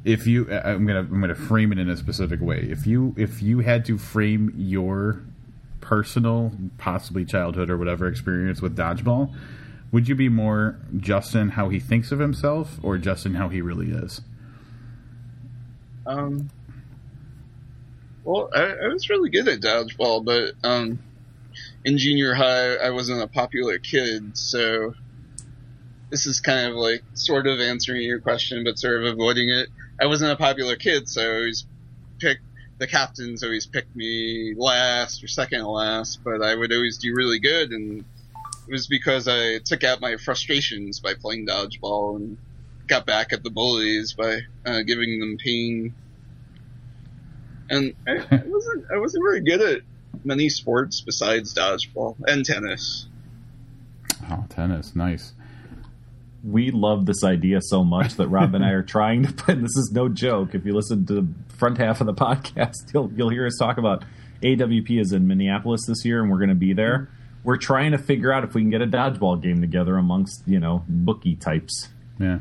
if 0.06 0.26
you, 0.28 0.50
I'm 0.52 0.86
gonna 0.86 1.00
I'm 1.00 1.20
gonna 1.20 1.36
frame 1.36 1.72
it 1.72 1.78
in 1.78 1.90
a 1.90 1.98
specific 1.98 2.40
way. 2.40 2.68
If 2.70 2.88
you 2.88 3.14
if 3.18 3.42
you 3.42 3.60
had 3.60 3.84
to 3.86 3.98
frame 3.98 4.54
your 4.56 5.22
personal, 5.82 6.54
possibly 6.78 7.26
childhood 7.26 7.70
or 7.70 7.78
whatever 7.78 8.08
experience 8.08 8.62
with 8.62 8.78
dodgeball, 8.78 9.34
would 9.92 10.08
you 10.08 10.16
be 10.16 10.30
more 10.30 10.78
Justin 10.98 11.50
how 11.50 11.70
he 11.70 11.80
thinks 11.80 12.12
of 12.12 12.20
himself 12.20 12.80
or 12.82 12.98
Justin 12.98 13.36
how 13.36 13.50
he 13.50 13.62
really 13.62 13.92
is? 13.92 14.22
Um. 16.06 16.50
Well, 18.24 18.50
I, 18.56 18.86
I 18.86 18.88
was 18.88 19.10
really 19.10 19.30
good 19.30 19.48
at 19.48 19.62
dodgeball, 19.62 20.24
but 20.24 20.54
um, 20.68 21.00
in 21.84 21.98
junior 21.98 22.34
high, 22.34 22.76
I 22.76 22.92
wasn't 22.92 23.22
a 23.22 23.28
popular 23.28 23.80
kid, 23.80 24.38
so 24.38 24.94
this 26.12 26.28
is 26.28 26.40
kind 26.40 26.70
of 26.70 26.76
like 26.76 27.04
sort 27.14 27.48
of 27.48 27.60
answering 27.60 28.04
your 28.04 28.20
question, 28.20 28.64
but 28.64 28.78
sort 28.78 29.04
of 29.04 29.14
avoiding 29.14 29.50
it. 29.50 29.70
I 30.00 30.06
wasn't 30.06 30.32
a 30.32 30.36
popular 30.36 30.76
kid, 30.76 31.10
so 31.10 31.22
I 31.22 31.36
always 31.36 31.66
picked 32.20 32.44
the 32.78 32.88
captains 32.88 33.44
always 33.44 33.68
picked 33.68 33.96
me 33.96 34.56
last 34.58 35.24
or 35.24 35.28
second 35.28 35.64
last, 35.66 36.24
but 36.24 36.42
I 36.42 36.56
would 36.56 36.74
always 36.74 36.98
do 36.98 37.14
really 37.14 37.40
good, 37.40 37.72
and 37.72 38.04
it 38.68 38.72
was 38.72 38.88
because 38.88 39.28
I 39.28 39.60
took 39.60 39.84
out 39.84 40.02
my 40.02 40.18
frustrations 40.18 41.00
by 41.00 41.14
playing 41.14 41.48
dodgeball 41.48 42.18
and 42.18 42.38
got 42.88 43.06
back 43.06 43.34
at 43.34 43.44
the 43.44 43.50
bullies 43.50 44.14
by 44.14 44.40
uh, 44.66 44.82
giving 44.82 45.20
them 45.20 45.38
pain. 45.38 45.94
And 47.70 47.94
I, 48.08 48.12
I 48.12 48.42
wasn't 48.46 48.86
I 48.94 48.98
wasn't 48.98 49.24
very 49.24 49.42
good 49.42 49.62
at 49.62 49.82
many 50.24 50.50
sports 50.50 51.02
besides 51.02 51.54
dodgeball 51.56 52.16
and 52.28 52.46
tennis. 52.46 53.08
Oh, 54.30 54.46
tennis, 54.50 54.96
nice. 54.96 55.34
we 56.44 56.72
love 56.72 57.06
this 57.06 57.24
idea 57.24 57.60
so 57.62 57.84
much 57.84 58.16
that 58.16 58.28
Rob 58.28 58.54
and 58.54 58.64
I 58.64 58.72
are 58.72 58.84
trying 58.84 59.26
to 59.26 59.34
put. 59.44 59.62
This 59.62 59.76
is 59.78 59.92
no 59.94 60.10
joke. 60.10 60.54
If 60.54 60.66
you 60.66 60.74
listen 60.74 61.06
to 61.08 61.14
the 61.14 61.28
front 61.58 61.78
half 61.78 62.02
of 62.02 62.08
the 62.08 62.14
podcast, 62.26 62.94
you'll 62.94 63.12
you'll 63.16 63.30
hear 63.30 63.46
us 63.46 63.58
talk 63.58 63.78
about 63.78 64.04
AWP 64.42 65.00
is 65.00 65.12
in 65.14 65.28
Minneapolis 65.28 65.82
this 65.88 66.04
year, 66.04 66.22
and 66.22 66.32
we're 66.32 66.38
going 66.40 66.50
to 66.50 66.56
be 66.56 66.74
there. 66.74 67.10
We're 67.44 67.58
trying 67.58 67.92
to 67.92 67.98
figure 67.98 68.32
out 68.32 68.44
if 68.44 68.54
we 68.54 68.62
can 68.62 68.70
get 68.70 68.82
a 68.82 68.88
dodgeball 68.88 69.42
game 69.42 69.62
together 69.62 69.98
amongst 69.98 70.48
you 70.48 70.60
know 70.60 70.84
bookie 70.88 71.36
types. 71.36 71.90
Yeah. 72.20 72.40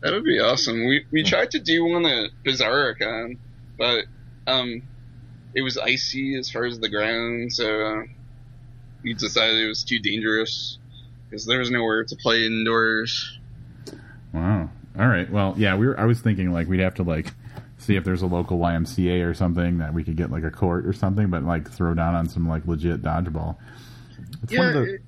That 0.00 0.12
would 0.12 0.24
be 0.24 0.40
awesome. 0.40 0.86
We 0.86 1.06
we 1.10 1.22
tried 1.22 1.52
to 1.52 1.58
do 1.58 1.84
one 1.84 2.04
at 2.04 2.30
BizarroCon, 2.44 3.38
but 3.78 4.04
um, 4.46 4.82
it 5.54 5.62
was 5.62 5.78
icy 5.78 6.36
as 6.36 6.50
far 6.50 6.64
as 6.64 6.78
the 6.80 6.88
ground, 6.88 7.52
so 7.52 7.80
uh, 7.80 8.02
we 9.02 9.14
decided 9.14 9.56
it 9.56 9.68
was 9.68 9.84
too 9.84 9.98
dangerous 9.98 10.78
because 11.28 11.46
there 11.46 11.58
was 11.58 11.70
nowhere 11.70 12.04
to 12.04 12.16
play 12.16 12.44
indoors. 12.44 13.38
Wow. 14.32 14.70
All 14.98 15.06
right. 15.06 15.30
Well, 15.30 15.54
yeah, 15.56 15.76
we 15.76 15.86
were 15.86 15.98
I 15.98 16.04
was 16.04 16.20
thinking 16.20 16.52
like 16.52 16.68
we'd 16.68 16.80
have 16.80 16.94
to 16.96 17.02
like 17.02 17.32
see 17.78 17.96
if 17.96 18.04
there's 18.04 18.22
a 18.22 18.26
local 18.26 18.58
YMCA 18.58 19.28
or 19.28 19.34
something 19.34 19.78
that 19.78 19.92
we 19.92 20.04
could 20.04 20.16
get 20.16 20.30
like 20.30 20.44
a 20.44 20.50
court 20.50 20.86
or 20.86 20.92
something, 20.92 21.28
but 21.28 21.42
like 21.42 21.70
throw 21.70 21.94
down 21.94 22.14
on 22.14 22.28
some 22.28 22.48
like 22.48 22.66
legit 22.66 23.02
dodgeball. 23.02 23.56
It's 24.42 24.52
Yeah, 24.52 24.72
the 24.72 24.94
it, 24.94 25.00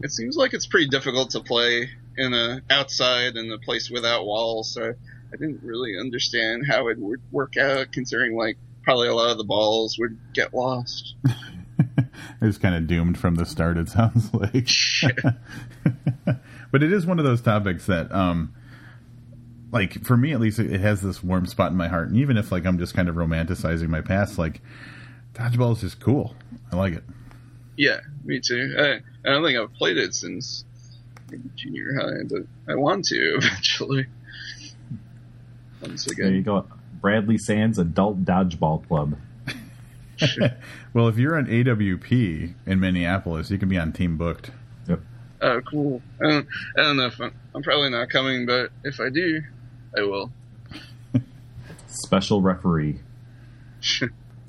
it 0.00 0.12
seems 0.12 0.36
like 0.36 0.54
it's 0.54 0.66
pretty 0.66 0.88
difficult 0.88 1.30
to 1.30 1.40
play 1.40 1.88
in 2.16 2.34
a 2.34 2.60
outside 2.70 3.36
in 3.36 3.50
a 3.50 3.58
place 3.58 3.90
without 3.90 4.24
walls. 4.26 4.72
So 4.72 4.82
I 4.82 5.36
didn't 5.36 5.62
really 5.62 5.98
understand 5.98 6.64
how 6.68 6.88
it 6.88 6.98
would 6.98 7.20
work 7.32 7.56
out, 7.56 7.92
considering 7.92 8.36
like 8.36 8.56
probably 8.82 9.08
a 9.08 9.14
lot 9.14 9.30
of 9.30 9.38
the 9.38 9.44
balls 9.44 9.96
would 9.98 10.18
get 10.32 10.54
lost. 10.54 11.14
it's 12.40 12.58
kind 12.58 12.74
of 12.74 12.86
doomed 12.86 13.18
from 13.18 13.34
the 13.34 13.46
start. 13.46 13.76
It 13.76 13.88
sounds 13.88 14.32
like, 14.34 14.68
but 16.70 16.82
it 16.82 16.92
is 16.92 17.06
one 17.06 17.18
of 17.18 17.24
those 17.24 17.40
topics 17.40 17.86
that, 17.86 18.12
um, 18.12 18.54
like 19.72 20.04
for 20.04 20.16
me 20.16 20.32
at 20.32 20.40
least, 20.40 20.58
it 20.58 20.72
it 20.72 20.80
has 20.80 21.02
this 21.02 21.22
warm 21.22 21.46
spot 21.46 21.72
in 21.72 21.76
my 21.76 21.88
heart. 21.88 22.08
And 22.08 22.16
even 22.18 22.36
if 22.36 22.52
like 22.52 22.64
I'm 22.64 22.78
just 22.78 22.94
kind 22.94 23.08
of 23.08 23.16
romanticizing 23.16 23.88
my 23.88 24.00
past, 24.02 24.38
like 24.38 24.60
dodgeball 25.34 25.72
is 25.72 25.80
just 25.80 26.00
cool. 26.00 26.36
I 26.70 26.76
like 26.76 26.94
it. 26.94 27.04
Yeah, 27.76 28.00
me 28.24 28.40
too. 28.40 28.74
I, 28.78 29.00
I 29.28 29.32
don't 29.32 29.44
think 29.44 29.58
I've 29.58 29.72
played 29.74 29.96
it 29.96 30.14
since 30.14 30.64
junior 31.56 31.94
high, 31.94 32.24
but 32.28 32.42
I 32.72 32.76
want 32.76 33.04
to 33.06 33.16
eventually. 33.36 34.06
Once 35.80 36.04
There 36.04 36.30
you 36.30 36.42
go, 36.42 36.66
Bradley 37.00 37.38
Sands 37.38 37.78
Adult 37.78 38.24
Dodgeball 38.24 38.86
Club. 38.86 39.16
Well, 40.94 41.08
if 41.08 41.18
you're 41.18 41.36
on 41.36 41.46
AWP 41.46 42.54
in 42.66 42.78
Minneapolis, 42.78 43.50
you 43.50 43.58
can 43.58 43.68
be 43.68 43.76
on 43.76 43.92
Team 43.92 44.16
Booked. 44.16 44.52
Yep. 44.88 45.00
oh 45.42 45.60
cool. 45.68 46.02
I 46.22 46.28
don't, 46.30 46.46
I 46.78 46.82
don't 46.82 46.96
know 46.96 47.06
if 47.06 47.20
I'm, 47.20 47.34
I'm 47.52 47.62
probably 47.64 47.90
not 47.90 48.10
coming, 48.10 48.46
but 48.46 48.70
if 48.84 49.00
I 49.00 49.08
do, 49.08 49.42
I 49.98 50.02
will. 50.02 50.30
Special 51.88 52.40
referee. 52.40 53.00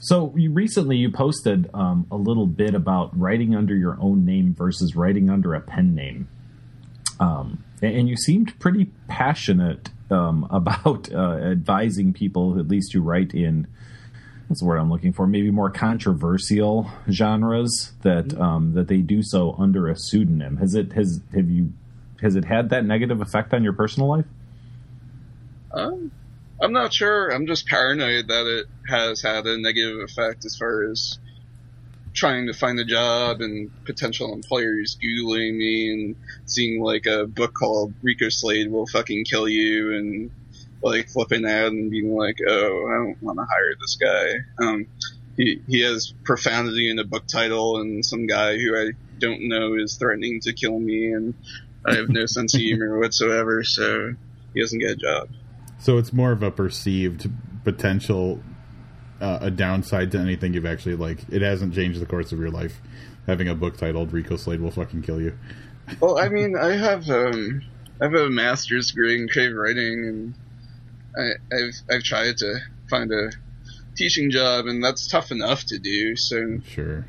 So 0.05 0.31
you 0.35 0.51
recently 0.51 0.97
you 0.97 1.09
posted 1.09 1.67
um, 1.73 2.05
a 2.11 2.15
little 2.15 2.45
bit 2.45 2.75
about 2.75 3.19
writing 3.19 3.55
under 3.55 3.75
your 3.75 3.97
own 3.99 4.23
name 4.23 4.53
versus 4.53 4.95
writing 4.95 5.31
under 5.31 5.55
a 5.55 5.61
pen 5.61 5.95
name, 5.95 6.27
um, 7.19 7.63
and, 7.81 7.95
and 7.95 8.09
you 8.09 8.15
seemed 8.15 8.59
pretty 8.59 8.91
passionate 9.07 9.89
um, 10.11 10.47
about 10.51 11.11
uh, 11.11 11.37
advising 11.37 12.13
people, 12.13 12.59
at 12.59 12.67
least 12.67 12.93
who 12.93 13.01
write 13.01 13.33
in. 13.33 13.65
That's 14.47 14.59
the 14.59 14.67
word 14.67 14.77
I'm 14.77 14.91
looking 14.91 15.11
for, 15.11 15.25
maybe 15.25 15.49
more 15.49 15.71
controversial 15.71 16.87
genres 17.09 17.93
that 18.03 18.39
um, 18.39 18.73
that 18.75 18.87
they 18.87 18.99
do 18.99 19.23
so 19.23 19.55
under 19.57 19.89
a 19.89 19.97
pseudonym. 19.97 20.57
Has 20.57 20.75
it 20.75 20.93
has 20.93 21.19
have 21.33 21.49
you 21.49 21.73
has 22.21 22.35
it 22.35 22.45
had 22.45 22.69
that 22.69 22.85
negative 22.85 23.21
effect 23.21 23.55
on 23.55 23.63
your 23.63 23.73
personal 23.73 24.07
life? 24.09 24.25
Um, 25.71 26.11
I'm 26.65 26.73
not 26.73 26.91
sure. 26.91 27.29
I'm 27.29 27.45
just 27.45 27.67
paranoid 27.67 28.29
that 28.29 28.47
it 28.47 28.65
has 28.89 29.21
had 29.21 29.45
a 29.45 29.55
negative 29.55 29.99
effect 29.99 30.45
as 30.45 30.57
far 30.57 30.89
as 30.89 31.19
trying 32.11 32.47
to 32.47 32.53
find 32.53 32.79
a 32.79 32.85
job 32.85 33.41
and 33.41 33.69
potential 33.85 34.33
employers 34.33 34.97
googling 34.97 35.57
me 35.57 35.93
and 35.93 36.15
seeing 36.47 36.81
like 36.81 37.05
a 37.05 37.27
book 37.27 37.53
called 37.53 37.93
Rico 38.01 38.29
Slade 38.29 38.71
will 38.71 38.87
fucking 38.87 39.25
kill 39.25 39.47
you 39.47 39.95
and 39.95 40.31
like 40.81 41.07
flipping 41.09 41.45
out 41.45 41.67
and 41.67 41.91
being 41.91 42.15
like, 42.15 42.39
oh, 42.47 42.87
I 42.89 42.93
don't 42.95 43.21
want 43.21 43.37
to 43.37 43.45
hire 43.45 43.75
this 43.79 43.97
guy. 43.97 44.65
Um, 44.65 44.87
he 45.37 45.61
he 45.67 45.81
has 45.81 46.15
profanity 46.23 46.89
in 46.89 46.95
the 46.95 47.03
book 47.03 47.27
title 47.27 47.79
and 47.79 48.03
some 48.03 48.25
guy 48.25 48.57
who 48.57 48.75
I 48.75 48.93
don't 49.19 49.49
know 49.49 49.75
is 49.75 49.97
threatening 49.97 50.39
to 50.41 50.53
kill 50.53 50.79
me 50.79 51.11
and 51.11 51.35
I 51.85 51.93
have 51.93 52.09
no 52.09 52.25
sense 52.25 52.55
of 52.55 52.61
humor 52.61 52.99
whatsoever, 52.99 53.63
so 53.63 54.15
he 54.55 54.61
doesn't 54.61 54.79
get 54.79 54.93
a 54.93 54.95
job. 54.95 55.29
So 55.79 55.97
it's 55.97 56.11
more 56.13 56.31
of 56.31 56.41
a 56.41 56.51
perceived 56.51 57.29
potential, 57.63 58.41
uh, 59.21 59.39
a 59.41 59.51
downside 59.51 60.11
to 60.13 60.17
anything 60.19 60.53
you've 60.53 60.65
actually 60.65 60.95
like. 60.95 61.19
It 61.29 61.41
hasn't 61.41 61.73
changed 61.75 61.99
the 61.99 62.05
course 62.05 62.31
of 62.31 62.39
your 62.39 62.49
life. 62.51 62.81
Having 63.27 63.49
a 63.49 63.55
book 63.55 63.77
titled 63.77 64.13
"Rico 64.13 64.35
Slade 64.37 64.61
will 64.61 64.71
fucking 64.71 65.01
kill 65.01 65.21
you." 65.21 65.37
Well, 65.99 66.17
I 66.17 66.29
mean, 66.29 66.55
I 66.57 66.75
have 66.77 67.09
um, 67.09 67.61
I 68.01 68.05
have 68.05 68.13
a 68.13 68.29
master's 68.29 68.89
degree 68.89 69.19
in 69.21 69.27
creative 69.27 69.57
writing, 69.57 70.05
and 70.05 70.33
I, 71.17 71.55
I've 71.55 71.75
I've 71.97 72.03
tried 72.03 72.37
to 72.37 72.59
find 72.89 73.11
a 73.11 73.31
teaching 73.95 74.29
job, 74.31 74.65
and 74.67 74.83
that's 74.83 75.07
tough 75.07 75.31
enough 75.31 75.65
to 75.65 75.79
do. 75.79 76.15
So 76.15 76.59
Sure. 76.67 77.05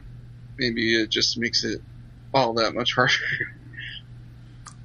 maybe 0.58 0.94
it 1.00 1.10
just 1.10 1.36
makes 1.38 1.64
it 1.64 1.80
all 2.32 2.54
that 2.54 2.74
much 2.74 2.92
harder. 2.94 3.12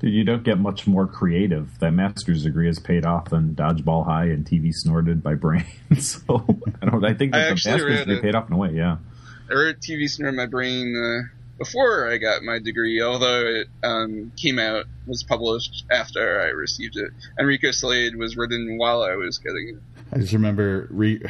Dude, 0.01 0.13
you 0.13 0.23
don't 0.23 0.43
get 0.43 0.57
much 0.57 0.87
more 0.87 1.05
creative. 1.05 1.77
That 1.77 1.91
master's 1.91 2.43
degree 2.43 2.67
is 2.67 2.79
paid 2.79 3.05
off 3.05 3.29
than 3.29 3.53
Dodgeball 3.53 4.03
High 4.03 4.25
and 4.25 4.43
TV 4.43 4.73
Snorted 4.73 5.23
My 5.23 5.35
Brain. 5.35 5.65
so 5.99 6.43
I 6.81 6.87
don't. 6.87 7.05
I 7.05 7.13
think 7.13 7.35
I 7.35 7.39
that 7.39 7.45
the 7.45 7.51
actually 7.51 7.71
master's 7.71 7.89
read 7.89 7.97
degree 7.99 8.15
it. 8.17 8.21
paid 8.23 8.35
off 8.35 8.47
in 8.47 8.53
a 8.53 8.57
way. 8.57 8.71
Yeah. 8.71 8.97
I 9.47 9.53
wrote 9.53 9.79
TV 9.79 10.09
Snorted 10.09 10.35
My 10.35 10.47
Brain 10.47 10.95
uh, 10.95 11.27
before 11.59 12.11
I 12.11 12.17
got 12.17 12.41
my 12.41 12.57
degree, 12.57 12.99
although 12.99 13.45
it 13.45 13.67
um, 13.83 14.31
came 14.35 14.57
out 14.57 14.85
was 15.05 15.21
published 15.21 15.83
after 15.91 16.41
I 16.41 16.47
received 16.47 16.97
it. 16.97 17.11
Enrico 17.39 17.69
Slade 17.69 18.15
was 18.15 18.35
written 18.35 18.79
while 18.79 19.03
I 19.03 19.13
was 19.15 19.37
getting 19.37 19.75
it. 19.75 19.75
I 20.11 20.17
just 20.17 20.33
remember 20.33 20.87
re- 20.89 21.21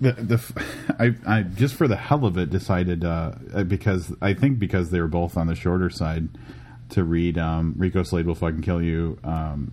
the 0.00 0.12
the 0.12 0.64
I 1.00 1.14
I 1.26 1.42
just 1.42 1.74
for 1.74 1.88
the 1.88 1.96
hell 1.96 2.24
of 2.24 2.38
it 2.38 2.48
decided 2.48 3.04
uh, 3.04 3.32
because 3.66 4.14
I 4.22 4.34
think 4.34 4.60
because 4.60 4.90
they 4.90 5.00
were 5.00 5.08
both 5.08 5.36
on 5.36 5.48
the 5.48 5.56
shorter 5.56 5.90
side 5.90 6.28
to 6.90 7.04
read 7.04 7.38
um, 7.38 7.74
Rico 7.76 8.02
Slade 8.02 8.26
will 8.26 8.34
fucking 8.34 8.62
kill 8.62 8.82
you. 8.82 9.18
Um, 9.24 9.72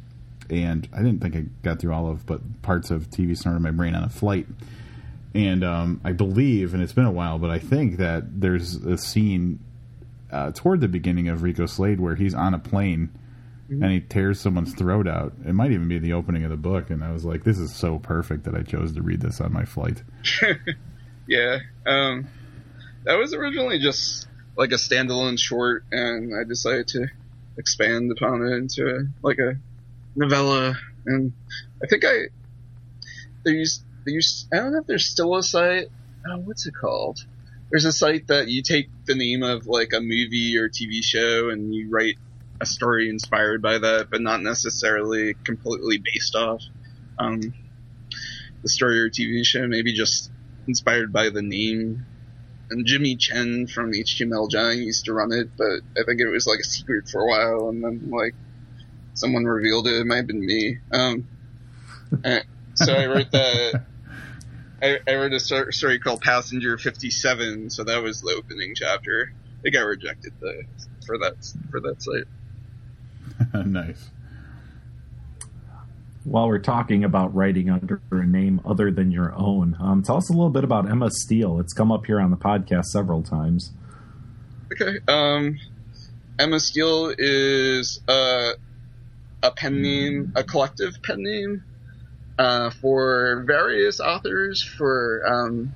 and 0.49 0.87
I 0.93 0.97
didn't 0.97 1.19
think 1.19 1.35
I 1.35 1.45
got 1.61 1.79
through 1.79 1.93
all 1.93 2.09
of 2.09 2.25
but 2.25 2.61
parts 2.61 2.89
of 2.89 3.09
TV 3.09 3.45
in 3.45 3.61
my 3.61 3.71
brain 3.71 3.95
on 3.95 4.03
a 4.03 4.09
flight. 4.09 4.47
And 5.33 5.63
um, 5.63 6.01
I 6.03 6.13
believe, 6.13 6.73
and 6.73 6.81
it's 6.81 6.93
been 6.93 7.05
a 7.05 7.11
while, 7.11 7.37
but 7.37 7.49
I 7.49 7.59
think 7.59 7.97
that 7.97 8.39
there's 8.39 8.75
a 8.75 8.97
scene 8.97 9.59
uh, 10.31 10.51
toward 10.51 10.81
the 10.81 10.87
beginning 10.87 11.27
of 11.27 11.43
Rico 11.43 11.65
Slade 11.65 11.99
where 11.99 12.15
he's 12.15 12.33
on 12.33 12.53
a 12.53 12.59
plane 12.59 13.09
and 13.69 13.91
he 13.91 13.99
tears 13.99 14.39
someone's 14.39 14.73
throat 14.73 15.07
out. 15.07 15.33
It 15.45 15.53
might 15.53 15.71
even 15.71 15.89
be 15.89 15.99
the 15.99 16.13
opening 16.13 16.45
of 16.45 16.49
the 16.49 16.55
book, 16.57 16.89
and 16.89 17.03
I 17.03 17.11
was 17.11 17.25
like, 17.25 17.43
"This 17.43 17.59
is 17.59 17.75
so 17.75 17.99
perfect 17.99 18.45
that 18.45 18.55
I 18.55 18.61
chose 18.61 18.93
to 18.93 19.01
read 19.01 19.19
this 19.19 19.41
on 19.41 19.51
my 19.51 19.65
flight." 19.65 20.03
Yeah, 21.27 21.59
um, 21.85 22.27
that 23.03 23.15
was 23.15 23.33
originally 23.33 23.79
just 23.79 24.27
like 24.57 24.71
a 24.71 24.75
standalone 24.75 25.39
short, 25.39 25.85
and 25.91 26.33
I 26.35 26.43
decided 26.43 26.87
to 26.89 27.07
expand 27.57 28.11
upon 28.11 28.41
it 28.45 28.55
into 28.55 28.87
a, 28.87 28.99
like 29.21 29.39
a 29.39 29.57
novella. 30.15 30.77
And 31.05 31.33
I 31.81 31.87
think 31.87 32.03
I 32.03 32.27
there's 33.43 33.83
there's 34.05 34.47
I 34.51 34.57
don't 34.57 34.73
know 34.73 34.79
if 34.79 34.87
there's 34.87 35.05
still 35.05 35.35
a 35.35 35.43
site. 35.43 35.87
Oh, 36.27 36.39
what's 36.39 36.65
it 36.65 36.73
called? 36.73 37.23
There's 37.69 37.85
a 37.85 37.91
site 37.91 38.27
that 38.27 38.47
you 38.47 38.61
take 38.61 38.89
the 39.05 39.15
name 39.15 39.43
of 39.43 39.67
like 39.67 39.93
a 39.93 39.99
movie 39.99 40.57
or 40.57 40.69
TV 40.69 41.03
show 41.03 41.49
and 41.49 41.73
you 41.73 41.89
write 41.89 42.17
a 42.59 42.65
story 42.65 43.09
inspired 43.09 43.61
by 43.61 43.77
that, 43.77 44.09
but 44.09 44.21
not 44.21 44.41
necessarily 44.41 45.35
completely 45.45 45.99
based 46.03 46.35
off 46.35 46.61
um, 47.19 47.53
the 48.63 48.69
story 48.69 48.99
or 48.99 49.09
TV 49.09 49.45
show. 49.45 49.67
Maybe 49.67 49.93
just 49.93 50.31
inspired 50.67 51.13
by 51.13 51.29
the 51.29 51.41
name. 51.41 52.05
And 52.69 52.85
Jimmy 52.85 53.15
Chen 53.15 53.67
from 53.67 53.91
HTML 53.91 54.49
Giant 54.49 54.81
used 54.81 55.05
to 55.05 55.13
run 55.13 55.31
it, 55.31 55.49
but 55.57 55.81
I 55.97 56.03
think 56.05 56.19
it 56.19 56.27
was 56.27 56.47
like 56.47 56.59
a 56.59 56.63
secret 56.63 57.09
for 57.09 57.21
a 57.21 57.25
while, 57.25 57.69
and 57.69 57.83
then 57.83 58.09
like 58.09 58.35
someone 59.13 59.45
revealed 59.45 59.87
it. 59.87 59.93
It 59.93 60.05
might 60.05 60.17
have 60.17 60.27
been 60.27 60.45
me. 60.45 60.79
Um, 60.91 61.27
so 62.75 62.93
I 62.93 63.05
wrote 63.07 63.31
that. 63.31 63.85
I, 64.81 64.99
I 65.07 65.15
wrote 65.15 65.33
a 65.33 65.39
story 65.39 65.99
called 65.99 66.21
Passenger 66.21 66.77
Fifty 66.77 67.09
Seven, 67.09 67.69
so 67.69 67.83
that 67.83 68.03
was 68.03 68.21
the 68.21 68.35
opening 68.37 68.73
chapter. 68.75 69.33
It 69.63 69.71
got 69.71 69.81
rejected 69.81 70.33
though 70.39 70.61
for 71.05 71.17
that 71.17 71.33
for 71.71 71.79
that 71.79 72.01
site. 72.01 72.25
nice. 73.65 74.09
While 76.27 76.49
we're 76.49 76.59
talking 76.59 77.05
about 77.05 77.33
writing 77.33 77.69
under 77.69 78.01
a 78.11 78.25
name 78.25 78.59
other 78.65 78.91
than 78.91 79.11
your 79.11 79.33
own, 79.33 79.77
um, 79.79 80.03
tell 80.03 80.17
us 80.17 80.29
a 80.29 80.33
little 80.33 80.49
bit 80.49 80.65
about 80.65 80.89
Emma 80.89 81.09
Steele. 81.09 81.61
It's 81.61 81.71
come 81.71 81.89
up 81.89 82.05
here 82.05 82.19
on 82.19 82.31
the 82.31 82.37
podcast 82.37 82.87
several 82.87 83.23
times. 83.23 83.71
Okay. 84.73 84.99
Um, 85.07 85.57
Emma 86.37 86.59
Steele 86.59 87.13
is 87.17 88.01
uh, 88.09 88.51
a 89.41 89.51
pen 89.51 89.81
name, 89.81 90.33
a 90.35 90.43
collective 90.43 90.95
pen 91.01 91.23
name 91.23 91.63
uh, 92.37 92.71
for 92.71 93.45
various 93.47 94.01
authors 94.01 94.61
for 94.61 95.23
um, 95.25 95.71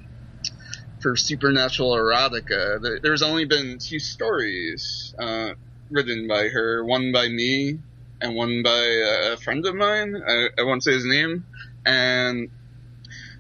for 1.00 1.16
supernatural 1.16 1.94
erotica. 1.94 3.02
There's 3.02 3.22
only 3.22 3.46
been 3.46 3.78
two 3.80 4.00
stories 4.00 5.16
uh, 5.18 5.54
written 5.90 6.28
by 6.28 6.50
her, 6.50 6.84
one 6.84 7.14
by 7.14 7.30
me 7.30 7.80
and 8.22 8.36
one 8.36 8.64
by 8.64 9.32
a 9.34 9.38
friend 9.38 9.66
of 9.66 9.76
mine. 9.76 10.16
I, 10.16 10.48
I 10.60 10.64
won't 10.64 10.84
say 10.84 10.94
his 10.94 11.06
name, 11.06 11.46
and 11.86 12.50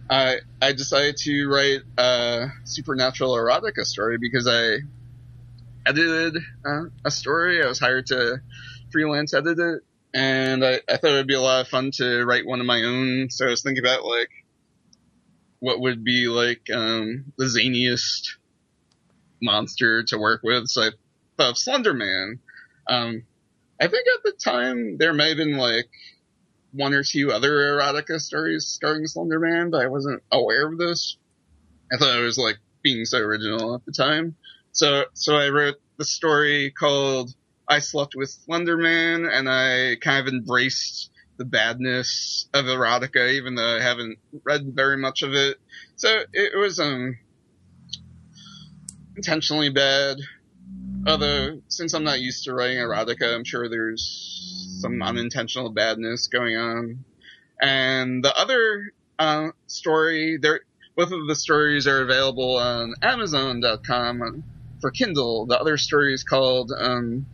I 0.09 0.37
I 0.61 0.73
decided 0.73 1.17
to 1.17 1.47
write 1.47 1.81
a 1.97 2.49
supernatural 2.65 3.35
erotica 3.35 3.85
story 3.85 4.17
because 4.19 4.47
I 4.47 4.79
edited 5.85 6.37
uh, 6.65 6.83
a 7.05 7.11
story. 7.11 7.63
I 7.63 7.67
was 7.67 7.79
hired 7.79 8.07
to 8.07 8.41
freelance 8.91 9.33
edit 9.33 9.59
it, 9.59 9.81
and 10.13 10.65
I, 10.65 10.81
I 10.89 10.97
thought 10.97 11.11
it 11.11 11.15
would 11.15 11.27
be 11.27 11.35
a 11.35 11.41
lot 11.41 11.61
of 11.61 11.67
fun 11.67 11.91
to 11.95 12.25
write 12.25 12.45
one 12.45 12.59
of 12.59 12.65
my 12.65 12.83
own. 12.83 13.29
So 13.29 13.47
I 13.47 13.49
was 13.49 13.63
thinking 13.63 13.83
about 13.83 14.05
like 14.05 14.29
what 15.59 15.79
would 15.79 16.03
be 16.03 16.27
like 16.27 16.69
um, 16.73 17.31
the 17.37 17.45
zaniest 17.45 18.35
monster 19.41 20.03
to 20.03 20.17
work 20.17 20.41
with. 20.43 20.67
So 20.67 20.81
I 20.81 20.89
thought 21.37 21.51
of 21.51 21.57
Slender 21.57 21.93
Man. 21.93 22.39
Um, 22.87 23.23
I 23.81 23.87
think 23.87 24.05
at 24.15 24.23
the 24.23 24.33
time 24.33 24.97
there 24.97 25.11
may 25.11 25.29
have 25.29 25.37
been 25.37 25.57
like 25.57 25.89
one 26.71 26.93
or 26.93 27.03
two 27.03 27.31
other 27.31 27.51
erotica 27.51 28.19
stories 28.19 28.67
starring 28.67 29.07
Slender 29.07 29.39
Man, 29.39 29.71
but 29.71 29.81
I 29.81 29.87
wasn't 29.87 30.21
aware 30.31 30.67
of 30.67 30.77
this. 30.77 31.17
I 31.91 31.97
thought 31.97 32.15
it 32.15 32.23
was 32.23 32.37
like 32.37 32.57
being 32.83 33.05
so 33.05 33.17
original 33.17 33.73
at 33.73 33.85
the 33.85 33.91
time. 33.91 34.35
So, 34.71 35.05
so 35.13 35.35
I 35.35 35.49
wrote 35.49 35.77
the 35.97 36.05
story 36.05 36.69
called 36.69 37.33
I 37.67 37.79
Slept 37.79 38.13
with 38.15 38.29
Slender 38.29 38.77
Man 38.77 39.25
and 39.25 39.49
I 39.49 39.95
kind 39.99 40.27
of 40.27 40.31
embraced 40.31 41.09
the 41.37 41.45
badness 41.45 42.47
of 42.53 42.65
erotica, 42.65 43.33
even 43.33 43.55
though 43.55 43.77
I 43.77 43.81
haven't 43.81 44.19
read 44.43 44.75
very 44.75 44.97
much 44.97 45.23
of 45.23 45.33
it. 45.33 45.57
So 45.95 46.21
it 46.31 46.55
was, 46.55 46.79
um, 46.79 47.17
intentionally 49.15 49.69
bad. 49.69 50.17
Although, 51.05 51.61
since 51.67 51.93
I'm 51.93 52.03
not 52.03 52.19
used 52.19 52.43
to 52.45 52.53
writing 52.53 52.77
erotica, 52.77 53.33
I'm 53.33 53.43
sure 53.43 53.67
there's 53.67 54.77
some 54.81 55.01
unintentional 55.01 55.69
badness 55.69 56.27
going 56.27 56.57
on. 56.57 57.03
And 57.61 58.23
the 58.23 58.35
other, 58.35 58.91
uh, 59.17 59.49
story, 59.67 60.37
there, 60.41 60.61
both 60.95 61.11
of 61.11 61.27
the 61.27 61.35
stories 61.35 61.87
are 61.87 62.01
available 62.01 62.57
on 62.57 62.95
Amazon.com 63.01 64.43
for 64.79 64.91
Kindle. 64.91 65.45
The 65.45 65.59
other 65.59 65.77
story 65.77 66.13
is 66.13 66.23
called, 66.23 66.71
um, 66.75 67.25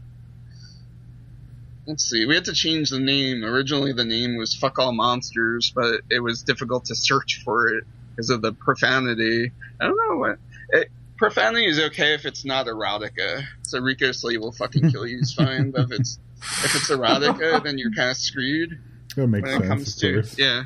let's 1.85 2.03
see, 2.03 2.25
we 2.25 2.35
had 2.35 2.45
to 2.45 2.53
change 2.53 2.89
the 2.89 2.99
name. 2.99 3.43
Originally 3.43 3.93
the 3.93 4.05
name 4.05 4.37
was 4.37 4.53
Fuck 4.53 4.79
All 4.79 4.93
Monsters, 4.93 5.71
but 5.73 6.01
it 6.09 6.19
was 6.19 6.43
difficult 6.43 6.85
to 6.85 6.95
search 6.95 7.41
for 7.43 7.67
it 7.67 7.85
because 8.11 8.29
of 8.29 8.41
the 8.41 8.51
profanity. 8.51 9.51
I 9.79 9.85
don't 9.85 9.97
know 10.09 10.17
what, 10.17 10.39
it, 10.69 10.89
profanity 11.17 11.65
is 11.67 11.79
okay 11.79 12.13
if 12.13 12.25
it's 12.25 12.45
not 12.45 12.67
erotica. 12.67 13.43
So 13.63 13.79
Rico 13.79 14.11
Slade 14.11 14.39
will 14.39 14.51
fucking 14.51 14.91
kill 14.91 15.05
you 15.07 15.19
is 15.19 15.33
fine, 15.33 15.71
but 15.71 15.81
if 15.81 15.91
it's, 15.91 16.19
if 16.63 16.75
it's 16.75 16.89
erotica, 16.89 17.63
then 17.65 17.77
you're 17.77 17.91
kind 17.93 18.09
of 18.11 18.17
screwed 18.17 18.79
That 19.15 19.27
makes 19.27 19.43
when 19.49 19.53
sense. 19.59 19.65
it 19.65 19.67
comes 19.67 19.95
to 20.35 20.41
yeah. 20.43 20.63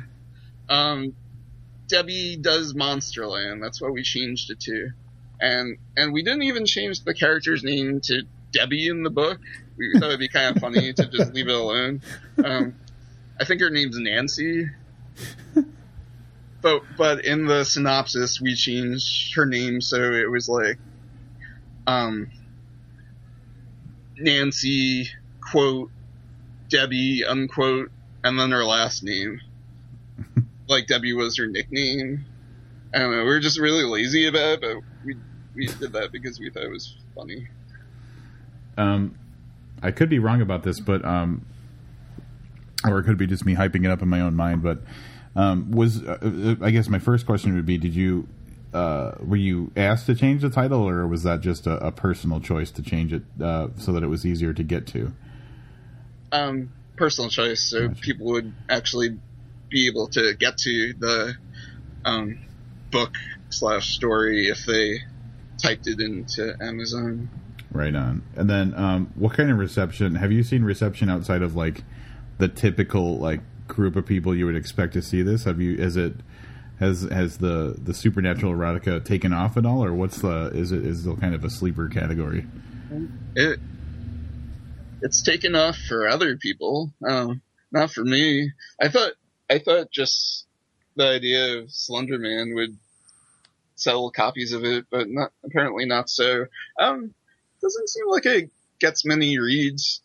Um, 0.68 1.14
Debbie 1.88 2.36
does 2.36 2.74
Monsterland. 2.74 3.60
That's 3.60 3.80
what 3.80 3.92
we 3.92 4.02
changed 4.02 4.50
it 4.50 4.60
to, 4.60 4.90
and 5.40 5.76
and 5.96 6.12
we 6.12 6.22
didn't 6.22 6.44
even 6.44 6.64
change 6.64 7.04
the 7.04 7.12
character's 7.14 7.62
name 7.62 8.00
to 8.04 8.22
Debbie 8.52 8.88
in 8.88 9.02
the 9.02 9.10
book. 9.10 9.40
We 9.76 9.92
thought 9.98 10.08
it'd 10.08 10.20
be 10.20 10.28
kind 10.28 10.54
of 10.56 10.60
funny 10.62 10.92
to 10.92 11.06
just 11.06 11.34
leave 11.34 11.48
it 11.48 11.54
alone. 11.54 12.00
Um, 12.42 12.76
I 13.40 13.44
think 13.44 13.60
her 13.60 13.70
name's 13.70 13.98
Nancy. 13.98 14.68
But 16.62 16.82
but 16.96 17.24
in 17.24 17.46
the 17.46 17.64
synopsis 17.64 18.40
we 18.40 18.54
changed 18.54 19.34
her 19.34 19.44
name 19.44 19.80
so 19.80 19.96
it 19.96 20.30
was 20.30 20.48
like 20.48 20.78
um 21.86 22.30
Nancy 24.16 25.08
quote 25.40 25.90
Debbie 26.68 27.24
unquote 27.24 27.90
and 28.24 28.38
then 28.38 28.50
her 28.50 28.64
last 28.64 29.02
name. 29.02 29.40
like 30.68 30.86
Debbie 30.86 31.12
was 31.12 31.36
her 31.38 31.46
nickname. 31.46 32.24
I 32.94 32.98
don't 33.00 33.10
know. 33.10 33.18
We 33.18 33.30
were 33.30 33.40
just 33.40 33.58
really 33.58 33.84
lazy 33.84 34.26
about 34.26 34.40
it, 34.40 34.60
but 34.60 34.76
we 35.04 35.16
we 35.54 35.66
did 35.66 35.92
that 35.92 36.12
because 36.12 36.38
we 36.38 36.50
thought 36.50 36.62
it 36.62 36.70
was 36.70 36.96
funny. 37.14 37.48
Um, 38.76 39.16
I 39.82 39.90
could 39.90 40.08
be 40.08 40.18
wrong 40.18 40.40
about 40.40 40.62
this, 40.62 40.80
but 40.80 41.04
um, 41.04 41.44
or 42.84 42.98
it 42.98 43.04
could 43.04 43.18
be 43.18 43.26
just 43.26 43.44
me 43.44 43.54
hyping 43.54 43.84
it 43.84 43.90
up 43.90 44.02
in 44.02 44.08
my 44.08 44.20
own 44.20 44.34
mind. 44.34 44.62
But 44.62 44.82
um, 45.34 45.70
was 45.70 46.02
uh, 46.04 46.56
I 46.60 46.70
guess 46.70 46.88
my 46.88 46.98
first 46.98 47.26
question 47.26 47.54
would 47.54 47.66
be: 47.66 47.78
Did 47.78 47.94
you 47.94 48.28
uh, 48.72 49.12
were 49.20 49.36
you 49.36 49.70
asked 49.76 50.06
to 50.06 50.14
change 50.14 50.42
the 50.42 50.50
title, 50.50 50.88
or 50.88 51.06
was 51.06 51.22
that 51.24 51.40
just 51.40 51.66
a, 51.66 51.76
a 51.86 51.92
personal 51.92 52.40
choice 52.40 52.70
to 52.72 52.82
change 52.82 53.12
it 53.12 53.22
uh, 53.40 53.68
so 53.76 53.92
that 53.92 54.02
it 54.02 54.08
was 54.08 54.24
easier 54.24 54.52
to 54.52 54.62
get 54.62 54.86
to? 54.88 55.12
Um, 56.30 56.72
personal 56.96 57.30
choice, 57.30 57.62
so 57.62 57.88
Gotcha. 57.88 58.00
people 58.00 58.26
would 58.26 58.52
actually 58.68 59.18
be 59.68 59.88
able 59.88 60.08
to 60.08 60.34
get 60.34 60.58
to 60.58 60.94
the 60.98 61.34
um, 62.04 62.38
book 62.90 63.14
slash 63.50 63.94
story 63.94 64.48
if 64.48 64.64
they 64.66 65.00
typed 65.62 65.86
it 65.86 66.00
into 66.00 66.56
Amazon. 66.60 67.30
Right 67.70 67.94
on. 67.94 68.22
And 68.36 68.50
then, 68.50 68.74
um, 68.74 69.12
what 69.14 69.34
kind 69.34 69.50
of 69.50 69.58
reception 69.58 70.14
have 70.16 70.32
you 70.32 70.42
seen? 70.42 70.62
Reception 70.64 71.08
outside 71.08 71.42
of 71.42 71.56
like 71.56 71.84
the 72.38 72.48
typical 72.48 73.18
like 73.18 73.40
group 73.72 73.96
of 73.96 74.06
people 74.06 74.34
you 74.34 74.46
would 74.46 74.56
expect 74.56 74.92
to 74.94 75.02
see 75.02 75.22
this? 75.22 75.44
Have 75.44 75.60
you? 75.60 75.76
Is 75.76 75.96
it 75.96 76.14
has 76.78 77.02
has 77.02 77.38
the 77.38 77.76
the 77.78 77.94
supernatural 77.94 78.52
erotica 78.52 79.04
taken 79.04 79.32
off 79.32 79.56
at 79.56 79.66
all, 79.66 79.84
or 79.84 79.92
what's 79.92 80.20
the 80.20 80.50
is 80.54 80.72
it 80.72 80.84
is 80.84 81.06
it 81.06 81.20
kind 81.20 81.34
of 81.34 81.44
a 81.44 81.50
sleeper 81.50 81.88
category? 81.88 82.46
It 83.34 83.60
it's 85.00 85.22
taken 85.22 85.54
off 85.54 85.76
for 85.76 86.06
other 86.06 86.36
people, 86.36 86.92
um, 87.06 87.42
not 87.70 87.90
for 87.90 88.04
me. 88.04 88.52
I 88.80 88.88
thought 88.88 89.12
I 89.50 89.58
thought 89.58 89.90
just 89.90 90.46
the 90.96 91.06
idea 91.06 91.58
of 91.58 91.72
Slender 91.72 92.18
Man 92.18 92.54
would 92.54 92.76
sell 93.74 94.10
copies 94.10 94.52
of 94.52 94.64
it, 94.64 94.86
but 94.90 95.08
not 95.08 95.32
apparently 95.44 95.86
not 95.86 96.08
so. 96.08 96.46
Um, 96.78 97.14
doesn't 97.60 97.88
seem 97.88 98.08
like 98.08 98.26
it 98.26 98.50
gets 98.80 99.04
many 99.04 99.38
reads. 99.38 100.02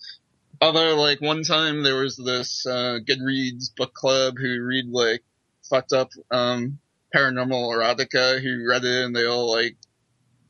Although, 0.61 0.95
like 0.95 1.21
one 1.21 1.43
time 1.43 1.83
there 1.83 2.01
was 2.01 2.17
this 2.17 2.65
uh, 2.65 2.99
Goodreads 3.07 3.75
book 3.75 3.93
club 3.93 4.35
who 4.39 4.61
read 4.63 4.85
like 4.89 5.23
fucked 5.69 5.93
up 5.93 6.09
um, 6.31 6.79
paranormal 7.15 7.73
erotica 7.73 8.41
who 8.41 8.67
read 8.67 8.83
it 8.83 9.05
and 9.05 9.15
they 9.15 9.25
all 9.25 9.51
like 9.51 9.77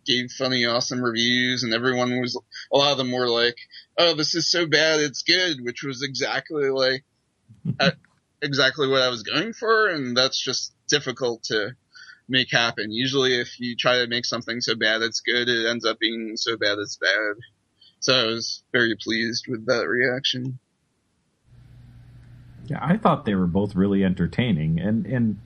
gave 0.06 0.32
funny, 0.32 0.66
awesome 0.66 1.04
reviews, 1.04 1.64
and 1.64 1.74
everyone 1.74 2.22
was 2.22 2.40
a 2.72 2.78
lot 2.78 2.94
of 2.94 2.98
them 2.98 3.12
were 3.12 3.30
like, 3.30 3.58
"Oh, 3.98 4.16
this 4.16 4.34
is 4.34 4.50
so 4.50 4.66
bad, 4.66 5.02
it's 5.02 5.22
good," 5.22 5.58
which 5.62 5.84
was 5.84 6.02
exactly 6.02 6.70
like 6.70 7.04
uh, 7.80 7.92
exactly 8.42 8.88
what 8.88 9.02
I 9.02 9.10
was 9.10 9.24
going 9.24 9.54
for, 9.54 9.88
and 9.88 10.16
that's 10.16 10.42
just 10.42 10.74
difficult 10.88 11.44
to 11.44 11.76
make 12.30 12.52
happen. 12.52 12.92
Usually, 12.92 13.40
if 13.40 13.60
you 13.60 13.76
try 13.76 14.00
to 14.00 14.08
make 14.08 14.26
something 14.26 14.62
so 14.62 14.76
bad 14.76 15.02
it's 15.02 15.22
good, 15.22 15.50
it 15.50 15.68
ends 15.68 15.86
up 15.86 16.00
being 16.00 16.34
so 16.38 16.58
bad 16.58 16.78
it's 16.80 16.98
bad. 16.98 17.36
So 18.00 18.14
I 18.14 18.24
was 18.26 18.64
very 18.72 18.96
pleased 18.96 19.48
with 19.48 19.66
that 19.66 19.88
reaction. 19.88 20.60
Yeah, 22.68 22.80
I 22.82 22.98
thought 22.98 23.26
they 23.26 23.36
were 23.36 23.48
both 23.48 23.76
really 23.76 24.04
entertaining, 24.04 24.80
and 24.80 25.06
and 25.06 25.40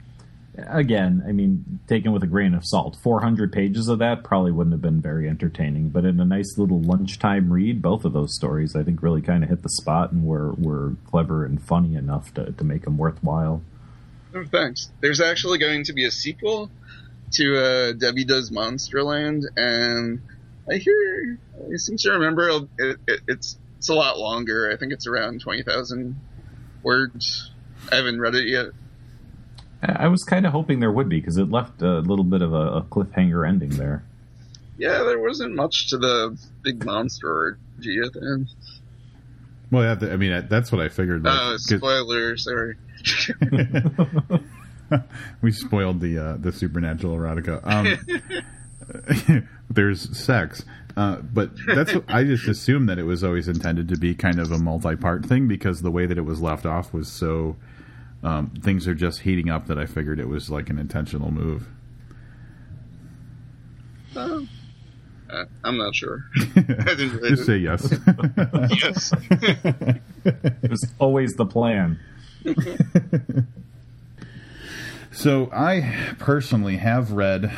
again, 0.57 1.23
I 1.27 1.31
mean, 1.31 1.79
taken 1.87 2.11
with 2.11 2.23
a 2.23 2.27
grain 2.27 2.53
of 2.53 2.63
salt. 2.65 2.97
Four 3.03 3.21
hundred 3.21 3.53
pages 3.53 3.87
of 3.87 3.99
that 3.99 4.23
probably 4.23 4.51
wouldn't 4.51 4.73
have 4.73 4.81
been 4.81 5.01
very 5.01 5.29
entertaining, 5.29 5.89
but 5.89 6.03
in 6.03 6.19
a 6.19 6.25
nice 6.25 6.57
little 6.57 6.81
lunchtime 6.81 7.53
read, 7.53 7.81
both 7.81 8.05
of 8.05 8.13
those 8.13 8.35
stories 8.35 8.75
I 8.75 8.83
think 8.83 9.01
really 9.01 9.21
kind 9.21 9.43
of 9.43 9.49
hit 9.49 9.61
the 9.63 9.69
spot 9.69 10.11
and 10.11 10.25
were 10.25 10.53
were 10.53 10.95
clever 11.09 11.45
and 11.45 11.61
funny 11.61 11.95
enough 11.95 12.33
to 12.33 12.51
to 12.51 12.63
make 12.63 12.83
them 12.83 12.97
worthwhile. 12.97 13.61
Oh, 14.33 14.45
thanks. 14.45 14.89
There's 14.99 15.21
actually 15.21 15.57
going 15.57 15.83
to 15.85 15.93
be 15.93 16.05
a 16.05 16.11
sequel. 16.11 16.71
to 17.33 17.57
uh, 17.57 17.91
Debbie 17.93 18.25
Does 18.25 18.51
Monsterland, 18.51 19.43
and 19.55 20.21
I 20.69 20.75
hear 20.75 21.39
I 21.71 21.77
seem 21.77 21.97
to 21.97 22.11
remember 22.11 22.49
it, 22.49 22.97
it, 23.07 23.21
it's 23.27 23.57
it's 23.77 23.89
a 23.89 23.93
lot 23.93 24.19
longer. 24.19 24.71
I 24.71 24.77
think 24.77 24.93
it's 24.93 25.07
around 25.07 25.41
twenty 25.41 25.63
thousand 25.63 26.19
words. 26.83 27.51
I 27.91 27.95
haven't 27.95 28.21
read 28.21 28.35
it 28.35 28.47
yet. 28.47 28.67
I 29.83 30.07
was 30.07 30.23
kind 30.23 30.45
of 30.45 30.51
hoping 30.51 30.79
there 30.79 30.91
would 30.91 31.09
be 31.09 31.19
because 31.19 31.37
it 31.37 31.49
left 31.49 31.81
a 31.81 31.99
little 31.99 32.23
bit 32.23 32.43
of 32.43 32.53
a, 32.53 32.67
a, 32.67 32.81
cliffhanger 32.83 33.47
ending 33.47 33.71
there. 33.71 34.03
Yeah, 34.77 34.99
there 34.99 35.19
wasn't 35.19 35.55
much 35.55 35.89
to 35.89 35.97
the 35.97 36.37
big 36.61 36.85
monster 36.85 37.27
orgy 37.27 37.99
at 38.05 38.13
the 38.13 38.19
end. 38.19 38.49
Well, 39.71 39.83
yeah, 39.83 40.13
I 40.13 40.17
mean, 40.17 40.45
that's 40.47 40.71
what 40.71 40.81
I 40.81 40.89
figured. 40.89 41.23
Like, 41.23 41.33
uh, 41.33 41.57
spoiler, 41.57 42.37
sorry. 42.37 42.75
we 45.41 45.51
spoiled 45.51 46.01
the 46.01 46.19
uh, 46.19 46.37
the 46.37 46.51
supernatural 46.51 47.17
erotica. 47.17 47.65
Um, 47.65 47.97
there's 49.69 50.17
sex, 50.17 50.65
uh, 50.97 51.17
but 51.17 51.51
that's 51.65 51.93
what, 51.93 52.03
I 52.07 52.23
just 52.23 52.47
assumed 52.47 52.89
that 52.89 52.99
it 52.99 53.03
was 53.03 53.23
always 53.23 53.47
intended 53.47 53.87
to 53.89 53.97
be 53.97 54.13
kind 54.15 54.39
of 54.39 54.51
a 54.51 54.57
multi-part 54.57 55.25
thing 55.25 55.47
because 55.47 55.81
the 55.81 55.91
way 55.91 56.05
that 56.05 56.17
it 56.17 56.25
was 56.25 56.41
left 56.41 56.65
off 56.65 56.93
was 56.93 57.07
so 57.07 57.55
um, 58.23 58.51
things 58.61 58.87
are 58.87 58.93
just 58.93 59.21
heating 59.21 59.49
up 59.49 59.67
that 59.67 59.77
I 59.77 59.85
figured 59.85 60.19
it 60.19 60.27
was 60.27 60.49
like 60.49 60.69
an 60.69 60.77
intentional 60.77 61.31
move. 61.31 61.67
Uh, 64.15 64.41
I'm 65.63 65.77
not 65.77 65.95
sure. 65.95 66.25
really 66.55 67.29
just 67.29 67.45
say 67.45 67.57
yes. 67.57 67.87
yes. 68.69 69.13
it 70.25 70.69
was 70.69 70.85
always 70.99 71.35
the 71.35 71.45
plan. 71.45 71.99
so 75.11 75.49
I 75.53 76.15
personally 76.19 76.77
have 76.77 77.13
read 77.13 77.51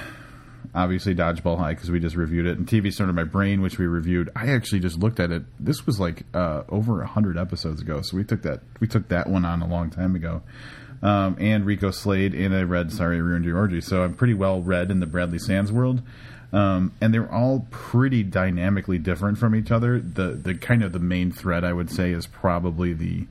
obviously 0.76 1.14
Dodgeball 1.16 1.58
High 1.58 1.74
because 1.74 1.92
we 1.92 2.00
just 2.00 2.16
reviewed 2.16 2.46
it, 2.46 2.58
and 2.58 2.68
TV 2.68 2.94
Snorted 2.94 3.16
My 3.16 3.24
Brain, 3.24 3.62
which 3.62 3.78
we 3.78 3.86
reviewed. 3.86 4.30
I 4.36 4.48
actually 4.48 4.80
just 4.80 5.00
looked 5.00 5.20
at 5.20 5.32
it. 5.32 5.44
This 5.60 5.86
was 5.86 6.00
like 6.00 6.24
uh, 6.34 6.64
over 6.70 7.04
hundred 7.04 7.38
episodes 7.38 7.82
ago, 7.82 8.02
so 8.02 8.18
we 8.18 8.24
took 8.24 8.42
that 8.44 8.62
we 8.80 8.88
took 8.88 9.08
that 9.10 9.28
one 9.28 9.46
on 9.46 9.62
a 9.62 9.68
long 9.68 9.90
time 9.90 10.16
ago. 10.16 10.42
Um, 11.02 11.36
and 11.40 11.66
Rico 11.66 11.92
Slade, 11.92 12.34
and 12.34 12.56
I 12.56 12.62
read 12.64 12.92
Sorry 12.92 13.22
Ruined 13.22 13.44
Your 13.44 13.58
Orgy, 13.58 13.82
so 13.82 14.04
I'm 14.04 14.14
pretty 14.14 14.34
well 14.34 14.62
read 14.62 14.90
in 14.90 15.02
the 15.02 15.06
Bradley 15.06 15.40
Sands 15.40 15.72
world. 15.72 16.02
Um, 16.54 16.94
and 17.02 17.14
they're 17.14 17.32
all 17.32 17.68
pretty 17.72 18.24
dynamically 18.24 19.00
different 19.00 19.40
from 19.40 19.56
each 19.56 19.72
other. 19.72 20.00
The 20.00 20.30
the 20.30 20.56
kind 20.56 20.84
of 20.84 20.94
the 20.94 21.00
main 21.00 21.32
thread 21.32 21.64
I 21.64 21.74
would 21.74 21.90
say 21.90 22.12
is 22.12 22.28
probably 22.28 22.94
the 22.94 23.26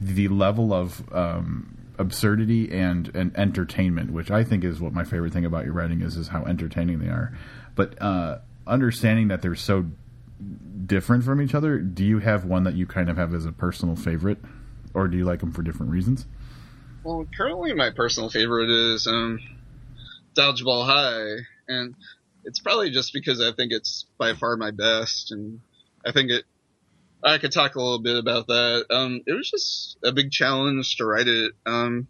the 0.00 0.28
level 0.28 0.72
of 0.72 1.02
um, 1.14 1.76
absurdity 1.98 2.70
and, 2.72 3.14
and 3.14 3.36
entertainment, 3.36 4.12
which 4.12 4.30
I 4.30 4.44
think 4.44 4.64
is 4.64 4.80
what 4.80 4.92
my 4.92 5.04
favorite 5.04 5.32
thing 5.32 5.44
about 5.44 5.64
your 5.64 5.74
writing 5.74 6.02
is, 6.02 6.16
is 6.16 6.28
how 6.28 6.44
entertaining 6.44 6.98
they 6.98 7.08
are. 7.08 7.36
But 7.74 8.00
uh, 8.00 8.38
understanding 8.66 9.28
that 9.28 9.42
they're 9.42 9.54
so 9.54 9.86
different 10.86 11.24
from 11.24 11.40
each 11.40 11.54
other, 11.54 11.78
do 11.78 12.04
you 12.04 12.18
have 12.18 12.44
one 12.44 12.64
that 12.64 12.74
you 12.74 12.86
kind 12.86 13.08
of 13.08 13.16
have 13.16 13.34
as 13.34 13.46
a 13.46 13.52
personal 13.52 13.96
favorite, 13.96 14.38
or 14.94 15.08
do 15.08 15.16
you 15.16 15.24
like 15.24 15.40
them 15.40 15.52
for 15.52 15.62
different 15.62 15.92
reasons? 15.92 16.26
Well, 17.04 17.26
currently 17.36 17.72
my 17.72 17.90
personal 17.90 18.30
favorite 18.30 18.70
is 18.70 19.06
um, 19.06 19.40
Dodgeball 20.36 20.86
High, 20.86 21.44
and 21.68 21.94
it's 22.44 22.60
probably 22.60 22.90
just 22.90 23.12
because 23.12 23.40
I 23.40 23.52
think 23.52 23.72
it's 23.72 24.06
by 24.18 24.34
far 24.34 24.56
my 24.56 24.70
best, 24.70 25.32
and 25.32 25.60
I 26.04 26.12
think 26.12 26.30
it 26.30 26.44
I 27.24 27.38
could 27.38 27.52
talk 27.52 27.74
a 27.74 27.80
little 27.80 28.00
bit 28.00 28.16
about 28.16 28.48
that. 28.48 28.86
Um, 28.90 29.20
it 29.26 29.32
was 29.32 29.50
just 29.50 29.96
a 30.02 30.12
big 30.12 30.30
challenge 30.30 30.96
to 30.96 31.06
write 31.06 31.28
it. 31.28 31.52
Um, 31.64 32.08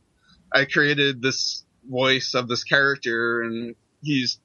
I 0.53 0.65
created 0.65 1.21
this 1.21 1.65
voice 1.89 2.35
of 2.35 2.49
this 2.49 2.65
character, 2.65 3.43
and 3.43 3.75
he's 4.03 4.39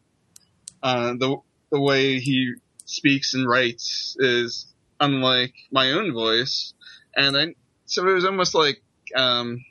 uh, 0.84 1.14
the 1.14 1.38
the 1.72 1.80
way 1.80 2.20
he 2.20 2.54
speaks 2.86 3.34
and 3.34 3.48
writes 3.48 4.16
is 4.20 4.74
unlike 5.00 5.54
my 5.72 5.92
own 5.92 6.14
voice, 6.14 6.74
and 7.16 7.38
I 7.38 7.56
so 7.86 8.08
it 8.08 8.14
was 8.14 8.26
almost 8.26 8.54
like 8.54 8.82
um, 9.16 9.64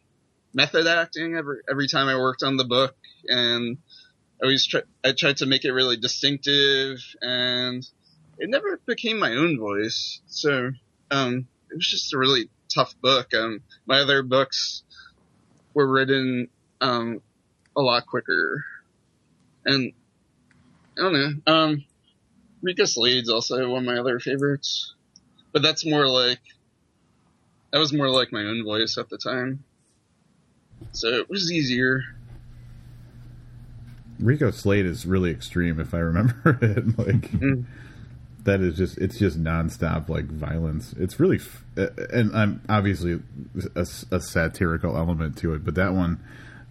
method 0.55 0.87
acting 0.87 1.35
every 1.37 1.59
every 1.71 1.89
time 1.89 2.09
I 2.09 2.17
worked 2.17 2.43
on 2.43 2.57
the 2.57 2.65
book, 2.65 2.97
and 3.29 3.79
I 4.41 4.45
always 4.45 4.67
try, 4.67 4.81
I 5.05 5.13
tried 5.13 5.39
to 5.39 5.47
make 5.47 5.65
it 5.65 5.73
really 5.73 5.97
distinctive, 5.97 6.99
and 7.21 7.87
it 8.39 8.51
never 8.51 8.81
became 8.87 9.19
my 9.19 9.33
own 9.33 9.59
voice. 9.59 10.21
So 10.27 10.71
um, 11.11 11.47
it 11.71 11.77
was 11.77 11.89
just 11.89 12.13
a 12.13 12.19
really 12.19 12.49
tough 12.73 12.95
book. 13.01 13.33
Um, 13.35 13.61
my 13.87 14.01
other 14.01 14.23
books 14.23 14.83
were 15.75 15.87
written 15.87 16.49
um, 16.81 17.21
a 17.77 17.81
lot 17.81 18.07
quicker, 18.07 18.65
and 19.65 19.93
I 20.99 21.03
don't 21.03 21.13
know. 21.13 21.53
Um, 21.53 21.85
Rico 22.63 22.85
Slade's 22.85 23.29
also 23.29 23.69
one 23.69 23.81
of 23.81 23.85
my 23.85 23.99
other 23.99 24.19
favorites, 24.19 24.95
but 25.53 25.63
that's 25.63 25.87
more 25.87 26.09
like 26.09 26.41
that 27.73 27.79
was 27.79 27.93
more 27.93 28.09
like 28.09 28.33
my 28.33 28.43
own 28.43 28.65
voice 28.65 28.97
at 28.99 29.09
the 29.09 29.19
time, 29.19 29.65
so 30.93 31.09
it 31.09 31.29
was 31.29 31.53
easier. 31.53 32.03
Rico 34.19 34.51
Slade 34.51 34.87
is 34.87 35.05
really 35.05 35.31
extreme, 35.31 35.79
if 35.79 35.93
I 35.93 35.99
remember 35.99 36.59
it. 36.63 36.99
Like. 36.99 37.31
Mm 37.33 37.67
that 38.47 38.61
is 38.61 38.77
just 38.77 38.97
it's 38.99 39.19
just 39.19 39.43
nonstop 39.43 40.09
like 40.09 40.27
violence. 40.27 40.95
It's 40.99 41.21
really 41.21 41.37
f- 41.37 41.65
and 41.77 42.35
I'm 42.35 42.63
obviously 42.69 43.21
a, 43.75 43.87
a, 44.11 44.21
satirical 44.21 44.97
element 44.97 45.37
to 45.39 45.53
it, 45.53 45.65
but 45.65 45.75
that 45.75 45.93
one 45.93 46.21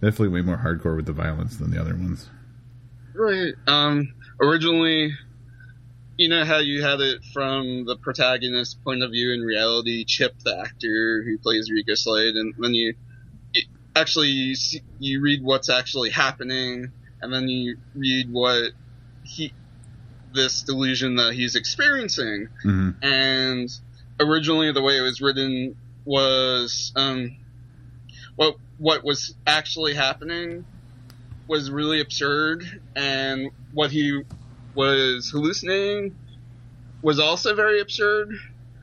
definitely 0.00 0.28
way 0.28 0.40
more 0.42 0.56
hardcore 0.56 0.96
with 0.96 1.06
the 1.06 1.12
violence 1.12 1.56
than 1.56 1.70
the 1.70 1.80
other 1.80 1.94
ones. 1.94 2.28
Right. 3.14 3.54
Um. 3.66 4.12
Originally, 4.40 5.14
you 6.16 6.28
know 6.28 6.44
how 6.44 6.58
you 6.58 6.82
had 6.82 7.00
it 7.00 7.24
from 7.32 7.84
the 7.84 7.96
protagonist's 7.96 8.74
point 8.74 9.02
of 9.02 9.10
view 9.10 9.32
in 9.32 9.40
reality, 9.40 10.04
Chip, 10.04 10.34
the 10.44 10.58
actor 10.58 11.22
who 11.22 11.38
plays 11.38 11.70
Rico 11.70 11.94
Slade, 11.94 12.34
and 12.34 12.54
then 12.58 12.74
you, 12.74 12.94
you 13.54 13.62
actually 13.94 14.28
you, 14.28 14.54
see, 14.54 14.82
you 14.98 15.22
read 15.22 15.42
what's 15.42 15.70
actually 15.70 16.10
happening, 16.10 16.90
and 17.22 17.32
then 17.32 17.48
you 17.48 17.78
read 17.94 18.30
what 18.30 18.72
he 19.24 19.52
this 20.36 20.62
delusion 20.62 21.16
that 21.16 21.34
he's 21.34 21.56
experiencing. 21.56 22.48
Mm-hmm. 22.64 22.90
And 23.02 23.70
originally, 24.20 24.70
the 24.72 24.82
way 24.82 24.98
it 24.98 25.02
was 25.02 25.20
written 25.20 25.76
was 26.04 26.92
um, 26.94 27.36
what 28.36 28.56
what 28.78 29.02
was 29.02 29.34
actually 29.46 29.94
happening 29.94 30.64
was 31.48 31.70
really 31.70 32.00
absurd, 32.00 32.80
and 32.94 33.50
what 33.72 33.90
he 33.90 34.22
was 34.74 35.30
hallucinating 35.30 36.14
was 37.02 37.18
also 37.18 37.54
very 37.54 37.80
absurd, 37.80 38.30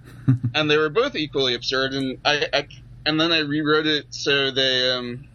and 0.56 0.70
they 0.70 0.78
were 0.78 0.90
both 0.90 1.16
equally 1.16 1.54
absurd. 1.54 1.94
And 1.94 2.18
I, 2.26 2.48
I 2.54 2.68
and 3.06 3.20
then 3.20 3.32
I 3.32 3.40
rewrote 3.40 3.88
it 3.88 4.08
so 4.10 4.52
they 4.52 4.92
um, 4.92 5.28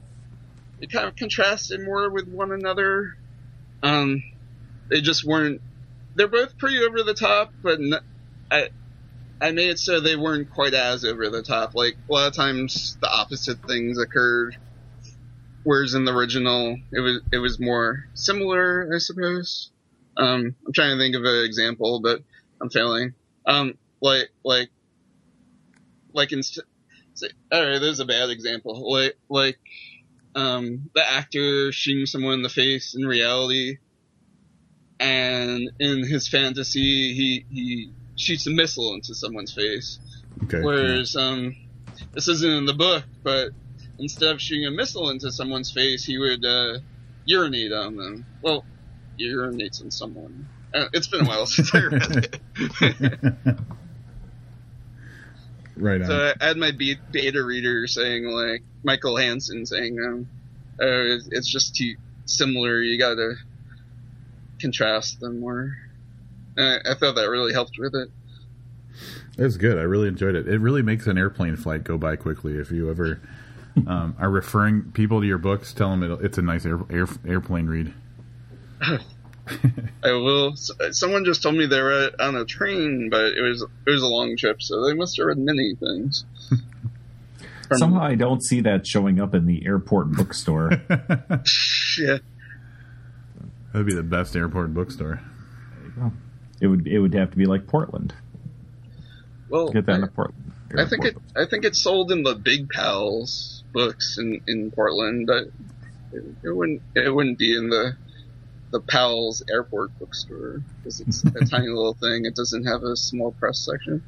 it 0.81 0.91
kind 0.91 1.07
of 1.07 1.17
contrasted 1.17 1.83
more 1.83 2.11
with 2.11 2.29
one 2.29 2.53
another. 2.53 3.17
Um, 3.83 4.23
they 4.89 5.01
just 5.01 5.25
weren't 5.25 5.61
they're 6.19 6.29
both 6.29 6.59
pretty 6.59 6.83
over 6.83 7.03
the 7.05 7.15
top, 7.15 7.55
but 7.63 7.79
I 8.51 8.69
I 9.41 9.53
made 9.53 9.71
it 9.71 9.79
so 9.79 10.01
they 10.01 10.17
weren't 10.17 10.51
quite 10.51 10.75
as 10.75 11.05
over 11.05 11.31
the 11.31 11.43
top. 11.43 11.75
Like 11.75 11.97
a 12.09 12.13
lot 12.13 12.27
of 12.27 12.35
times, 12.35 12.99
the 13.01 13.09
opposite 13.09 13.59
things 13.67 13.99
occurred, 13.99 14.57
whereas 15.63 15.95
in 15.95 16.05
the 16.05 16.13
original, 16.13 16.77
it 16.93 17.01
was 17.01 17.21
it 17.33 17.39
was 17.39 17.61
more 17.61 18.05
similar, 18.15 18.91
I 18.93 18.99
suppose. 18.99 19.71
Um, 20.17 20.57
I'm 20.67 20.73
trying 20.75 20.97
to 20.97 21.03
think 21.03 21.15
of 21.15 21.23
an 21.23 21.45
example, 21.45 22.01
but 22.03 22.21
I'm 22.61 22.69
failing. 22.69 23.15
Um, 23.47 23.79
like 24.03 24.29
like 24.45 24.71
like 26.13 26.33
in 26.33 26.43
all 27.53 27.65
right, 27.65 27.79
there's 27.79 28.01
a 28.01 28.05
bad 28.05 28.31
example. 28.31 28.91
Like 28.93 29.17
like 29.29 29.61
um, 30.35 30.91
the 30.97 31.09
actor 31.09 31.71
shooting 31.71 32.07
someone 32.07 32.35
in 32.35 32.43
the 32.43 32.49
face 32.49 32.97
in 32.97 33.07
reality 33.07 33.79
and 35.01 35.71
in 35.79 36.07
his 36.07 36.29
fantasy, 36.29 37.15
he 37.15 37.45
he 37.51 37.93
shoots 38.17 38.47
a 38.47 38.51
missile 38.51 38.95
into 38.95 39.15
someone's 39.15 39.53
face. 39.53 39.99
Okay. 40.45 40.61
Whereas 40.61 41.17
um, 41.17 41.57
this 42.13 42.29
isn't 42.29 42.51
in 42.51 42.67
the 42.67 42.75
book, 42.75 43.05
but 43.23 43.51
instead 43.99 44.31
of 44.33 44.41
shooting 44.41 44.67
a 44.67 44.71
missile 44.71 45.11
into 45.11 45.31
someone's 45.33 45.71
face, 45.71 46.05
he 46.05 46.19
would 46.19 46.45
uh, 46.45 46.79
urinate 47.25 47.73
on 47.73 47.97
them. 47.97 48.27
Well, 48.43 48.65
he 49.17 49.29
urinates 49.29 49.83
on 49.83 49.91
someone. 49.91 50.49
Uh, 50.75 50.87
it's 50.93 51.09
been 51.09 51.25
a 51.25 51.29
while 51.29 51.47
since 51.47 51.75
I 51.75 51.85
read 51.85 52.17
it. 52.17 52.41
right. 55.77 56.03
On. 56.03 56.07
So 56.07 56.33
I 56.41 56.45
had 56.45 56.57
my 56.57 56.73
beta 56.73 57.43
reader 57.43 57.87
saying 57.87 58.25
like 58.25 58.63
Michael 58.83 59.17
Hansen 59.17 59.65
saying, 59.65 59.99
um, 59.99 60.29
oh, 60.81 61.19
"It's 61.31 61.51
just 61.51 61.75
too 61.75 61.97
similar. 62.27 62.83
You 62.83 62.99
gotta 62.99 63.37
contrast 64.61 65.21
them 65.21 65.41
more. 65.41 65.77
I, 66.57 66.79
I 66.85 66.95
thought 66.95 67.15
that 67.15 67.29
really 67.29 67.53
helped 67.53 67.79
with 67.79 67.95
it. 67.95 68.11
It 69.37 69.45
was 69.45 69.57
good. 69.57 69.79
I 69.79 69.83
really 69.83 70.09
enjoyed 70.09 70.35
it. 70.35 70.49
It 70.49 70.59
really 70.59 70.83
makes 70.83 71.07
an 71.07 71.17
airplane 71.17 71.57
flight 71.57 71.85
go 71.85 71.97
by 71.97 72.17
quickly. 72.17 72.55
If 72.55 72.71
you 72.71 72.91
ever 72.91 73.21
um, 73.87 74.17
are 74.19 74.31
referring 74.31 74.91
people 74.93 75.21
to 75.21 75.27
your 75.27 75.39
books, 75.39 75.73
tell 75.73 75.91
them 75.91 76.03
it, 76.03 76.25
it's 76.25 76.39
a 76.39 76.43
nice 76.43 76.67
air, 76.67 76.81
air, 76.91 77.07
airplane 77.27 77.67
read. 77.67 77.95
I 80.03 80.13
will. 80.13 80.55
Someone 80.91 81.25
just 81.25 81.43
told 81.43 81.55
me 81.55 81.67
they 81.67 81.81
were 81.81 82.11
on 82.21 82.37
a 82.37 82.45
train, 82.45 83.09
but 83.11 83.33
it 83.33 83.41
was 83.41 83.63
it 83.87 83.91
was 83.91 84.03
a 84.03 84.07
long 84.07 84.37
trip, 84.37 84.61
so 84.61 84.85
they 84.85 84.95
must 84.95 85.17
have 85.17 85.27
read 85.27 85.39
many 85.39 85.75
things. 85.75 86.25
Somehow 87.73 88.03
I 88.03 88.15
don't 88.15 88.43
see 88.43 88.61
that 88.63 88.87
showing 88.87 89.21
up 89.21 89.35
in 89.35 89.47
the 89.47 89.67
airport 89.67 90.13
bookstore. 90.13 90.71
yeah. 91.99 92.19
That'd 93.73 93.87
be 93.87 93.95
the 93.95 94.03
best 94.03 94.35
airport 94.37 94.73
bookstore. 94.75 95.21
it 96.61 96.67
would 96.67 96.87
it 96.87 96.99
would 96.99 97.15
have 97.15 97.31
to 97.31 97.37
be 97.37 97.47
like 97.47 97.67
Portland. 97.67 98.15
Well, 99.49 99.69
Get 99.71 99.87
that 99.87 99.97
in 99.97 100.05
I, 100.05 100.07
a 100.07 100.11
Portland. 100.11 100.53
I 100.77 100.85
think 100.85 101.05
it. 101.05 101.17
I 101.37 101.47
think 101.47 101.65
it's 101.65 101.79
sold 101.79 102.13
in 102.13 102.23
the 102.23 102.35
Big 102.35 102.69
Powell's 102.69 103.65
books 103.73 104.19
in 104.19 104.43
in 104.47 104.71
Portland, 104.71 105.27
but 105.27 105.45
it, 106.13 106.25
it 106.45 106.51
wouldn't. 106.51 106.83
It 106.95 107.15
wouldn't 107.15 107.39
be 107.39 107.57
in 107.57 107.71
the 107.71 107.97
the 108.71 108.81
Powell's 108.81 109.43
Airport 109.51 109.99
bookstore 109.99 110.63
because 110.79 111.01
it's 111.01 111.25
a 111.25 111.31
tiny 111.47 111.69
little 111.69 111.95
thing. 111.95 112.27
It 112.27 112.35
doesn't 112.35 112.65
have 112.65 112.83
a 112.83 112.97
small 112.97 113.33
press 113.33 113.59
section. 113.65 114.03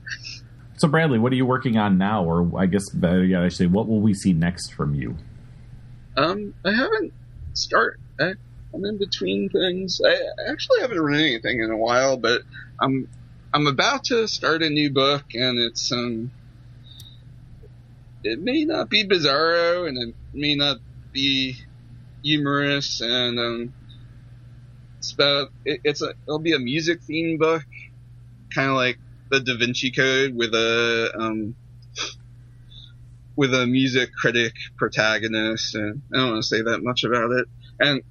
So 0.76 0.88
Bradley, 0.88 1.18
what 1.18 1.32
are 1.32 1.36
you 1.36 1.46
working 1.46 1.76
on 1.76 1.98
now? 1.98 2.24
Or 2.24 2.58
I 2.58 2.66
guess 2.66 2.88
better 2.90 3.24
yet, 3.24 3.42
I 3.42 3.48
say, 3.48 3.66
what 3.66 3.86
will 3.86 4.00
we 4.00 4.14
see 4.14 4.32
next 4.32 4.72
from 4.72 4.94
you? 4.94 5.16
Um, 6.16 6.54
I 6.64 6.72
haven't 6.72 7.12
start. 7.54 8.00
I, 8.18 8.34
I'm 8.74 8.84
in 8.84 8.98
between 8.98 9.48
things. 9.48 10.00
I 10.04 10.16
actually 10.50 10.80
haven't 10.80 11.00
read 11.00 11.20
anything 11.20 11.60
in 11.60 11.70
a 11.70 11.76
while, 11.76 12.16
but 12.16 12.42
I'm 12.80 13.08
I'm 13.52 13.66
about 13.66 14.04
to 14.04 14.28
start 14.28 14.62
a 14.62 14.70
new 14.70 14.90
book, 14.90 15.24
and 15.34 15.58
it's 15.58 15.90
um. 15.92 16.32
It 18.22 18.38
may 18.38 18.64
not 18.64 18.90
be 18.90 19.08
bizarro, 19.08 19.88
and 19.88 19.96
it 19.96 20.14
may 20.34 20.54
not 20.54 20.78
be 21.12 21.56
humorous, 22.22 23.00
and 23.00 23.38
um. 23.38 23.74
It's 24.98 25.12
about 25.12 25.48
it, 25.64 25.80
it's 25.84 26.02
a 26.02 26.12
it'll 26.26 26.38
be 26.38 26.54
a 26.54 26.58
music 26.58 27.00
themed 27.00 27.38
book, 27.38 27.64
kind 28.54 28.68
of 28.68 28.76
like 28.76 28.98
the 29.30 29.40
Da 29.40 29.56
Vinci 29.56 29.90
Code 29.90 30.34
with 30.34 30.54
a 30.54 31.12
um 31.18 31.56
with 33.36 33.54
a 33.54 33.66
music 33.66 34.10
critic 34.12 34.52
protagonist, 34.76 35.74
and 35.74 36.02
I 36.12 36.18
don't 36.18 36.32
want 36.32 36.42
to 36.42 36.48
say 36.48 36.62
that 36.62 36.82
much 36.82 37.04
about 37.04 37.30
it. 37.30 37.46
And, 37.78 38.02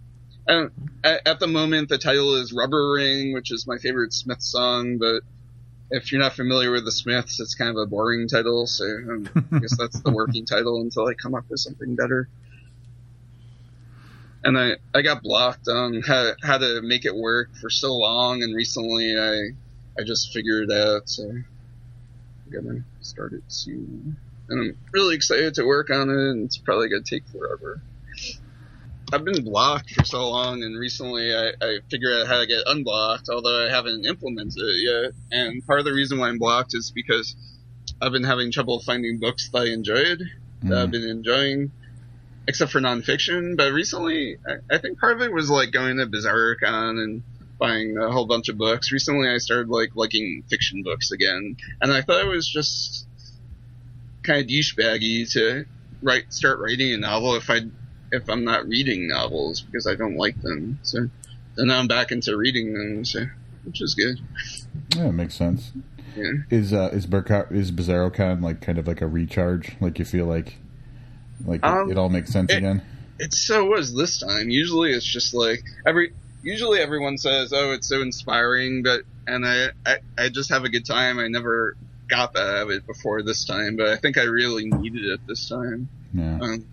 and 0.49 0.71
at, 1.03 1.27
at 1.27 1.39
the 1.39 1.47
moment, 1.47 1.89
the 1.89 1.97
title 1.97 2.35
is 2.35 2.51
Rubber 2.51 2.93
Ring, 2.93 3.33
which 3.33 3.51
is 3.51 3.67
my 3.67 3.77
favorite 3.77 4.13
Smith 4.13 4.41
song, 4.41 4.97
but 4.97 5.21
if 5.91 6.11
you're 6.11 6.21
not 6.21 6.33
familiar 6.33 6.71
with 6.71 6.85
the 6.85 6.91
Smiths, 6.91 7.39
it's 7.39 7.55
kind 7.55 7.69
of 7.69 7.77
a 7.77 7.85
boring 7.85 8.27
title, 8.27 8.67
so 8.67 8.85
um, 8.85 9.29
I 9.51 9.59
guess 9.59 9.77
that's 9.77 9.99
the 10.01 10.11
working 10.11 10.45
title 10.47 10.81
until 10.81 11.07
I 11.07 11.13
come 11.13 11.35
up 11.35 11.45
with 11.49 11.59
something 11.59 11.95
better. 11.95 12.27
And 14.43 14.57
I, 14.57 14.73
I 14.93 15.01
got 15.01 15.21
blocked 15.21 15.67
on 15.67 16.01
how, 16.01 16.31
how 16.41 16.57
to 16.57 16.81
make 16.81 17.05
it 17.05 17.15
work 17.15 17.55
for 17.55 17.69
so 17.69 17.95
long, 17.95 18.43
and 18.43 18.55
recently 18.55 19.17
I, 19.17 19.49
I 19.99 20.03
just 20.03 20.33
figured 20.33 20.69
it 20.69 20.75
out, 20.75 21.09
so 21.09 21.23
I'm 21.23 21.45
gonna 22.51 22.83
start 23.01 23.33
it 23.33 23.43
soon 23.47 24.17
and 24.49 24.59
I'm 24.59 24.77
really 24.91 25.15
excited 25.15 25.53
to 25.55 25.65
work 25.65 25.89
on 25.89 26.09
it. 26.09 26.13
And 26.13 26.45
it's 26.45 26.57
probably 26.57 26.89
gonna 26.89 27.03
take 27.03 27.27
forever. 27.27 27.81
I've 29.11 29.25
been 29.25 29.43
blocked 29.43 29.91
for 29.95 30.05
so 30.05 30.29
long, 30.29 30.63
and 30.63 30.77
recently 30.77 31.33
I, 31.33 31.51
I 31.61 31.79
figured 31.89 32.13
out 32.21 32.27
how 32.27 32.39
to 32.39 32.45
get 32.45 32.61
unblocked, 32.67 33.29
although 33.29 33.65
I 33.65 33.69
haven't 33.69 34.05
implemented 34.05 34.61
it 34.61 34.83
yet. 34.83 35.13
And 35.31 35.65
part 35.65 35.79
of 35.79 35.85
the 35.85 35.93
reason 35.93 36.19
why 36.19 36.29
I'm 36.29 36.37
blocked 36.37 36.75
is 36.75 36.91
because 36.91 37.35
I've 38.01 38.11
been 38.11 38.23
having 38.23 38.51
trouble 38.51 38.79
finding 38.79 39.19
books 39.19 39.49
that 39.49 39.59
I 39.59 39.65
enjoyed, 39.67 40.19
that 40.63 40.77
I've 40.77 40.83
mm-hmm. 40.83 40.91
been 40.91 41.09
enjoying, 41.09 41.71
except 42.47 42.71
for 42.71 42.79
nonfiction. 42.79 43.57
But 43.57 43.73
recently, 43.73 44.37
I, 44.47 44.75
I 44.75 44.77
think 44.77 44.99
part 44.99 45.15
of 45.15 45.21
it 45.21 45.33
was 45.33 45.49
like 45.49 45.71
going 45.71 45.97
to 45.97 46.05
BizarroCon 46.05 47.03
and 47.03 47.23
buying 47.57 47.97
a 47.97 48.11
whole 48.11 48.27
bunch 48.27 48.49
of 48.49 48.57
books. 48.57 48.91
Recently, 48.91 49.27
I 49.27 49.39
started 49.39 49.69
like 49.69 49.95
liking 49.95 50.43
fiction 50.49 50.83
books 50.83 51.11
again, 51.11 51.57
and 51.81 51.91
I 51.91 52.03
thought 52.03 52.23
it 52.23 52.29
was 52.29 52.47
just 52.47 53.07
kind 54.21 54.41
of 54.41 54.47
douchebaggy 54.47 55.31
to 55.33 55.65
write 56.01 56.31
start 56.31 56.59
writing 56.59 56.93
a 56.93 56.97
novel 56.97 57.35
if 57.35 57.49
I 57.49 57.61
if 58.11 58.29
I'm 58.29 58.43
not 58.43 58.67
reading 58.67 59.07
novels 59.07 59.61
because 59.61 59.87
I 59.87 59.95
don't 59.95 60.15
like 60.15 60.41
them. 60.41 60.79
So 60.83 61.09
then 61.55 61.67
now 61.67 61.79
I'm 61.79 61.87
back 61.87 62.11
into 62.11 62.35
reading 62.37 62.73
them, 62.73 63.05
so 63.05 63.25
which 63.63 63.81
is 63.81 63.95
good. 63.95 64.19
Yeah, 64.95 65.09
it 65.09 65.13
makes 65.13 65.35
sense. 65.35 65.71
Yeah. 66.15 66.31
Is 66.49 66.73
uh 66.73 66.89
is 66.91 67.05
Burka, 67.05 67.47
is 67.51 67.71
BizarroCon 67.71 68.41
like 68.41 68.61
kind 68.61 68.77
of 68.77 68.87
like 68.87 69.01
a 69.01 69.07
recharge? 69.07 69.75
Like 69.79 69.99
you 69.99 70.05
feel 70.05 70.25
like 70.25 70.57
like 71.45 71.59
it- 71.59 71.65
Um, 71.65 71.91
it, 71.91 71.97
all 71.97 72.09
makes 72.09 72.31
sense 72.31 72.51
it- 72.51 72.57
again? 72.57 72.81
It 73.19 73.33
so 73.33 73.65
was 73.65 73.93
this 73.93 74.19
time. 74.19 74.49
Usually 74.49 74.91
it's 74.91 75.05
just 75.05 75.33
like 75.33 75.63
every 75.85 76.13
usually 76.41 76.79
everyone 76.79 77.17
says, 77.17 77.51
"Oh, 77.51 77.71
it's 77.73 77.87
so 77.87 78.01
inspiring," 78.01 78.81
but 78.81 79.01
and 79.27 79.45
I 79.45 79.71
I, 79.85 79.97
I 80.17 80.29
just 80.29 80.49
have 80.51 80.63
a 80.63 80.69
good 80.69 80.85
time. 80.85 81.19
I 81.19 81.27
never 81.27 81.75
got 82.07 82.33
that 82.33 82.47
out 82.49 82.61
of 82.63 82.69
it 82.71 82.87
before 82.87 83.21
this 83.21 83.43
time, 83.43 83.75
but 83.75 83.89
I 83.89 83.97
think 83.97 84.17
I 84.17 84.23
really 84.23 84.67
needed 84.67 85.03
it 85.05 85.19
this 85.27 85.49
time. 85.49 85.89
Yeah. 86.13 86.39
Um, 86.41 86.65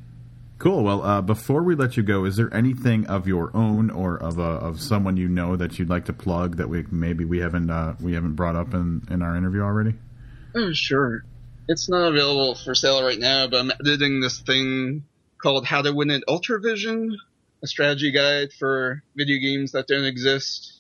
Cool. 0.58 0.84
Well, 0.84 1.02
uh, 1.02 1.20
before 1.20 1.62
we 1.62 1.74
let 1.74 1.96
you 1.98 2.02
go, 2.02 2.24
is 2.24 2.36
there 2.36 2.52
anything 2.54 3.06
of 3.06 3.28
your 3.28 3.54
own 3.54 3.90
or 3.90 4.16
of 4.16 4.38
a, 4.38 4.42
of 4.42 4.80
someone 4.80 5.18
you 5.18 5.28
know 5.28 5.54
that 5.54 5.78
you'd 5.78 5.90
like 5.90 6.06
to 6.06 6.14
plug 6.14 6.56
that 6.56 6.68
we 6.68 6.84
maybe 6.90 7.26
we 7.26 7.38
haven't 7.38 7.70
uh, 7.70 7.94
we 8.00 8.14
haven't 8.14 8.36
brought 8.36 8.56
up 8.56 8.72
in, 8.72 9.02
in 9.10 9.20
our 9.20 9.36
interview 9.36 9.60
already? 9.60 9.94
Oh, 10.54 10.72
sure. 10.72 11.24
It's 11.68 11.88
not 11.88 12.08
available 12.08 12.54
for 12.54 12.74
sale 12.74 13.04
right 13.04 13.18
now, 13.18 13.48
but 13.48 13.60
I'm 13.60 13.70
editing 13.80 14.20
this 14.20 14.40
thing 14.40 15.04
called 15.42 15.66
How 15.66 15.82
to 15.82 15.92
Win 15.92 16.10
at 16.10 16.22
Ultravision, 16.26 17.10
a 17.62 17.66
strategy 17.66 18.10
guide 18.10 18.52
for 18.58 19.02
video 19.14 19.38
games 19.38 19.72
that 19.72 19.88
don't 19.88 20.04
exist. 20.04 20.72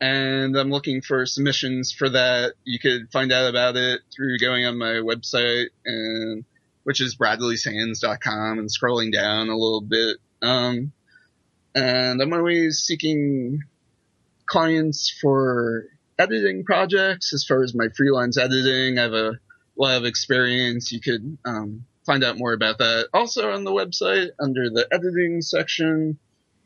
And 0.00 0.56
I'm 0.56 0.70
looking 0.70 1.00
for 1.00 1.26
submissions 1.26 1.92
for 1.92 2.08
that. 2.10 2.54
You 2.64 2.78
could 2.78 3.10
find 3.12 3.32
out 3.32 3.48
about 3.48 3.76
it 3.76 4.02
through 4.14 4.38
going 4.38 4.64
on 4.64 4.78
my 4.78 5.00
website 5.02 5.68
and 5.84 6.44
which 6.84 7.00
is 7.00 7.16
bradleysands.com 7.16 8.58
and 8.58 8.68
scrolling 8.68 9.12
down 9.12 9.48
a 9.48 9.56
little 9.56 9.80
bit. 9.80 10.16
Um, 10.40 10.92
and 11.74 12.20
I'm 12.20 12.32
always 12.32 12.78
seeking 12.78 13.60
clients 14.46 15.14
for 15.20 15.84
editing 16.18 16.64
projects 16.64 17.32
as 17.32 17.44
far 17.44 17.62
as 17.62 17.74
my 17.74 17.88
freelance 17.96 18.36
editing. 18.36 18.98
I 18.98 19.02
have 19.02 19.14
a 19.14 19.38
lot 19.76 19.96
of 19.96 20.04
experience. 20.04 20.92
You 20.92 21.00
could 21.00 21.38
um, 21.44 21.86
find 22.04 22.24
out 22.24 22.38
more 22.38 22.52
about 22.52 22.78
that 22.78 23.08
also 23.14 23.52
on 23.52 23.64
the 23.64 23.70
website 23.70 24.30
under 24.38 24.70
the 24.70 24.86
editing 24.92 25.40
section. 25.40 26.18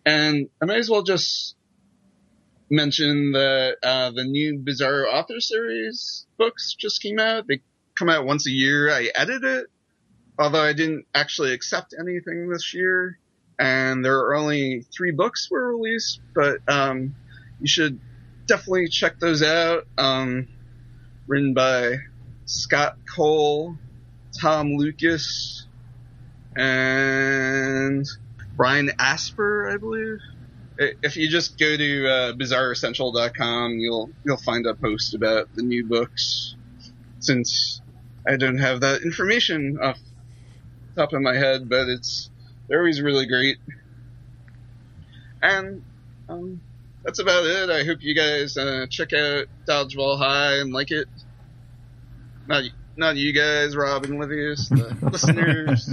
And 0.04 0.48
I 0.60 0.66
might 0.66 0.78
as 0.78 0.90
well 0.90 1.02
just 1.02 1.56
mention 2.70 3.32
that 3.32 3.76
uh, 3.82 4.10
the 4.10 4.24
new 4.24 4.58
Bizarro 4.58 5.06
Author 5.12 5.40
Series 5.40 6.26
books 6.36 6.74
just 6.74 7.02
came 7.02 7.18
out. 7.18 7.46
They 7.46 7.60
come 7.98 8.08
out 8.08 8.26
once 8.26 8.46
a 8.46 8.50
year. 8.50 8.90
I 8.90 9.10
edit 9.14 9.44
it, 9.44 9.66
although 10.38 10.62
I 10.62 10.72
didn't 10.72 11.06
actually 11.14 11.52
accept 11.52 11.94
anything 11.98 12.48
this 12.48 12.74
year. 12.74 13.18
And 13.58 14.04
there 14.04 14.18
are 14.18 14.34
only 14.34 14.84
three 14.94 15.12
books 15.12 15.50
were 15.50 15.74
released, 15.74 16.20
but 16.34 16.58
um, 16.68 17.14
you 17.60 17.66
should 17.66 17.98
definitely 18.46 18.88
check 18.88 19.18
those 19.18 19.42
out. 19.42 19.86
Um, 19.96 20.48
written 21.26 21.54
by 21.54 21.96
Scott 22.44 22.98
Cole, 23.14 23.76
Tom 24.38 24.76
Lucas, 24.76 25.66
and 26.54 28.06
Brian 28.56 28.88
Asman, 28.88 29.72
I 29.72 29.76
believe. 29.78 30.18
If 30.78 31.16
you 31.16 31.30
just 31.30 31.58
go 31.58 31.76
to 31.76 32.08
uh, 32.08 32.32
bizarrocentral.com, 32.34 33.78
you'll 33.78 34.10
you'll 34.24 34.36
find 34.36 34.66
a 34.66 34.74
post 34.74 35.14
about 35.14 35.54
the 35.54 35.62
new 35.62 35.86
books. 35.86 36.54
Since 37.20 37.80
I 38.28 38.36
don't 38.36 38.58
have 38.58 38.82
that 38.82 39.00
information 39.02 39.78
off 39.82 39.98
top 40.96 41.12
of 41.12 41.20
my 41.20 41.34
head, 41.34 41.68
but 41.68 41.88
it's 41.88 42.30
they're 42.68 42.80
always 42.80 43.00
really 43.00 43.26
great. 43.26 43.58
And 45.42 45.84
um, 46.28 46.60
that's 47.04 47.20
about 47.20 47.44
it. 47.44 47.70
I 47.70 47.84
hope 47.84 48.02
you 48.02 48.14
guys 48.14 48.56
uh, 48.56 48.86
check 48.90 49.12
out 49.12 49.46
Dodgeball 49.66 50.18
High 50.18 50.56
and 50.56 50.72
like 50.72 50.90
it. 50.90 51.06
Not 52.48 52.64
not 52.96 53.16
you 53.16 53.32
guys, 53.32 53.76
Rob 53.76 54.04
and 54.04 54.18
Livius, 54.18 54.68
the 54.68 54.96
listeners. 55.10 55.90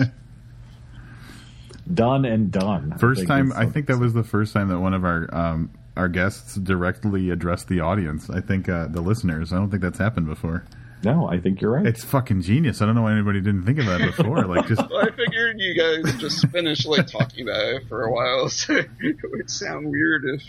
Done 1.94 2.26
and 2.26 2.52
done. 2.52 2.98
First 2.98 3.20
think 3.20 3.28
time, 3.28 3.54
I 3.54 3.66
think 3.66 3.88
that 3.88 3.98
was 3.98 4.14
the 4.14 4.24
first 4.24 4.54
time 4.54 4.70
that 4.70 4.80
one 4.80 4.94
of 4.94 5.04
our 5.04 5.28
um, 5.36 5.72
our 5.98 6.08
guests 6.08 6.56
directly 6.56 7.30
addressed 7.30 7.68
the 7.68 7.82
audience. 7.82 8.30
I 8.30 8.40
think 8.42 8.70
uh, 8.70 8.88
the 8.88 9.02
listeners. 9.02 9.52
I 9.52 9.58
don't 9.58 9.70
think 9.70 9.82
that's 9.82 10.00
happened 10.00 10.28
before. 10.28 10.64
No, 11.04 11.28
I 11.28 11.40
think 11.40 11.60
you're 11.60 11.72
right. 11.72 11.86
It's 11.86 12.04
fucking 12.04 12.42
genius. 12.44 12.82
I 12.82 12.86
don't 12.86 12.96
know 12.96 13.02
why 13.02 13.12
anybody 13.12 13.42
didn't 13.42 13.64
think 13.64 13.80
of 13.80 13.86
that 13.86 14.00
before. 14.16 14.46
Like 14.46 14.68
just 14.70 14.90
well, 14.90 15.06
I 15.06 15.12
figured 15.12 15.60
you 15.60 15.76
guys 15.76 16.16
just 16.16 16.48
finished 16.48 16.86
like 16.86 17.08
talking 17.08 17.48
about 17.48 17.62
it 17.62 17.88
for 17.90 18.04
a 18.04 18.12
while, 18.12 18.48
so 18.50 18.76
it 18.76 19.18
would 19.24 19.50
sound 19.50 19.90
weird 19.90 20.24
if 20.26 20.44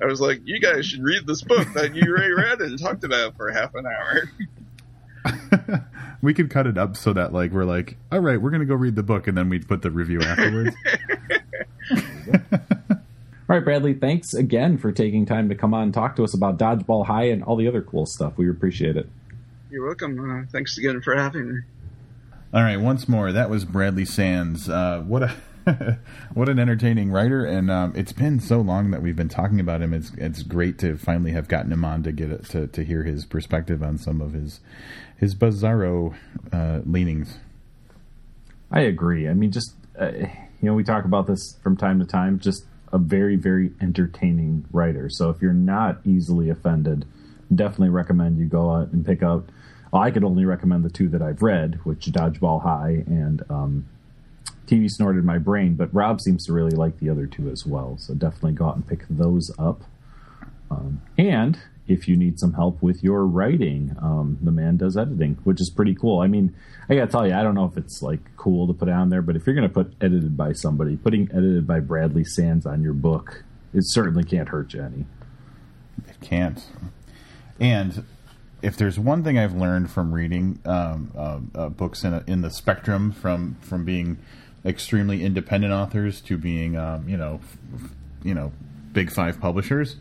I 0.00 0.06
was 0.06 0.20
like, 0.20 0.40
"You 0.44 0.58
guys 0.58 0.86
should 0.86 1.02
read 1.02 1.26
this 1.26 1.42
book 1.42 1.68
that 1.74 1.94
you 1.94 2.02
already 2.10 2.32
read 2.32 2.60
and 2.60 2.78
talked 2.78 3.04
about 3.04 3.36
for 3.36 3.50
half 3.50 3.74
an 3.74 3.86
hour." 3.86 5.84
we 6.22 6.34
could 6.34 6.50
cut 6.50 6.66
it 6.66 6.76
up 6.76 6.96
so 6.96 7.12
that 7.12 7.32
like 7.32 7.52
we're 7.52 7.64
like, 7.64 7.96
all 8.10 8.18
right, 8.18 8.40
we're 8.40 8.50
gonna 8.50 8.64
go 8.64 8.74
read 8.74 8.96
the 8.96 9.04
book, 9.04 9.28
and 9.28 9.38
then 9.38 9.48
we'd 9.48 9.68
put 9.68 9.82
the 9.82 9.90
review 9.90 10.20
afterwards. 10.20 10.74
All 13.48 13.58
right, 13.58 13.64
Bradley, 13.64 13.94
thanks 13.94 14.34
again 14.34 14.78
for 14.78 14.90
taking 14.90 15.26
time 15.26 15.48
to 15.50 15.54
come 15.54 15.74
on 15.74 15.84
and 15.84 15.94
talk 15.94 16.16
to 16.16 16.24
us 16.24 16.32
about 16.32 16.58
Dodgeball 16.58 17.06
High 17.06 17.24
and 17.24 17.44
all 17.44 17.54
the 17.54 17.68
other 17.68 17.82
cool 17.82 18.06
stuff. 18.06 18.32
We 18.36 18.48
appreciate 18.48 18.96
it. 18.96 19.08
You're 19.72 19.86
welcome. 19.86 20.20
Uh, 20.30 20.44
thanks 20.52 20.76
again 20.76 21.00
for 21.00 21.16
having 21.16 21.50
me. 21.50 21.60
All 22.52 22.62
right, 22.62 22.76
once 22.76 23.08
more, 23.08 23.32
that 23.32 23.48
was 23.48 23.64
Bradley 23.64 24.04
Sands. 24.04 24.68
Uh, 24.68 25.00
what 25.00 25.22
a 25.22 25.34
what 26.34 26.50
an 26.50 26.58
entertaining 26.58 27.10
writer, 27.10 27.46
and 27.46 27.70
um, 27.70 27.94
it's 27.96 28.12
been 28.12 28.38
so 28.38 28.60
long 28.60 28.90
that 28.90 29.00
we've 29.00 29.16
been 29.16 29.30
talking 29.30 29.60
about 29.60 29.80
him. 29.80 29.94
It's 29.94 30.12
it's 30.18 30.42
great 30.42 30.78
to 30.80 30.98
finally 30.98 31.32
have 31.32 31.48
gotten 31.48 31.72
him 31.72 31.86
on 31.86 32.02
to 32.02 32.12
get 32.12 32.30
it, 32.30 32.44
to 32.50 32.66
to 32.66 32.84
hear 32.84 33.04
his 33.04 33.24
perspective 33.24 33.82
on 33.82 33.96
some 33.96 34.20
of 34.20 34.34
his 34.34 34.60
his 35.16 35.34
bizarro 35.34 36.14
uh, 36.52 36.80
leanings. 36.84 37.38
I 38.70 38.80
agree. 38.80 39.26
I 39.26 39.32
mean, 39.32 39.52
just 39.52 39.74
uh, 39.98 40.10
you 40.10 40.28
know, 40.60 40.74
we 40.74 40.84
talk 40.84 41.06
about 41.06 41.26
this 41.26 41.56
from 41.62 41.78
time 41.78 41.98
to 41.98 42.04
time. 42.04 42.38
Just 42.40 42.66
a 42.92 42.98
very, 42.98 43.36
very 43.36 43.72
entertaining 43.80 44.66
writer. 44.70 45.08
So 45.08 45.30
if 45.30 45.40
you're 45.40 45.54
not 45.54 46.02
easily 46.04 46.50
offended, 46.50 47.06
definitely 47.56 47.90
recommend 47.90 48.38
you 48.38 48.46
go 48.46 48.70
out 48.70 48.92
and 48.92 49.04
pick 49.04 49.22
out. 49.22 49.48
Well, 49.92 50.02
I 50.02 50.10
could 50.10 50.24
only 50.24 50.44
recommend 50.44 50.84
the 50.84 50.90
two 50.90 51.08
that 51.10 51.22
I've 51.22 51.42
read, 51.42 51.80
which 51.84 52.06
Dodgeball 52.06 52.62
High 52.62 53.04
and 53.06 53.42
um, 53.50 53.88
TV 54.66 54.88
Snorted 54.88 55.24
My 55.24 55.38
Brain. 55.38 55.74
But 55.74 55.92
Rob 55.94 56.20
seems 56.20 56.46
to 56.46 56.52
really 56.52 56.74
like 56.74 56.98
the 56.98 57.10
other 57.10 57.26
two 57.26 57.50
as 57.50 57.66
well. 57.66 57.96
So 57.98 58.14
definitely 58.14 58.52
go 58.52 58.66
out 58.66 58.76
and 58.76 58.86
pick 58.86 59.04
those 59.08 59.50
up. 59.58 59.82
Um, 60.70 61.02
and 61.18 61.58
if 61.86 62.08
you 62.08 62.16
need 62.16 62.38
some 62.38 62.54
help 62.54 62.82
with 62.82 63.02
your 63.02 63.26
writing, 63.26 63.94
um, 64.00 64.38
the 64.40 64.50
man 64.50 64.76
does 64.76 64.96
editing, 64.96 65.36
which 65.44 65.60
is 65.60 65.70
pretty 65.70 65.94
cool. 65.94 66.20
I 66.20 66.26
mean, 66.26 66.54
I 66.88 66.94
gotta 66.94 67.10
tell 67.10 67.26
you, 67.26 67.34
I 67.34 67.42
don't 67.42 67.54
know 67.54 67.64
if 67.64 67.76
it's 67.76 68.02
like 68.02 68.20
cool 68.36 68.66
to 68.66 68.72
put 68.72 68.88
on 68.88 69.10
there, 69.10 69.22
but 69.22 69.36
if 69.36 69.46
you're 69.46 69.54
gonna 69.54 69.68
put 69.68 69.92
edited 70.00 70.36
by 70.36 70.52
somebody, 70.52 70.96
putting 70.96 71.28
edited 71.32 71.66
by 71.66 71.80
Bradley 71.80 72.24
Sands 72.24 72.66
on 72.66 72.82
your 72.82 72.94
book, 72.94 73.44
it 73.74 73.82
certainly 73.86 74.24
can't 74.24 74.48
hurt 74.48 74.72
you 74.74 74.82
any. 74.82 75.06
It 76.08 76.20
can't. 76.20 76.64
And 77.60 78.04
if 78.62 78.76
there's 78.76 78.98
one 78.98 79.24
thing 79.24 79.38
I've 79.38 79.54
learned 79.54 79.90
from 79.90 80.12
reading 80.12 80.60
um, 80.64 81.10
uh, 81.16 81.40
uh, 81.54 81.68
books 81.68 82.04
in 82.04 82.14
a, 82.14 82.24
in 82.26 82.42
the 82.42 82.50
spectrum 82.50 83.12
from 83.12 83.56
from 83.60 83.84
being 83.84 84.18
extremely 84.64 85.24
independent 85.24 85.72
authors 85.72 86.20
to 86.22 86.38
being 86.38 86.76
um, 86.76 87.08
you 87.08 87.16
know 87.16 87.40
f- 87.42 87.90
you 88.22 88.34
know 88.34 88.52
big 88.92 89.10
five 89.10 89.40
publishers 89.40 89.96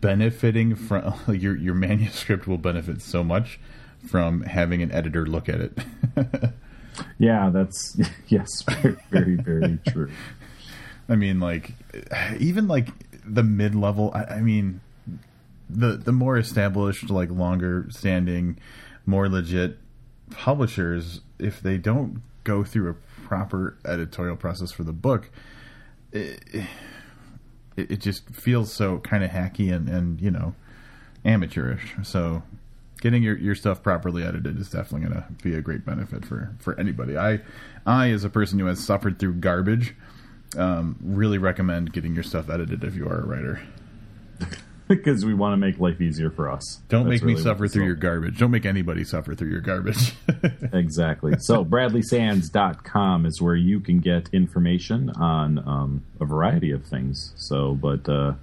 benefiting 0.00 0.74
from 0.74 1.14
your 1.28 1.56
your 1.56 1.74
manuscript 1.74 2.46
will 2.46 2.58
benefit 2.58 3.00
so 3.00 3.22
much 3.22 3.60
from 4.08 4.42
having 4.42 4.82
an 4.82 4.90
editor 4.90 5.26
look 5.26 5.48
at 5.48 5.60
it. 5.60 5.78
yeah, 7.18 7.50
that's 7.50 7.98
yes, 8.28 8.48
very 8.62 8.96
very, 9.10 9.36
very 9.36 9.78
true. 9.88 10.10
I 11.08 11.16
mean, 11.16 11.40
like 11.40 11.72
even 12.38 12.68
like 12.68 12.88
the 13.24 13.42
mid 13.42 13.74
level. 13.74 14.10
I, 14.14 14.24
I 14.24 14.40
mean, 14.40 14.80
the 15.72 15.96
the 15.96 16.12
more 16.12 16.38
established, 16.38 17.10
like 17.10 17.30
longer 17.30 17.86
standing, 17.90 18.58
more 19.06 19.28
legit 19.28 19.78
publishers, 20.30 21.20
if 21.38 21.60
they 21.60 21.78
don't 21.78 22.22
go 22.44 22.64
through 22.64 22.90
a 22.90 22.94
proper 23.26 23.76
editorial 23.84 24.36
process 24.36 24.72
for 24.72 24.82
the 24.82 24.92
book, 24.92 25.30
it, 26.12 26.40
it, 26.52 27.90
it 27.90 28.00
just 28.00 28.28
feels 28.30 28.72
so 28.72 28.98
kind 28.98 29.22
of 29.22 29.30
hacky 29.30 29.72
and, 29.72 29.88
and 29.88 30.20
you 30.20 30.30
know 30.30 30.54
amateurish. 31.24 31.94
So 32.02 32.42
getting 33.00 33.22
your, 33.22 33.36
your 33.36 33.54
stuff 33.54 33.82
properly 33.82 34.22
edited 34.22 34.58
is 34.58 34.70
definitely 34.70 35.08
going 35.08 35.22
to 35.22 35.42
be 35.42 35.54
a 35.54 35.60
great 35.60 35.84
benefit 35.84 36.24
for, 36.24 36.54
for 36.58 36.78
anybody. 36.78 37.16
I 37.16 37.40
I 37.86 38.10
as 38.10 38.24
a 38.24 38.30
person 38.30 38.58
who 38.58 38.66
has 38.66 38.80
suffered 38.80 39.18
through 39.18 39.34
garbage, 39.34 39.94
um, 40.56 40.96
really 41.02 41.38
recommend 41.38 41.92
getting 41.92 42.14
your 42.14 42.24
stuff 42.24 42.50
edited 42.50 42.84
if 42.84 42.94
you 42.94 43.06
are 43.06 43.20
a 43.20 43.26
writer. 43.26 43.60
Because 44.90 45.24
we 45.24 45.34
want 45.34 45.52
to 45.52 45.56
make 45.56 45.78
life 45.78 46.00
easier 46.00 46.30
for 46.30 46.50
us. 46.50 46.80
Don't 46.88 47.04
That's 47.04 47.20
make 47.20 47.22
really 47.22 47.34
me 47.36 47.42
suffer 47.42 47.68
through 47.68 47.86
your 47.86 47.94
garbage. 47.94 48.38
Don't 48.38 48.50
make 48.50 48.66
anybody 48.66 49.04
suffer 49.04 49.36
through 49.36 49.50
your 49.50 49.60
garbage. 49.60 50.14
exactly. 50.72 51.34
So 51.38 51.64
bradleysands.com 51.64 53.24
is 53.24 53.40
where 53.40 53.54
you 53.54 53.78
can 53.78 54.00
get 54.00 54.28
information 54.32 55.10
on 55.10 55.58
um, 55.60 56.04
a 56.20 56.24
variety 56.24 56.72
of 56.72 56.84
things. 56.84 57.32
So, 57.36 57.74
but 57.74 58.08
uh, 58.08 58.34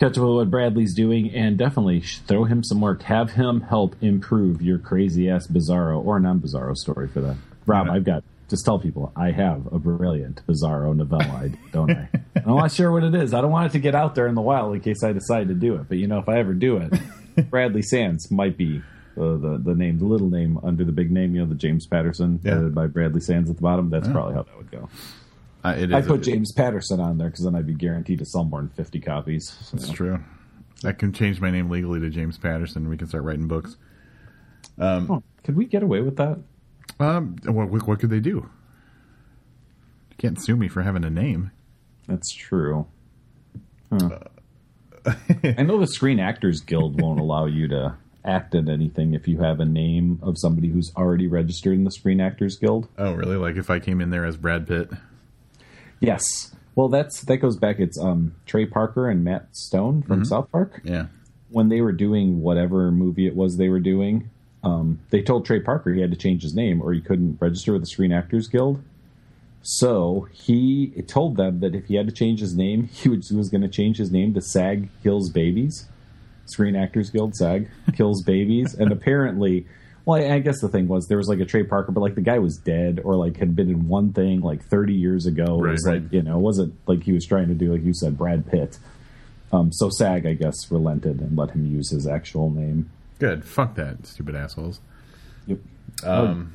catch 0.00 0.18
up 0.18 0.24
with 0.24 0.34
what 0.34 0.50
Bradley's 0.50 0.92
doing 0.92 1.32
and 1.32 1.56
definitely 1.56 2.00
throw 2.00 2.42
him 2.42 2.64
some 2.64 2.80
work. 2.80 3.02
Have 3.02 3.30
him 3.30 3.60
help 3.60 3.94
improve 4.02 4.60
your 4.60 4.78
crazy 4.78 5.30
ass 5.30 5.46
bizarro 5.46 6.04
or 6.04 6.18
non 6.18 6.40
bizarro 6.40 6.76
story 6.76 7.06
for 7.06 7.20
that. 7.20 7.36
Rob, 7.64 7.86
yeah. 7.86 7.92
I've 7.92 8.04
got 8.04 8.24
just 8.50 8.64
tell 8.64 8.80
people 8.80 9.12
I 9.14 9.30
have 9.30 9.72
a 9.72 9.78
brilliant 9.78 10.44
bizarro 10.48 10.94
novella, 10.96 11.50
don't 11.70 11.92
I? 11.92 12.08
I'm 12.46 12.56
not 12.56 12.72
sure 12.72 12.90
what 12.90 13.04
it 13.04 13.14
is. 13.14 13.34
I 13.34 13.40
don't 13.40 13.50
want 13.50 13.66
it 13.66 13.72
to 13.72 13.78
get 13.78 13.94
out 13.94 14.14
there 14.14 14.26
in 14.26 14.34
the 14.34 14.40
wild 14.40 14.74
in 14.74 14.80
case 14.80 15.02
I 15.02 15.12
decide 15.12 15.48
to 15.48 15.54
do 15.54 15.74
it. 15.76 15.88
But 15.88 15.98
you 15.98 16.06
know, 16.06 16.18
if 16.18 16.28
I 16.28 16.38
ever 16.38 16.54
do 16.54 16.78
it, 16.78 17.50
Bradley 17.50 17.82
Sands 17.82 18.30
might 18.30 18.56
be 18.56 18.82
uh, 19.16 19.36
the 19.36 19.60
the 19.62 19.74
name, 19.74 19.98
the 19.98 20.04
little 20.04 20.30
name 20.30 20.58
under 20.62 20.84
the 20.84 20.92
big 20.92 21.10
name. 21.10 21.34
You 21.34 21.42
know, 21.42 21.48
the 21.48 21.54
James 21.54 21.86
Patterson 21.86 22.40
yeah. 22.42 22.52
edited 22.52 22.74
by 22.74 22.86
Bradley 22.86 23.20
Sands 23.20 23.50
at 23.50 23.56
the 23.56 23.62
bottom. 23.62 23.90
That's 23.90 24.06
yeah. 24.06 24.12
probably 24.12 24.34
how 24.34 24.42
that 24.42 24.56
would 24.56 24.70
go. 24.70 24.88
Uh, 25.64 25.86
I 25.92 26.00
put 26.00 26.22
James 26.22 26.52
Patterson 26.52 26.98
on 26.98 27.18
there 27.18 27.28
because 27.28 27.44
then 27.44 27.54
I'd 27.54 27.66
be 27.66 27.74
guaranteed 27.74 28.18
to 28.18 28.24
sell 28.24 28.44
more 28.44 28.60
than 28.60 28.70
50 28.70 28.98
copies. 29.00 29.48
So. 29.48 29.76
That's 29.76 29.90
true. 29.90 30.18
I 30.84 30.92
can 30.92 31.12
change 31.12 31.40
my 31.40 31.50
name 31.50 31.70
legally 31.70 32.00
to 32.00 32.10
James 32.10 32.36
Patterson. 32.36 32.82
And 32.82 32.90
we 32.90 32.96
can 32.96 33.06
start 33.06 33.22
writing 33.22 33.46
books. 33.46 33.76
Um, 34.78 35.08
oh, 35.08 35.22
could 35.44 35.56
we 35.56 35.66
get 35.66 35.84
away 35.84 36.00
with 36.00 36.16
that? 36.16 36.38
Um, 36.98 37.36
what, 37.44 37.86
what 37.86 38.00
could 38.00 38.10
they 38.10 38.20
do? 38.20 38.48
You 40.10 40.16
can't 40.18 40.40
sue 40.40 40.56
me 40.56 40.66
for 40.66 40.82
having 40.82 41.04
a 41.04 41.10
name. 41.10 41.52
That's 42.08 42.32
true. 42.32 42.86
Huh. 43.92 44.18
I 45.44 45.62
know 45.62 45.78
the 45.78 45.86
Screen 45.86 46.20
Actors 46.20 46.60
Guild 46.60 47.00
won't 47.00 47.20
allow 47.20 47.46
you 47.46 47.68
to 47.68 47.96
act 48.24 48.54
in 48.54 48.68
anything 48.68 49.14
if 49.14 49.26
you 49.26 49.38
have 49.38 49.60
a 49.60 49.64
name 49.64 50.18
of 50.22 50.36
somebody 50.38 50.68
who's 50.68 50.92
already 50.96 51.26
registered 51.26 51.74
in 51.74 51.84
the 51.84 51.90
Screen 51.90 52.20
Actors 52.20 52.56
Guild. 52.56 52.88
Oh, 52.98 53.12
really? 53.12 53.36
Like 53.36 53.56
if 53.56 53.70
I 53.70 53.80
came 53.80 54.00
in 54.00 54.10
there 54.10 54.24
as 54.24 54.36
Brad 54.36 54.66
Pitt? 54.66 54.90
Yes. 56.00 56.54
Well, 56.74 56.88
that's 56.88 57.22
that 57.22 57.38
goes 57.38 57.56
back. 57.56 57.78
It's 57.78 57.98
um, 57.98 58.34
Trey 58.46 58.66
Parker 58.66 59.08
and 59.08 59.24
Matt 59.24 59.54
Stone 59.54 60.02
from 60.02 60.20
mm-hmm. 60.20 60.24
South 60.24 60.50
Park. 60.50 60.80
Yeah. 60.84 61.06
When 61.50 61.68
they 61.68 61.80
were 61.80 61.92
doing 61.92 62.40
whatever 62.40 62.90
movie 62.90 63.26
it 63.26 63.36
was 63.36 63.56
they 63.56 63.68
were 63.68 63.80
doing, 63.80 64.30
um, 64.62 65.00
they 65.10 65.22
told 65.22 65.44
Trey 65.44 65.60
Parker 65.60 65.92
he 65.92 66.00
had 66.00 66.10
to 66.12 66.16
change 66.16 66.42
his 66.42 66.54
name 66.54 66.80
or 66.80 66.92
he 66.92 67.00
couldn't 67.00 67.38
register 67.40 67.72
with 67.72 67.82
the 67.82 67.86
Screen 67.86 68.12
Actors 68.12 68.48
Guild. 68.48 68.82
So 69.62 70.28
he 70.32 70.90
told 71.06 71.36
them 71.36 71.60
that 71.60 71.74
if 71.74 71.86
he 71.86 71.94
had 71.94 72.06
to 72.06 72.12
change 72.12 72.40
his 72.40 72.54
name, 72.54 72.88
he 72.92 73.08
was, 73.08 73.48
going 73.48 73.62
to 73.62 73.68
change 73.68 73.96
his 73.96 74.10
name 74.10 74.34
to 74.34 74.40
SAG 74.40 74.88
Kills 75.02 75.30
Babies. 75.30 75.86
Screen 76.46 76.74
Actors 76.74 77.10
Guild, 77.10 77.36
SAG 77.36 77.68
Kills 77.96 78.22
Babies. 78.22 78.74
and 78.74 78.90
apparently, 78.90 79.64
well, 80.04 80.20
I, 80.20 80.34
I 80.34 80.38
guess 80.40 80.60
the 80.60 80.68
thing 80.68 80.88
was 80.88 81.06
there 81.06 81.16
was 81.16 81.28
like 81.28 81.38
a 81.38 81.44
Trey 81.44 81.62
Parker, 81.62 81.92
but 81.92 82.00
like 82.00 82.16
the 82.16 82.20
guy 82.20 82.38
was 82.40 82.58
dead 82.58 83.00
or 83.04 83.14
like 83.14 83.36
had 83.36 83.54
been 83.54 83.70
in 83.70 83.88
one 83.88 84.12
thing 84.12 84.40
like 84.40 84.64
30 84.64 84.92
years 84.92 85.26
ago. 85.26 85.58
Right, 85.58 85.70
it 85.70 85.72
was 85.72 85.86
right. 85.86 86.02
like, 86.02 86.12
you 86.12 86.22
know, 86.22 86.36
it 86.38 86.42
wasn't 86.42 86.74
like 86.86 87.04
he 87.04 87.12
was 87.12 87.24
trying 87.24 87.48
to 87.48 87.54
do, 87.54 87.72
like 87.72 87.84
you 87.84 87.94
said, 87.94 88.18
Brad 88.18 88.46
Pitt. 88.50 88.78
Um, 89.52 89.70
so 89.72 89.88
SAG, 89.90 90.26
I 90.26 90.32
guess, 90.32 90.70
relented 90.70 91.20
and 91.20 91.36
let 91.36 91.50
him 91.50 91.66
use 91.66 91.90
his 91.90 92.06
actual 92.06 92.50
name. 92.50 92.90
Good. 93.18 93.44
Fuck 93.44 93.76
that, 93.76 94.06
stupid 94.06 94.34
assholes. 94.34 94.80
Yep. 95.46 95.58
Um, 96.04 96.54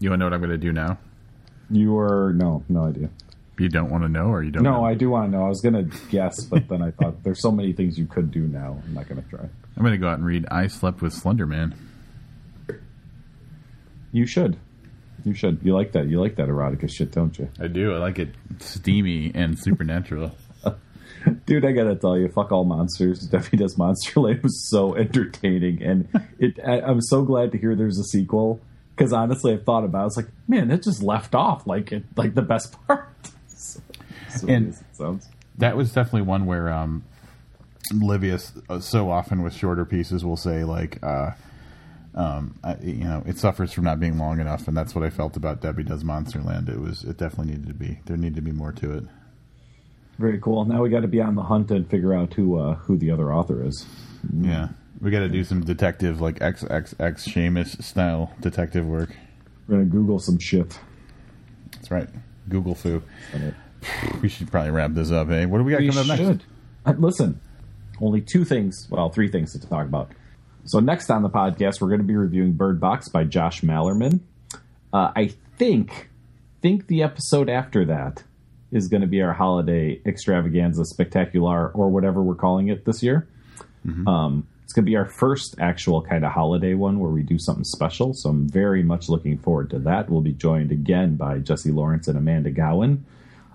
you 0.00 0.10
want 0.10 0.18
to 0.18 0.24
know 0.24 0.26
what 0.26 0.34
I'm 0.34 0.40
going 0.40 0.50
to 0.50 0.58
do 0.58 0.72
now? 0.72 0.98
You 1.70 1.98
are 1.98 2.32
no, 2.34 2.64
no 2.68 2.84
idea. 2.84 3.10
You 3.58 3.68
don't 3.68 3.90
want 3.90 4.04
to 4.04 4.08
know, 4.08 4.26
or 4.26 4.42
you 4.42 4.50
don't? 4.50 4.62
No, 4.62 4.72
know? 4.72 4.84
I 4.84 4.94
do 4.94 5.10
want 5.10 5.30
to 5.30 5.36
know. 5.36 5.46
I 5.46 5.48
was 5.48 5.62
going 5.62 5.74
to 5.74 5.98
guess, 6.10 6.44
but 6.44 6.68
then 6.68 6.82
I 6.82 6.90
thought 6.90 7.22
there's 7.22 7.40
so 7.40 7.50
many 7.50 7.72
things 7.72 7.98
you 7.98 8.06
could 8.06 8.30
do 8.30 8.40
now. 8.40 8.80
I'm 8.84 8.94
not 8.94 9.08
going 9.08 9.22
to 9.22 9.28
try. 9.28 9.40
I'm 9.40 9.82
going 9.82 9.92
to 9.92 9.98
go 9.98 10.08
out 10.08 10.18
and 10.18 10.26
read 10.26 10.46
"I 10.50 10.66
Slept 10.66 11.00
with 11.00 11.14
Slender 11.14 11.46
Man." 11.46 11.74
You 14.12 14.26
should. 14.26 14.58
You 15.24 15.34
should. 15.34 15.60
You 15.62 15.74
like 15.74 15.92
that. 15.92 16.06
You 16.06 16.20
like 16.20 16.36
that 16.36 16.48
erotica 16.48 16.90
shit, 16.90 17.12
don't 17.12 17.36
you? 17.38 17.48
I 17.58 17.66
do. 17.68 17.94
I 17.94 17.98
like 17.98 18.18
it 18.18 18.28
steamy 18.60 19.32
and 19.34 19.58
supernatural. 19.58 20.32
Dude, 21.46 21.64
I 21.64 21.72
gotta 21.72 21.96
tell 21.96 22.16
you, 22.16 22.28
fuck 22.28 22.52
all 22.52 22.64
monsters. 22.64 23.20
Debbie 23.26 23.56
Does 23.56 23.76
Monsterland 23.76 24.42
was 24.42 24.68
so 24.68 24.94
entertaining, 24.94 25.82
and 25.82 26.08
it. 26.38 26.58
I, 26.64 26.80
I'm 26.80 27.00
so 27.00 27.22
glad 27.22 27.52
to 27.52 27.58
hear 27.58 27.74
there's 27.74 27.98
a 27.98 28.04
sequel 28.04 28.60
because 28.96 29.12
honestly, 29.12 29.52
I've 29.52 29.64
thought 29.64 29.84
about. 29.84 30.04
It. 30.04 30.06
It's 30.06 30.16
like, 30.16 30.28
man, 30.48 30.70
it 30.70 30.82
just 30.82 31.02
left 31.02 31.34
off 31.34 31.66
like 31.66 31.92
it, 31.92 32.04
like 32.16 32.34
the 32.34 32.42
best 32.42 32.74
part. 32.86 33.08
so, 33.48 33.80
so 34.30 34.48
and 34.48 34.76
sounds. 34.92 35.28
That 35.58 35.76
was 35.76 35.92
definitely 35.92 36.22
one 36.22 36.46
where 36.46 36.70
um, 36.70 37.04
Livius 37.92 38.52
uh, 38.68 38.80
so 38.80 39.10
often 39.10 39.42
with 39.42 39.54
shorter 39.54 39.84
pieces 39.84 40.24
will 40.24 40.36
say 40.36 40.64
like, 40.64 41.02
uh, 41.02 41.32
um, 42.14 42.58
I, 42.64 42.76
you 42.82 43.04
know, 43.04 43.22
it 43.26 43.38
suffers 43.38 43.72
from 43.72 43.84
not 43.84 44.00
being 44.00 44.18
long 44.18 44.40
enough, 44.40 44.68
and 44.68 44.76
that's 44.76 44.94
what 44.94 45.04
I 45.04 45.10
felt 45.10 45.36
about 45.36 45.60
Debbie 45.60 45.84
Does 45.84 46.02
Monsterland. 46.02 46.68
It 46.68 46.80
was, 46.80 47.04
it 47.04 47.18
definitely 47.18 47.52
needed 47.52 47.68
to 47.68 47.74
be. 47.74 48.00
There 48.06 48.16
needed 48.16 48.36
to 48.36 48.42
be 48.42 48.52
more 48.52 48.72
to 48.72 48.92
it. 48.92 49.04
Very 50.18 50.38
cool. 50.40 50.64
Now 50.64 50.82
we 50.82 50.88
got 50.88 51.00
to 51.00 51.08
be 51.08 51.20
on 51.20 51.34
the 51.34 51.42
hunt 51.42 51.70
and 51.70 51.88
figure 51.90 52.14
out 52.14 52.32
who 52.32 52.58
uh, 52.58 52.76
who 52.76 52.96
the 52.96 53.10
other 53.10 53.32
author 53.32 53.62
is. 53.62 53.84
Yeah. 54.32 54.68
We 55.00 55.10
got 55.10 55.20
to 55.20 55.28
do 55.28 55.44
some 55.44 55.64
detective, 55.64 56.20
like 56.20 56.38
XXX 56.38 56.96
Seamus 56.96 57.82
style 57.82 58.32
detective 58.40 58.86
work. 58.86 59.10
We're 59.68 59.76
gonna 59.76 59.86
Google 59.86 60.18
some 60.18 60.38
shit. 60.38 60.78
That's 61.72 61.90
right. 61.90 62.08
Google 62.48 62.74
foo. 62.74 63.02
we 64.22 64.28
should 64.28 64.50
probably 64.50 64.70
wrap 64.70 64.92
this 64.94 65.10
up. 65.10 65.28
Hey, 65.28 65.46
what 65.46 65.58
do 65.58 65.64
we 65.64 65.72
got 65.72 65.80
We 65.80 65.88
coming 65.88 66.02
up 66.02 66.18
next? 66.18 66.22
should. 66.22 66.42
Uh, 66.84 66.94
listen, 66.98 67.40
only 68.00 68.20
two 68.20 68.44
things. 68.44 68.86
Well, 68.90 69.10
three 69.10 69.28
things 69.28 69.52
to 69.52 69.68
talk 69.68 69.86
about. 69.86 70.10
So 70.64 70.80
next 70.80 71.10
on 71.10 71.22
the 71.22 71.30
podcast, 71.30 71.80
we're 71.80 71.88
going 71.88 72.00
to 72.00 72.06
be 72.06 72.16
reviewing 72.16 72.52
Bird 72.52 72.80
Box 72.80 73.08
by 73.08 73.24
Josh 73.24 73.60
Malerman. 73.62 74.20
Uh, 74.92 75.12
I 75.14 75.32
think 75.58 76.08
think 76.62 76.86
the 76.86 77.02
episode 77.02 77.48
after 77.48 77.84
that 77.84 78.24
is 78.72 78.88
going 78.88 79.00
to 79.02 79.06
be 79.06 79.20
our 79.22 79.32
holiday 79.32 80.00
extravaganza 80.06 80.84
spectacular 80.84 81.68
or 81.70 81.88
whatever 81.88 82.22
we're 82.22 82.34
calling 82.34 82.68
it 82.68 82.84
this 82.84 83.02
year. 83.02 83.28
Um, 84.06 84.48
it's 84.66 84.72
going 84.72 84.84
to 84.84 84.90
be 84.90 84.96
our 84.96 85.06
first 85.06 85.54
actual 85.60 86.02
kind 86.02 86.24
of 86.24 86.32
holiday 86.32 86.74
one 86.74 86.98
where 86.98 87.12
we 87.12 87.22
do 87.22 87.38
something 87.38 87.62
special. 87.62 88.12
So 88.12 88.30
I'm 88.30 88.48
very 88.48 88.82
much 88.82 89.08
looking 89.08 89.38
forward 89.38 89.70
to 89.70 89.78
that. 89.78 90.10
We'll 90.10 90.22
be 90.22 90.32
joined 90.32 90.72
again 90.72 91.14
by 91.14 91.38
Jesse 91.38 91.70
Lawrence 91.70 92.08
and 92.08 92.18
Amanda 92.18 92.50
Gowan. 92.50 93.06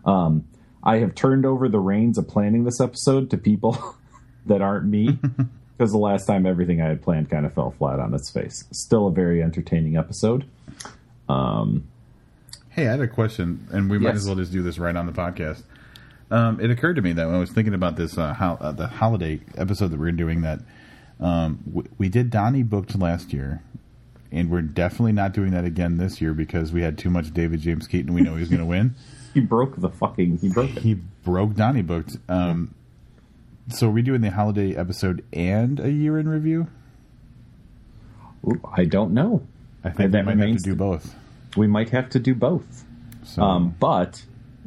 Um, 0.06 0.48
I 0.82 1.00
have 1.00 1.14
turned 1.14 1.46
over 1.46 1.68
the 1.68 1.82
reins 1.82 2.18
of 2.18 2.30
planning 2.30 2.64
this 2.64 2.80
episode 2.80 3.30
to 3.32 3.38
people 3.38 3.98
that 4.46 4.62
aren't 4.62 4.86
me 4.86 5.20
because 5.78 5.92
the 5.92 5.98
last 5.98 6.28
time 6.28 6.46
everything 6.46 6.82
I 6.82 6.88
had 6.88 7.02
planned 7.02 7.30
kind 7.30 7.46
of 7.46 7.54
fell 7.54 7.72
flat 7.72 8.00
on 8.00 8.14
its 8.14 8.30
face. 8.30 8.64
Still 8.72 9.08
a 9.08 9.12
very 9.12 9.44
entertaining 9.44 9.98
episode. 9.98 10.46
Um, 11.28 11.90
Hey, 12.72 12.88
I 12.88 12.92
had 12.92 13.02
a 13.02 13.08
question, 13.10 13.68
and 13.74 13.90
we 13.90 14.00
might 14.00 14.16
as 14.16 14.26
well 14.26 14.38
just 14.38 14.54
do 14.54 14.64
this 14.64 14.80
right 14.80 14.96
on 14.96 15.06
the 15.06 15.12
podcast. 15.12 15.62
Um, 16.32 16.58
it 16.62 16.72
occurred 16.72 16.96
to 16.96 17.02
me 17.02 17.12
that 17.12 17.26
when 17.26 17.36
I 17.36 17.38
was 17.38 17.52
thinking 17.52 17.74
about 17.74 17.98
this 17.98 18.18
uh, 18.18 18.34
how, 18.34 18.54
uh, 18.62 18.72
the 18.72 18.88
holiday 18.88 19.42
episode 19.58 19.90
that 19.90 20.00
we 20.00 20.08
are 20.08 20.14
doing, 20.14 20.40
that 20.44 20.62
um, 21.22 21.60
w- 21.66 21.88
we 21.98 22.10
did 22.10 22.30
Donnie 22.30 22.64
booked 22.64 22.98
last 22.98 23.32
year, 23.34 23.62
and 24.32 24.50
we're 24.50 24.62
definitely 24.62 25.12
not 25.14 25.34
doing 25.34 25.52
that 25.52 25.66
again 25.66 25.98
this 25.98 26.20
year 26.22 26.34
because 26.34 26.72
we 26.72 26.82
had 26.82 26.98
too 26.98 27.10
much 27.10 27.34
David 27.34 27.62
James 27.62 27.88
Keaton. 27.88 28.14
We 28.14 28.22
know 28.22 28.36
he's 28.36 28.50
going 28.50 28.60
to 28.60 28.66
win. 28.66 28.96
he 29.34 29.40
broke 29.40 29.80
the 29.80 29.90
fucking. 29.90 30.40
He 30.40 30.50
broke 30.50 30.76
it. 30.76 30.84
He 30.84 30.96
broke 30.96 31.54
Donnie 31.54 31.82
booked. 31.84 32.18
Um, 32.28 32.74
so 33.70 33.88
are 33.88 33.92
we 33.92 34.02
doing 34.02 34.22
the 34.22 34.32
holiday 34.32 34.76
episode 34.76 35.24
and 35.32 35.80
a 35.80 35.92
year 35.92 36.18
in 36.20 36.28
review? 36.28 36.68
Ooh, 38.46 38.60
I 38.76 38.86
don't 38.86 39.14
know. 39.14 39.48
I 39.84 39.92
think 39.92 40.12
That 40.12 40.26
we 40.26 40.36
might 40.36 40.48
have 40.48 40.58
to 40.58 40.64
do 40.64 40.76
both. 40.76 41.16
We 41.56 41.68
might 41.68 41.90
have 41.90 42.10
to 42.12 42.20
do 42.20 42.34
both. 42.36 42.86
So 43.24 43.42
Um, 43.42 43.76
but 43.80 44.24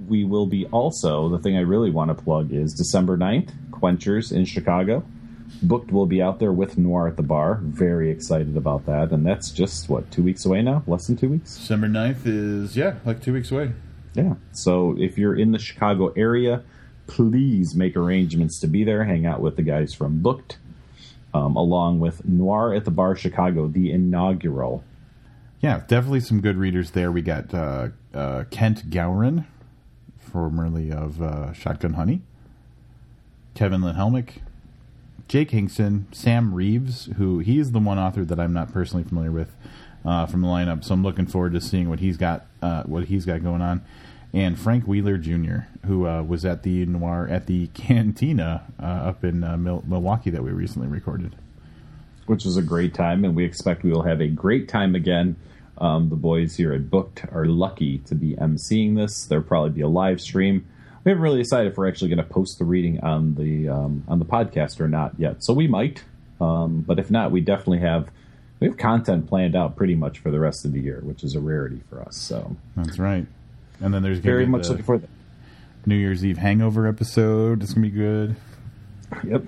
we 0.08 0.24
will 0.24 0.46
be 0.46 0.66
also, 0.66 1.28
the 1.28 1.38
thing 1.38 1.56
I 1.56 1.60
really 1.60 1.90
want 1.90 2.16
to 2.16 2.22
plug 2.22 2.52
is 2.52 2.72
December 2.74 3.16
9th, 3.16 3.50
Quenchers 3.70 4.32
in 4.32 4.44
Chicago. 4.44 5.04
Booked 5.62 5.92
will 5.92 6.06
be 6.06 6.20
out 6.20 6.38
there 6.38 6.52
with 6.52 6.76
Noir 6.76 7.08
at 7.08 7.16
the 7.16 7.22
bar. 7.22 7.60
Very 7.62 8.10
excited 8.10 8.56
about 8.56 8.86
that. 8.86 9.10
And 9.10 9.24
that's 9.24 9.50
just, 9.50 9.88
what, 9.88 10.10
two 10.10 10.22
weeks 10.22 10.44
away 10.44 10.62
now? 10.62 10.82
Less 10.86 11.06
than 11.06 11.16
two 11.16 11.28
weeks? 11.28 11.56
December 11.56 11.88
9th 11.88 12.26
is 12.26 12.76
yeah, 12.76 12.96
like 13.04 13.22
two 13.22 13.32
weeks 13.32 13.50
away. 13.50 13.72
Yeah. 14.14 14.34
So 14.52 14.96
if 14.98 15.18
you're 15.18 15.36
in 15.36 15.52
the 15.52 15.58
Chicago 15.58 16.12
area, 16.16 16.62
please 17.06 17.74
make 17.74 17.96
arrangements 17.96 18.60
to 18.60 18.66
be 18.66 18.84
there. 18.84 19.04
Hang 19.04 19.26
out 19.26 19.40
with 19.40 19.56
the 19.56 19.62
guys 19.62 19.92
from 19.92 20.20
Booked, 20.20 20.58
um, 21.32 21.56
along 21.56 22.00
with 22.00 22.24
Noir 22.24 22.74
at 22.74 22.84
the 22.84 22.90
Bar 22.90 23.16
Chicago, 23.16 23.66
the 23.66 23.90
inaugural. 23.90 24.84
Yeah, 25.60 25.82
definitely 25.88 26.20
some 26.20 26.40
good 26.40 26.56
readers 26.56 26.90
there. 26.92 27.10
We 27.10 27.22
got 27.22 27.52
uh, 27.54 27.88
uh, 28.12 28.44
Kent 28.50 28.90
Gowran, 28.90 29.46
formerly 30.18 30.92
of 30.92 31.22
uh, 31.22 31.52
Shotgun 31.52 31.94
Honey, 31.94 32.22
Kevin 33.54 33.82
Lynn 33.82 33.94
Jake 35.28 35.50
Hinkson, 35.50 36.06
Sam 36.12 36.54
Reaves, 36.54 37.06
who 37.16 37.38
he 37.38 37.58
is 37.58 37.72
the 37.72 37.78
one 37.78 37.98
author 37.98 38.24
that 38.24 38.38
I'm 38.38 38.52
not 38.52 38.72
personally 38.72 39.04
familiar 39.04 39.32
with 39.32 39.54
uh, 40.04 40.26
from 40.26 40.42
the 40.42 40.48
lineup. 40.48 40.84
So 40.84 40.94
I'm 40.94 41.02
looking 41.02 41.26
forward 41.26 41.52
to 41.54 41.60
seeing 41.60 41.88
what 41.88 42.00
he's 42.00 42.16
got, 42.16 42.46
uh, 42.62 42.82
what 42.84 43.04
he's 43.06 43.24
got 43.24 43.42
going 43.42 43.62
on, 43.62 43.82
and 44.32 44.58
Frank 44.58 44.86
Wheeler 44.86 45.16
Jr., 45.16 45.60
who 45.86 46.06
uh, 46.06 46.22
was 46.22 46.44
at 46.44 46.62
the 46.62 46.84
Noir 46.86 47.26
at 47.30 47.46
the 47.46 47.66
Cantina 47.74 48.64
uh, 48.80 48.84
up 48.84 49.24
in 49.24 49.42
uh, 49.42 49.56
Mil- 49.56 49.84
Milwaukee 49.86 50.30
that 50.30 50.42
we 50.42 50.50
recently 50.50 50.88
recorded. 50.88 51.34
which 52.26 52.44
was 52.44 52.56
a 52.56 52.62
great 52.62 52.92
time, 52.94 53.24
and 53.24 53.34
we 53.34 53.44
expect 53.44 53.82
we 53.82 53.90
will 53.92 54.02
have 54.02 54.20
a 54.20 54.28
great 54.28 54.68
time 54.68 54.94
again. 54.94 55.36
Um, 55.78 56.08
the 56.08 56.16
boys 56.16 56.54
here 56.56 56.72
at 56.72 56.88
Booked 56.88 57.24
are 57.32 57.46
lucky 57.46 57.98
to 58.06 58.14
be 58.14 58.36
emceeing 58.36 58.94
this. 58.96 59.24
There'll 59.24 59.42
probably 59.42 59.70
be 59.70 59.80
a 59.80 59.88
live 59.88 60.20
stream. 60.20 60.66
We 61.04 61.10
haven't 61.10 61.22
really 61.22 61.42
decided 61.42 61.72
if 61.72 61.78
we're 61.78 61.88
actually 61.88 62.08
going 62.08 62.18
to 62.18 62.24
post 62.24 62.58
the 62.58 62.64
reading 62.64 63.00
on 63.00 63.34
the 63.34 63.68
um, 63.68 64.04
on 64.08 64.18
the 64.18 64.24
podcast 64.24 64.80
or 64.80 64.88
not 64.88 65.12
yet. 65.18 65.44
So 65.44 65.52
we 65.52 65.66
might, 65.66 66.02
um, 66.40 66.80
but 66.80 66.98
if 66.98 67.10
not, 67.10 67.30
we 67.30 67.40
definitely 67.40 67.80
have 67.80 68.08
we 68.60 68.68
have 68.68 68.76
content 68.78 69.26
planned 69.26 69.54
out 69.54 69.76
pretty 69.76 69.94
much 69.94 70.18
for 70.20 70.30
the 70.30 70.40
rest 70.40 70.64
of 70.64 70.72
the 70.72 70.80
year, 70.80 71.00
which 71.02 71.22
is 71.22 71.34
a 71.34 71.40
rarity 71.40 71.82
for 71.90 72.00
us. 72.00 72.16
So 72.16 72.56
That's 72.76 72.98
right. 72.98 73.26
And 73.80 73.92
then 73.92 74.02
there's 74.02 74.18
very 74.18 74.46
much 74.46 74.62
the 74.64 74.70
looking 74.70 74.84
forward. 74.84 75.02
to 75.02 75.08
New 75.88 75.96
Year's 75.96 76.24
Eve 76.24 76.38
hangover 76.38 76.86
episode. 76.86 77.62
It's 77.62 77.74
gonna 77.74 77.86
be 77.86 77.90
good. 77.90 78.36
Yep. 79.24 79.44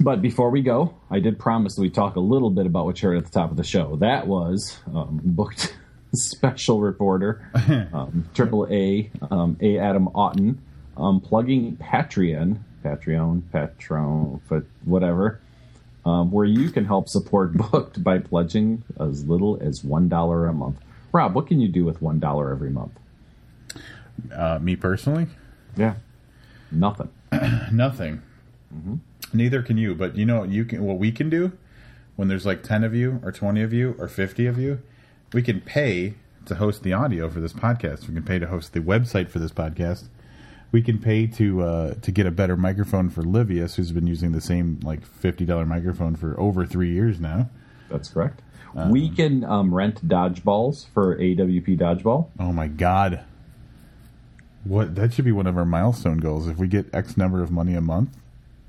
But 0.00 0.22
before 0.22 0.50
we 0.50 0.62
go, 0.62 0.94
I 1.10 1.18
did 1.18 1.38
promise 1.38 1.74
that 1.74 1.82
we 1.82 1.90
talk 1.90 2.14
a 2.14 2.20
little 2.20 2.50
bit 2.50 2.66
about 2.66 2.84
what 2.84 3.02
you 3.02 3.08
heard 3.08 3.18
at 3.18 3.24
the 3.24 3.30
top 3.30 3.50
of 3.50 3.56
the 3.56 3.64
show. 3.64 3.96
That 3.96 4.28
was 4.28 4.78
um, 4.94 5.20
booked 5.24 5.76
special 6.14 6.80
reporter, 6.80 7.50
um, 7.92 8.28
Triple 8.34 8.68
A, 8.70 9.10
um, 9.30 9.56
A. 9.60 9.78
Adam 9.78 10.08
Otten, 10.14 10.60
um, 10.98 11.20
plugging 11.20 11.76
Patreon, 11.76 12.58
Patreon, 12.84 13.42
Patron, 13.52 14.40
whatever, 14.84 15.40
um, 16.04 16.30
where 16.30 16.44
you 16.44 16.70
can 16.70 16.84
help 16.84 17.08
support 17.08 17.52
Booked 17.56 18.02
by 18.02 18.18
pledging 18.18 18.82
as 19.00 19.24
little 19.24 19.58
as 19.60 19.84
one 19.84 20.08
dollar 20.08 20.46
a 20.46 20.52
month. 20.52 20.78
Rob, 21.12 21.34
what 21.34 21.46
can 21.46 21.60
you 21.60 21.68
do 21.68 21.84
with 21.84 22.02
one 22.02 22.18
dollar 22.18 22.50
every 22.50 22.70
month? 22.70 22.92
Uh, 24.34 24.58
me 24.60 24.74
personally, 24.76 25.28
Yeah, 25.76 25.94
nothing. 26.70 27.08
nothing. 27.72 28.22
Neither 29.32 29.62
can 29.62 29.78
you. 29.78 29.94
But 29.94 30.16
you 30.16 30.26
know, 30.26 30.42
you 30.42 30.64
can. 30.64 30.82
What 30.84 30.98
we 30.98 31.12
can 31.12 31.30
do 31.30 31.52
when 32.16 32.28
there's 32.28 32.44
like 32.46 32.62
ten 32.62 32.82
of 32.84 32.94
you, 32.94 33.20
or 33.22 33.30
twenty 33.32 33.62
of 33.62 33.72
you, 33.72 33.94
or 33.98 34.08
fifty 34.08 34.46
of 34.46 34.58
you, 34.58 34.82
we 35.32 35.42
can 35.42 35.60
pay 35.60 36.14
to 36.46 36.56
host 36.56 36.82
the 36.82 36.92
audio 36.92 37.28
for 37.28 37.40
this 37.40 37.52
podcast. 37.52 38.08
We 38.08 38.14
can 38.14 38.22
pay 38.24 38.38
to 38.38 38.46
host 38.46 38.72
the 38.72 38.80
website 38.80 39.28
for 39.28 39.38
this 39.38 39.52
podcast. 39.52 40.08
We 40.70 40.82
can 40.82 40.98
pay 40.98 41.26
to 41.26 41.62
uh, 41.62 41.94
to 41.94 42.12
get 42.12 42.26
a 42.26 42.30
better 42.30 42.56
microphone 42.56 43.08
for 43.08 43.22
Livius, 43.22 43.76
who's 43.76 43.90
been 43.92 44.06
using 44.06 44.32
the 44.32 44.40
same 44.40 44.80
like 44.82 45.04
fifty 45.06 45.44
dollar 45.44 45.64
microphone 45.64 46.14
for 46.16 46.38
over 46.38 46.66
three 46.66 46.90
years 46.92 47.18
now. 47.20 47.48
That's 47.90 48.08
correct. 48.10 48.42
we 48.90 49.08
can 49.08 49.44
um, 49.44 49.74
rent 49.74 50.06
dodgeballs 50.06 50.86
for 50.92 51.16
AWP 51.16 51.78
dodgeball. 51.78 52.28
Oh 52.38 52.52
my 52.52 52.68
god. 52.68 53.24
What 54.64 54.94
that 54.96 55.14
should 55.14 55.24
be 55.24 55.32
one 55.32 55.46
of 55.46 55.56
our 55.56 55.64
milestone 55.64 56.18
goals. 56.18 56.48
If 56.48 56.58
we 56.58 56.68
get 56.68 56.92
X 56.94 57.16
number 57.16 57.42
of 57.42 57.50
money 57.50 57.74
a 57.74 57.80
month, 57.80 58.10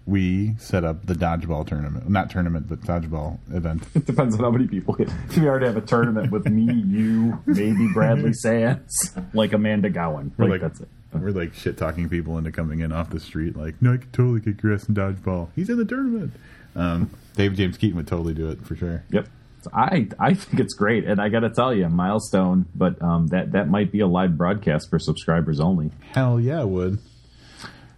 we 0.06 0.56
set 0.58 0.86
up 0.86 1.06
the 1.06 1.14
dodgeball 1.14 1.68
tournament. 1.68 2.10
Not 2.10 2.30
tournament, 2.30 2.68
but 2.70 2.80
dodgeball 2.82 3.40
event. 3.54 3.84
It 3.96 4.06
depends 4.06 4.36
on 4.36 4.42
how 4.42 4.52
many 4.52 4.68
people 4.68 4.94
get. 4.96 5.10
We 5.38 5.48
already 5.48 5.66
have 5.66 5.78
a 5.78 5.82
tournament 5.82 6.32
with 6.32 6.48
me, 6.48 6.72
you, 6.74 7.40
maybe 7.46 7.88
Bradley 7.94 8.34
Sands, 8.46 9.14
like 9.34 9.52
Amanda 9.52 9.90
Gowin. 9.90 10.32
Like, 10.38 10.50
like, 10.50 10.62
that's 10.62 10.80
it. 10.80 10.88
We're 11.14 11.32
like 11.32 11.54
shit 11.54 11.78
talking 11.78 12.08
people 12.08 12.38
into 12.38 12.52
coming 12.52 12.82
in 12.82 12.92
off 12.92 13.10
the 13.10 13.20
street. 13.20 13.56
Like, 13.56 13.82
no, 13.82 13.94
I 13.94 13.98
could 13.98 14.14
totally 14.14 14.42
kick 14.42 14.62
your 14.62 14.74
ass 14.74 14.88
in 14.88 14.96
dodgeball. 14.96 15.50
He's 15.56 15.70
in 15.70 15.78
the 15.78 15.86
tournament. 15.86 16.34
Um, 16.76 17.10
Dave 17.36 17.56
James 17.56 17.78
Keaton 17.78 17.98
would 17.98 18.08
totally 18.08 18.34
do 18.34 18.50
it 18.50 18.66
for 18.66 18.76
sure. 18.76 19.04
Yep. 19.10 19.28
I 19.74 20.08
I 20.18 20.34
think 20.36 20.60
it's 20.60 20.74
great, 20.74 21.06
and 21.06 21.20
I 21.20 21.30
got 21.30 21.42
to 21.42 21.50
tell 21.50 21.74
you, 21.74 21.90
milestone. 21.90 22.66
But 22.74 23.02
um, 23.02 23.28
that 23.28 23.52
that 23.52 23.68
might 23.68 23.92
be 23.92 24.00
a 24.00 24.08
live 24.08 24.38
broadcast 24.38 24.90
for 24.90 25.00
subscribers 25.00 25.60
only. 25.60 25.92
Hell 26.14 26.40
yeah, 26.40 26.62
I 26.62 26.66
would. 26.66 27.00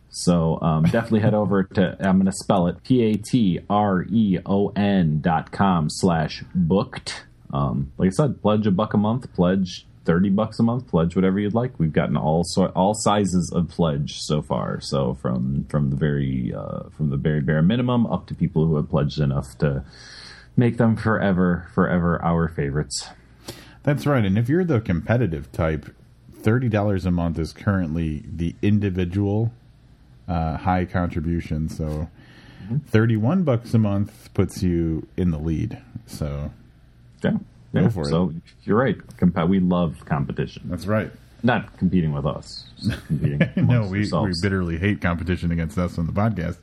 So 0.10 0.60
um, 0.62 0.84
definitely 0.84 1.22
head 1.22 1.34
over 1.34 1.64
to 1.64 1.98
I'm 2.00 2.18
going 2.18 2.26
to 2.26 2.32
spell 2.32 2.68
it 2.68 2.84
P 2.84 3.04
A 3.04 3.14
T 3.16 3.60
R 3.70 4.04
E 4.04 4.40
O 4.46 4.70
N 4.70 5.22
dot 5.22 5.52
com 5.52 5.90
slash 5.90 6.44
booked. 6.56 7.26
Um, 7.54 7.92
like 7.98 8.08
I 8.08 8.12
said, 8.12 8.42
pledge 8.42 8.66
a 8.66 8.72
buck 8.72 8.94
a 8.94 8.98
month, 8.98 9.32
pledge 9.34 9.86
thirty 10.04 10.30
bucks 10.30 10.60
a 10.60 10.64
month, 10.64 10.88
pledge 10.88 11.16
whatever 11.16 11.40
you'd 11.40 11.54
like. 11.54 11.80
We've 11.80 11.94
gotten 11.94 12.18
all 12.18 12.44
sort 12.44 12.72
all 12.76 12.94
sizes 12.94 13.52
of 13.54 13.70
pledge 13.70 14.20
so 14.20 14.42
far. 14.42 14.82
So 14.82 15.14
from 15.16 15.66
from 15.70 15.90
the 15.90 15.96
very 15.96 16.54
uh, 16.54 16.90
from 16.98 17.10
the 17.10 17.18
very 17.18 17.42
bare 17.42 17.62
minimum 17.62 18.06
up 18.08 18.28
to 18.28 18.36
people 18.36 18.66
who 18.66 18.76
have 18.78 18.90
pledged 18.90 19.20
enough 19.20 19.58
to 19.60 19.84
make 20.58 20.78
them 20.78 20.96
forever 20.96 21.68
forever 21.74 22.22
our 22.24 22.48
favorites. 22.48 23.08
That's 23.84 24.06
right. 24.06 24.24
And 24.26 24.38
if 24.38 24.50
you're 24.50 24.64
the 24.64 24.82
competitive 24.82 25.52
type, 25.52 25.96
thirty 26.34 26.70
dollars 26.70 27.06
a 27.06 27.12
month 27.12 27.40
is 27.40 27.54
currently 27.54 28.24
the 28.26 28.56
individual 28.62 29.52
uh, 30.28 30.58
high 30.58 30.86
contribution. 30.86 31.70
So 31.70 32.10
thirty-one 32.88 33.44
bucks 33.44 33.74
a 33.74 33.78
month 33.80 34.34
puts 34.34 34.64
you 34.64 35.08
in 35.18 35.32
the 35.32 35.40
lead. 35.40 35.78
So 36.06 36.52
Yeah. 37.24 37.38
Go 37.74 37.82
Yeah. 37.82 37.90
for 37.90 38.02
it. 38.04 38.08
so 38.08 38.34
you're 38.64 38.78
right. 38.78 38.98
Comp- 39.18 39.48
we 39.50 39.60
love 39.60 40.04
competition. 40.06 40.64
that's 40.66 40.86
right. 40.86 41.12
Not 41.44 41.76
competing 41.78 42.12
with 42.12 42.26
us. 42.26 42.66
Competing 43.08 43.40
no, 43.68 43.88
we, 43.88 44.08
we 44.12 44.34
bitterly 44.42 44.78
hate 44.78 45.02
competition 45.02 45.52
against 45.52 45.78
us 45.78 45.98
on 45.98 46.06
the 46.06 46.12
podcast, 46.14 46.58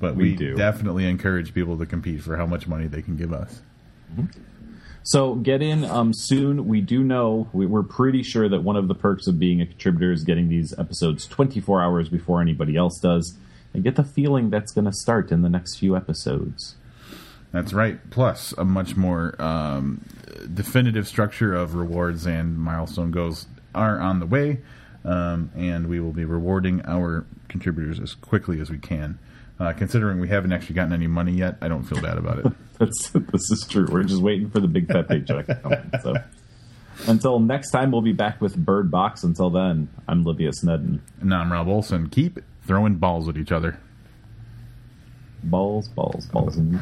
but 0.00 0.14
we, 0.14 0.30
We 0.30 0.36
do. 0.36 0.54
definitely 0.54 1.06
encourage 1.08 1.52
people 1.52 1.76
to 1.78 1.86
compete 1.86 2.20
for 2.22 2.36
how 2.36 2.46
much 2.46 2.68
money 2.68 2.86
they 2.86 3.02
can 3.02 3.16
give 3.16 3.32
us. 3.32 3.60
So 5.02 5.34
get 5.34 5.60
in 5.60 5.84
um, 5.84 6.12
soon. 6.14 6.66
We 6.66 6.80
do 6.80 7.02
know 7.02 7.48
we, 7.52 7.66
we're 7.66 7.82
pretty 7.82 8.22
sure 8.22 8.48
that 8.48 8.62
one 8.62 8.76
of 8.76 8.88
the 8.88 8.94
perks 8.94 9.26
of 9.26 9.38
being 9.38 9.60
a 9.60 9.66
contributor 9.66 10.12
is 10.12 10.24
getting 10.24 10.48
these 10.48 10.72
episodes 10.78 11.26
24 11.26 11.82
hours 11.82 12.08
before 12.08 12.40
anybody 12.40 12.76
else 12.76 12.98
does. 13.00 13.36
And 13.74 13.82
get 13.82 13.96
the 13.96 14.04
feeling 14.04 14.50
that's 14.50 14.70
going 14.72 14.84
to 14.84 14.92
start 14.92 15.32
in 15.32 15.42
the 15.42 15.48
next 15.50 15.76
few 15.76 15.96
episodes. 15.96 16.76
That's 17.54 17.72
right. 17.72 18.00
Plus, 18.10 18.52
a 18.58 18.64
much 18.64 18.96
more 18.96 19.40
um, 19.40 20.04
definitive 20.52 21.06
structure 21.06 21.54
of 21.54 21.76
rewards 21.76 22.26
and 22.26 22.58
milestone 22.58 23.12
goals 23.12 23.46
are 23.72 24.00
on 24.00 24.18
the 24.18 24.26
way, 24.26 24.58
um, 25.04 25.52
and 25.54 25.86
we 25.86 26.00
will 26.00 26.12
be 26.12 26.24
rewarding 26.24 26.84
our 26.84 27.24
contributors 27.46 28.00
as 28.00 28.12
quickly 28.12 28.60
as 28.60 28.70
we 28.70 28.78
can. 28.78 29.20
Uh, 29.60 29.72
considering 29.72 30.18
we 30.18 30.26
haven't 30.26 30.52
actually 30.52 30.74
gotten 30.74 30.92
any 30.92 31.06
money 31.06 31.30
yet, 31.30 31.56
I 31.60 31.68
don't 31.68 31.84
feel 31.84 32.02
bad 32.02 32.18
about 32.18 32.40
it. 32.40 32.52
That's 32.80 33.10
this 33.10 33.48
is 33.52 33.64
true. 33.70 33.86
We're 33.88 34.02
just 34.02 34.20
waiting 34.20 34.50
for 34.50 34.58
the 34.58 34.66
big 34.66 34.88
fat 34.88 35.06
paycheck 35.06 35.46
to 35.46 35.54
come. 35.54 35.92
So 36.02 36.14
until 37.06 37.38
next 37.38 37.70
time, 37.70 37.92
we'll 37.92 38.02
be 38.02 38.12
back 38.12 38.40
with 38.40 38.56
Bird 38.56 38.90
Box. 38.90 39.22
Until 39.22 39.50
then, 39.50 39.88
I'm 40.08 40.24
Livius 40.24 40.64
Nedin. 40.64 40.98
And 41.20 41.32
I'm 41.32 41.52
Rob 41.52 41.68
Olson. 41.68 42.08
Keep 42.08 42.40
throwing 42.66 42.96
balls 42.96 43.28
at 43.28 43.36
each 43.36 43.52
other. 43.52 43.78
Balls, 45.44 45.86
balls, 45.86 46.26
balls, 46.26 46.56
and 46.56 46.80